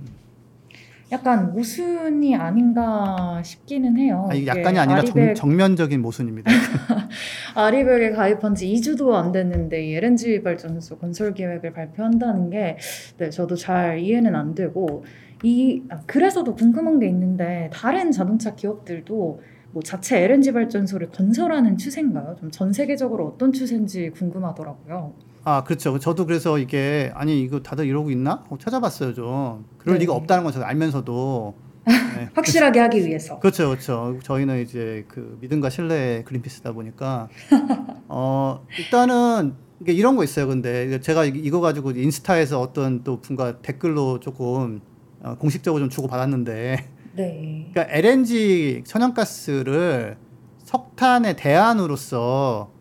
약간 1.14 1.54
모순이 1.54 2.36
아닌가 2.36 3.40
싶기는 3.44 3.98
해요. 3.98 4.28
아, 4.32 4.34
이게 4.34 4.48
약간이 4.48 4.80
아니라 4.80 5.04
정, 5.04 5.16
아리백, 5.20 5.36
정면적인 5.36 6.02
모순입니다. 6.02 6.52
아리백에 7.54 8.12
가입한 8.12 8.56
지 8.56 8.74
2주도 8.74 9.14
안 9.14 9.32
됐는데 9.32 9.86
이 9.86 9.96
LNG 9.96 10.42
발전소 10.42 10.98
건설 10.98 11.36
계획을 11.36 11.72
발표한다는 11.74 12.50
게 12.50 12.78
네, 13.18 13.30
저도 13.30 13.56
잘 13.56 14.00
이해는 14.00 14.36
안 14.36 14.56
되고 14.56 15.06
이 15.44 15.84
아, 15.90 16.00
그래서도 16.08 16.56
궁금한 16.56 17.00
게 17.00 17.08
있는데 17.08 17.70
다른 17.72 18.12
자동차 18.12 18.56
기업들도 18.56 19.42
뭐 19.72 19.84
자체 19.84 20.20
LNG 20.24 20.52
발전소를 20.54 21.10
건설하는 21.10 21.78
추세인가요? 21.78 22.36
좀 22.40 22.50
전 22.50 22.74
세계적으로 22.74 23.28
어떤 23.28 23.54
추세인지 23.54 24.10
궁금하더라고요. 24.12 25.14
아 25.46 25.64
그렇죠. 25.64 26.00
저도 26.00 26.26
그래서 26.26 26.58
이게 26.58 27.12
아니 27.16 27.42
이거 27.42 27.60
다들 27.62 27.86
이러고 27.86 28.12
있나? 28.12 28.44
어, 28.50 28.58
찾아봤어요 28.58 29.14
좀. 29.14 29.66
그럴 29.78 29.96
네. 29.96 30.02
리가 30.02 30.14
없다는 30.14 30.44
걸 30.44 30.54
저도 30.54 30.66
알면서도. 30.66 31.54
네. 31.86 32.30
확실하게 32.34 32.80
하기 32.80 33.06
위해서. 33.06 33.40
그렇죠, 33.40 33.68
그렇죠. 33.70 34.18
저희는 34.24 34.62
이제 34.62 35.04
그 35.10 35.38
믿음과 35.42 35.70
신뢰의 35.70 36.24
그린피스다 36.24 36.72
보니까 36.72 37.28
어 38.08 38.66
일단은 38.80 39.56
이게 39.82 39.92
이런 39.92 40.16
거 40.16 40.24
있어요. 40.24 40.48
근데 40.48 41.02
제가 41.02 41.26
이- 41.26 41.32
이거 41.44 41.60
가지고 41.60 41.92
인스타에서 41.92 42.62
어떤 42.62 43.04
또 43.04 43.20
분과 43.20 43.62
댓글로 43.62 44.22
조금 44.22 44.80
어, 45.22 45.36
공식적으로 45.38 45.82
좀 45.82 45.90
주고 45.90 46.08
받았는데, 46.08 46.86
네. 47.16 47.70
그러니까 47.74 47.94
LNG 47.98 48.84
천연가스를 48.86 50.18
석탄의 50.64 51.36
대안으로서 51.36 52.72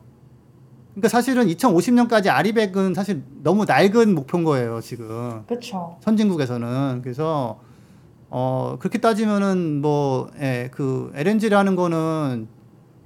그러니까 0.92 1.08
사실은 1.08 1.46
2050년까지 1.46 2.28
아리백은 2.28 2.94
사실 2.94 3.22
너무 3.42 3.64
낡은 3.64 4.14
목표인 4.14 4.44
거예요 4.44 4.80
지금. 4.80 5.44
그렇죠. 5.46 5.96
선진국에서는 6.00 7.00
그래서 7.02 7.60
어 8.30 8.76
그렇게 8.78 8.98
따지면은 8.98 9.80
뭐그 9.80 11.12
LNG라는 11.14 11.76
거는 11.76 12.48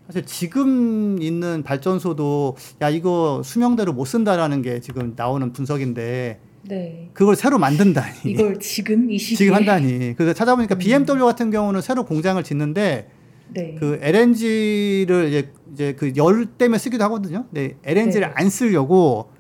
사실 0.06 0.26
지금 0.26 1.20
있는 1.22 1.62
발전소도 1.62 2.56
야 2.80 2.90
이거 2.90 3.42
수명대로 3.44 3.92
못 3.92 4.04
쓴다라는 4.06 4.62
게 4.62 4.80
지금 4.80 5.12
나오는 5.14 5.52
분석인데 5.52 6.40
네. 6.64 7.10
그걸 7.12 7.34
새로 7.36 7.58
만든다니 7.58 8.18
이걸 8.24 8.58
지금 8.60 9.10
이 9.10 9.18
시기에 9.18 9.36
지금 9.36 9.54
한다니 9.54 10.14
그래서 10.16 10.32
찾아보니까 10.32 10.76
음. 10.76 10.78
BMW 10.78 11.24
같은 11.24 11.50
경우는 11.50 11.80
새로 11.80 12.04
공장을 12.04 12.42
짓는데 12.42 13.10
네. 13.54 13.76
그 13.78 13.98
LNG를 14.00 15.28
이제 15.28 15.52
이제 15.72 15.94
그 15.94 16.12
열 16.16 16.46
때문에 16.46 16.78
쓰기도 16.78 17.04
하거든요. 17.04 17.46
네, 17.50 17.76
LNG를 17.84 18.28
네. 18.28 18.32
안 18.36 18.48
쓰려고 18.48 19.30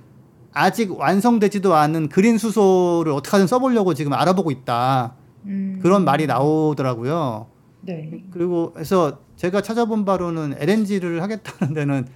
아직 0.52 0.92
완성되지도 0.98 1.74
않은 1.74 2.08
그린 2.08 2.36
수소를 2.38 3.12
어떻게든 3.12 3.46
써보려고 3.46 3.94
지금 3.94 4.12
알아보고 4.12 4.50
있다. 4.50 5.14
음. 5.46 5.78
그런 5.82 6.04
말이 6.04 6.26
나오더라고요. 6.26 7.46
네. 7.82 8.22
그리고 8.30 8.74
해서 8.78 9.18
제가 9.36 9.60
찾아본 9.62 10.04
바로는 10.04 10.54
LNG를 10.58 11.22
하겠다는 11.22 11.74
데는 11.74 12.06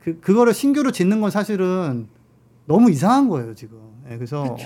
그 0.00 0.20
그거를 0.20 0.52
신규로 0.52 0.92
짓는 0.92 1.20
건 1.20 1.30
사실은 1.30 2.06
너무 2.66 2.90
이상한 2.90 3.28
거예요 3.28 3.54
지금. 3.54 3.78
예, 4.10 4.16
그래서. 4.16 4.56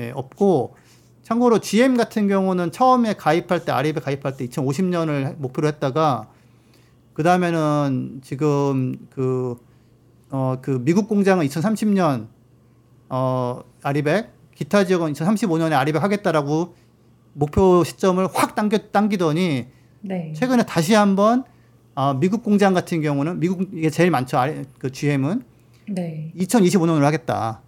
예, 0.00 0.10
없고 0.14 0.76
참고로 1.22 1.58
GM 1.58 1.96
같은 1.96 2.28
경우는 2.28 2.70
처음에 2.70 3.14
가입할 3.14 3.64
때 3.64 3.72
아리에 3.72 3.92
가입할 3.92 4.36
때 4.36 4.46
2050년을 4.46 5.36
목표로 5.38 5.66
했다가 5.66 6.28
그 7.14 7.22
다음에는 7.22 8.20
지금 8.22 8.96
그 9.10 9.56
어, 10.30 10.58
그 10.62 10.82
미국 10.84 11.08
공장은 11.08 11.44
2030년 11.46 12.28
어, 13.08 13.62
아리백 13.82 14.30
기타 14.54 14.84
지역은 14.84 15.14
2035년에 15.14 15.72
아리백 15.72 16.02
하겠다라고 16.02 16.74
목표 17.32 17.82
시점을 17.84 18.26
확 18.32 18.54
당겨 18.54 18.78
당기더니 18.78 19.66
네. 20.02 20.32
최근에 20.34 20.64
다시 20.64 20.94
한번 20.94 21.44
어, 21.96 22.14
미국 22.14 22.44
공장 22.44 22.72
같은 22.72 23.00
경우는 23.00 23.40
미국 23.40 23.68
이게 23.72 23.90
제일 23.90 24.10
많죠. 24.10 24.38
아리, 24.38 24.64
그 24.78 24.92
GM은 24.92 25.42
네. 25.88 26.32
2025년으로 26.36 27.02
하겠다 27.02 27.62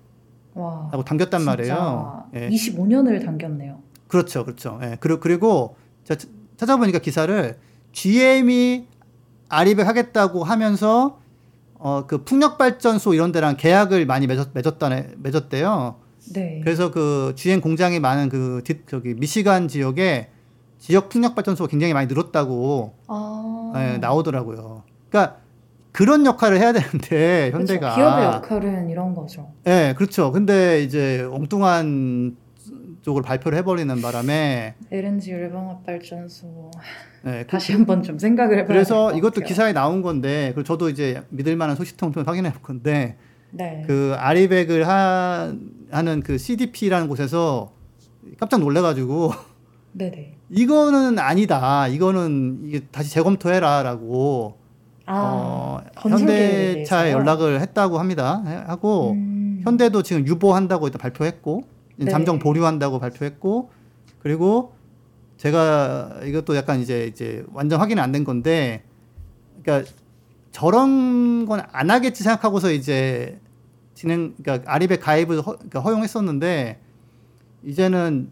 라고 0.54 0.96
와. 0.96 1.04
당겼단 1.04 1.40
진짜 1.40 1.50
말이에요. 1.50 2.24
예. 2.34 2.48
25년을 2.48 3.24
당겼네요. 3.24 3.80
그렇죠, 4.08 4.44
그렇죠. 4.44 4.78
예. 4.82 4.96
그리고, 5.00 5.20
그리고 5.20 5.76
찾아보니까 6.56 6.98
기사를 6.98 7.58
GM이 7.92 8.86
아리백 9.48 9.86
하겠다고 9.86 10.44
하면서 10.44 11.20
어, 11.74 12.06
그 12.06 12.24
풍력 12.24 12.58
발전소 12.58 13.14
이런 13.14 13.30
데랑 13.32 13.56
계약을 13.56 14.04
많이 14.06 14.26
맺었, 14.26 14.48
맺었다네, 14.52 15.10
맺었대요. 15.18 15.96
네. 16.34 16.60
그래서 16.62 16.90
그 16.90 17.32
GM 17.36 17.60
공장이 17.60 18.00
많은 18.00 18.28
그 18.28 18.62
뒷, 18.64 18.86
저기 18.88 19.14
미시간 19.14 19.68
지역에 19.68 20.30
지역 20.78 21.08
풍력 21.08 21.34
발전소가 21.34 21.68
굉장히 21.68 21.94
많이 21.94 22.06
늘었다고 22.06 22.94
아. 23.06 23.72
예, 23.76 23.98
나오더라고요. 23.98 24.82
그러니까 25.08 25.38
그런 25.98 26.24
역할을 26.24 26.58
해야 26.60 26.72
되는데 26.72 27.50
그렇죠. 27.50 27.72
현대가 27.74 27.94
기업의 27.96 28.24
역할은 28.24 28.88
이런 28.88 29.16
거죠. 29.16 29.50
예, 29.66 29.94
그렇죠. 29.96 30.30
근데 30.30 30.80
이제 30.84 31.28
엉뚱한 31.28 32.36
쪽으로 33.02 33.24
발표를 33.24 33.58
해버리는 33.58 34.00
바람에 34.00 34.76
LNG 34.92 35.32
열병합 35.32 35.84
발전소 35.84 36.70
예, 37.26 37.40
그- 37.42 37.46
다시 37.48 37.72
한번 37.72 38.04
좀 38.04 38.16
생각을 38.16 38.58
해봐야 38.58 38.68
그래서 38.68 39.12
이것도. 39.12 39.40
기사에 39.40 39.72
나온 39.72 40.00
건데 40.02 40.52
그리고 40.54 40.62
저도 40.62 40.88
이제 40.88 41.24
믿을 41.30 41.56
만한 41.56 41.74
소식통을 41.74 42.12
통해 42.12 42.24
확인해 42.24 42.52
볼 42.52 42.62
건데 42.62 43.16
네. 43.50 43.82
그 43.88 44.14
아리백을 44.16 44.86
하, 44.86 45.52
하는 45.90 46.20
그 46.22 46.38
CDP라는 46.38 47.08
곳에서 47.08 47.72
깜짝 48.38 48.60
놀래가지고 48.60 49.32
네네. 49.94 50.36
이거는 50.50 51.18
아니다. 51.18 51.88
이거는 51.88 52.60
이게 52.66 52.82
다시 52.92 53.10
재검토해라라고 53.10 54.67
아 55.08 55.14
어, 55.14 55.80
현대차에? 55.96 57.12
연락을 57.12 57.60
했다고 57.60 57.98
합니다. 57.98 58.42
해- 58.46 58.54
하고 58.66 59.12
음. 59.12 59.60
현대도 59.64 60.02
지금 60.02 60.26
유보한다고 60.26 60.86
일단 60.86 61.00
발표했고 61.00 61.62
네. 61.96 62.10
잠정 62.10 62.38
보류한다고 62.38 62.98
발표했고 62.98 63.70
그리고 64.20 64.72
제가 65.38 66.20
이것도 66.24 66.56
약간 66.56 66.80
이제 66.80 67.06
이제 67.06 67.44
완전 67.52 67.80
확인은 67.80 68.02
안된 68.02 68.24
건데 68.24 68.82
그러니까 69.62 69.90
저런 70.52 71.46
건 71.46 71.60
안 71.72 71.90
하겠지 71.90 72.22
생각하고서 72.24 72.72
이제 72.72 73.40
진행 73.94 74.34
그러니까 74.42 74.70
아리백 74.72 75.00
가입을 75.00 75.38
허, 75.40 75.52
그러니까 75.56 75.80
허용했었는데 75.80 76.80
이제는 77.64 78.30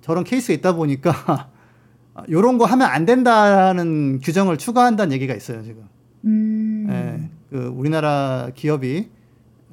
저런 0.00 0.24
케이스가 0.24 0.54
있다 0.54 0.72
보니까 0.74 1.50
요런 2.30 2.58
거 2.58 2.64
하면 2.66 2.88
안 2.88 3.04
된다는 3.06 4.20
규정을 4.20 4.58
추가한다는 4.58 5.12
얘기가 5.12 5.34
있어요 5.34 5.62
지금. 5.62 5.88
음. 6.24 6.86
예, 6.90 7.28
그 7.50 7.66
우리나라 7.66 8.50
기업이 8.54 9.08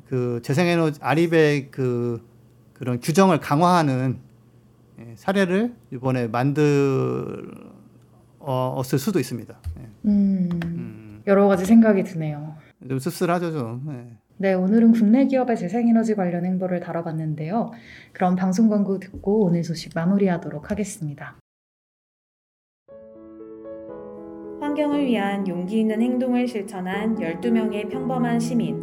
그 0.08 0.42
재생에너지 0.44 1.00
아리백 1.02 1.72
그 1.72 2.26
그런 2.74 3.00
규정을 3.00 3.40
강화하는 3.40 4.18
예, 5.00 5.14
사례를 5.16 5.74
이번에 5.92 6.28
만들었을 6.28 7.52
수도 8.98 9.20
있습니다. 9.20 9.58
예. 9.80 9.88
음. 10.06 10.50
음, 10.64 11.24
여러 11.28 11.48
가지 11.48 11.66
생각이 11.66 12.04
드네요. 12.04 12.56
좀 12.88 13.00
씁쓸하죠 13.00 13.52
좀. 13.52 13.86
예. 13.92 14.18
네, 14.42 14.54
오늘은 14.54 14.94
국내 14.94 15.26
기업의 15.28 15.58
재생에너지 15.58 16.16
관련 16.16 16.46
행보를 16.46 16.80
다뤄봤는데요. 16.80 17.72
그럼 18.14 18.38
방송 18.38 18.70
광고 18.70 18.98
듣고 18.98 19.44
오늘 19.44 19.66
소식 19.66 19.92
마무리하도록 19.94 20.72
하겠습니다. 20.72 21.36
환경을 24.60 25.06
위한 25.06 25.48
용기 25.48 25.80
있는 25.80 26.02
행동을 26.02 26.46
실천한 26.46 27.16
12명의 27.16 27.90
평범한 27.90 28.42
시민. 28.42 28.78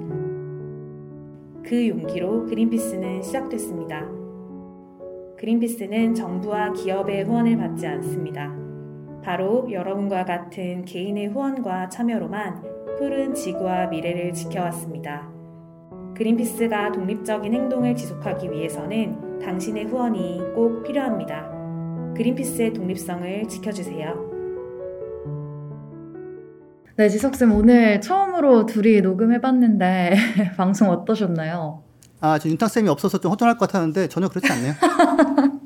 그 1.63 1.87
용기로 1.89 2.47
그린피스는 2.47 3.23
시작됐습니다. 3.23 4.09
그린피스는 5.37 6.15
정부와 6.15 6.73
기업의 6.73 7.25
후원을 7.25 7.59
받지 7.59 7.87
않습니다. 7.87 8.57
바로 9.23 9.71
여러분과 9.71 10.25
같은 10.25 10.87
개인의 10.87 11.27
후원과 11.29 11.91
참여로만 11.91 12.63
푸른 12.97 13.35
지구와 13.35 13.89
미래를 13.89 14.33
지켜왔습니다. 14.33 15.29
그린피스가 16.15 16.93
독립적인 16.93 17.53
행동을 17.53 17.95
지속하기 17.95 18.51
위해서는 18.51 19.41
당신의 19.41 19.85
후원이 19.85 20.55
꼭 20.55 20.83
필요합니다. 20.85 21.51
그린피스의 22.15 22.73
독립성을 22.73 23.47
지켜주세요. 23.49 24.36
네, 26.97 27.09
지석쌤 27.11 27.53
오늘 27.53 28.01
처음으로 28.01 28.65
둘이 28.65 29.01
녹음해봤는데 29.03 30.17
방송 30.57 30.89
어떠셨나요? 30.91 31.83
아, 32.21 32.39
저 32.39 32.49
윤탁 32.49 32.71
쌤이 32.71 32.89
없어서 32.89 33.19
좀 33.19 33.33
허전할 33.33 33.59
것 33.59 33.69
같았는데 33.69 34.09
전혀 34.09 34.29
그렇지 34.29 34.51
않네요. 34.51 34.73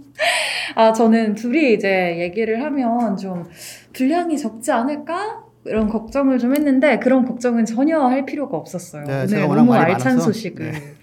아, 0.74 0.92
저는 0.92 1.36
둘이 1.36 1.74
이제 1.74 2.18
얘기를 2.18 2.62
하면 2.64 3.16
좀 3.16 3.44
분량이 3.92 4.36
적지 4.38 4.72
않을까? 4.72 5.44
이런 5.66 5.88
걱정을 5.88 6.38
좀 6.38 6.54
했는데 6.56 6.98
그런 6.98 7.24
걱정은 7.24 7.64
전혀 7.64 8.00
할 8.00 8.24
필요가 8.24 8.56
없었어요. 8.56 9.04
네, 9.04 9.44
오늘 9.44 9.56
너무 9.58 9.74
알찬 9.74 10.12
많아서. 10.14 10.24
소식을 10.32 10.72
네. 10.72 10.94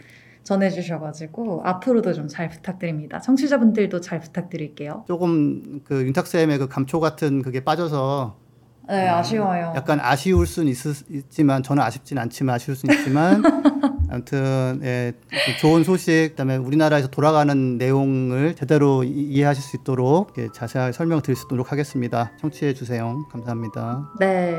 전해주셔가지고 0.43 1.61
앞으로도 1.63 2.13
좀 2.13 2.27
잘 2.27 2.49
부탁드립니다. 2.49 3.19
청취자분들도 3.21 4.01
잘 4.01 4.19
부탁드릴게요. 4.19 5.05
조금 5.07 5.81
그 5.85 6.03
윤탁 6.05 6.25
쌤의 6.27 6.57
그 6.57 6.67
감초 6.67 6.99
같은 6.99 7.41
그게 7.43 7.63
빠져서 7.63 8.35
네, 8.89 9.07
아쉬워요. 9.07 9.73
약간 9.75 9.99
아쉬울 10.01 10.47
수는 10.47 10.71
있, 10.71 10.77
있지만 11.09 11.63
저는 11.63 11.83
아쉽진 11.83 12.17
않지만 12.17 12.55
아쉬울 12.55 12.75
수는 12.77 12.95
있지만 12.95 13.41
아무튼 14.09 14.79
예, 14.83 15.13
좀 15.29 15.55
좋은 15.59 15.83
소식 15.83 16.29
그다음에 16.31 16.55
우리나라에서 16.55 17.09
돌아가는 17.09 17.77
내용을 17.77 18.55
제대로 18.55 19.03
이- 19.03 19.09
이해하실 19.09 19.61
수 19.63 19.77
있도록 19.77 20.33
예, 20.37 20.47
자세하게 20.53 20.93
설명 20.93 21.21
드릴 21.21 21.35
수 21.35 21.45
있도록 21.47 21.71
하겠습니다. 21.71 22.31
청취해 22.39 22.73
주세요. 22.73 23.25
감사합니다. 23.31 24.09
네. 24.19 24.55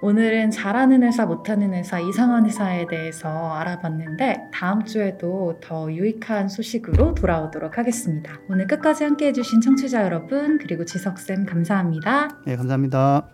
오늘은 0.00 0.52
잘하는 0.52 1.02
회사, 1.02 1.26
못하는 1.26 1.74
회사, 1.74 1.98
이상한 1.98 2.46
회사에 2.46 2.86
대해서 2.86 3.52
알아봤는데 3.54 4.42
다음 4.54 4.84
주에도 4.84 5.58
더 5.60 5.90
유익한 5.92 6.48
소식으로 6.48 7.16
돌아오도록 7.16 7.78
하겠습니다. 7.78 8.38
오늘 8.48 8.68
끝까지 8.68 9.02
함께 9.02 9.26
해주신 9.28 9.60
청취자 9.60 10.04
여러분, 10.04 10.58
그리고 10.58 10.84
지석쌤 10.84 11.46
감사합니다. 11.46 12.28
예, 12.46 12.54
감사합니다. 12.54 13.26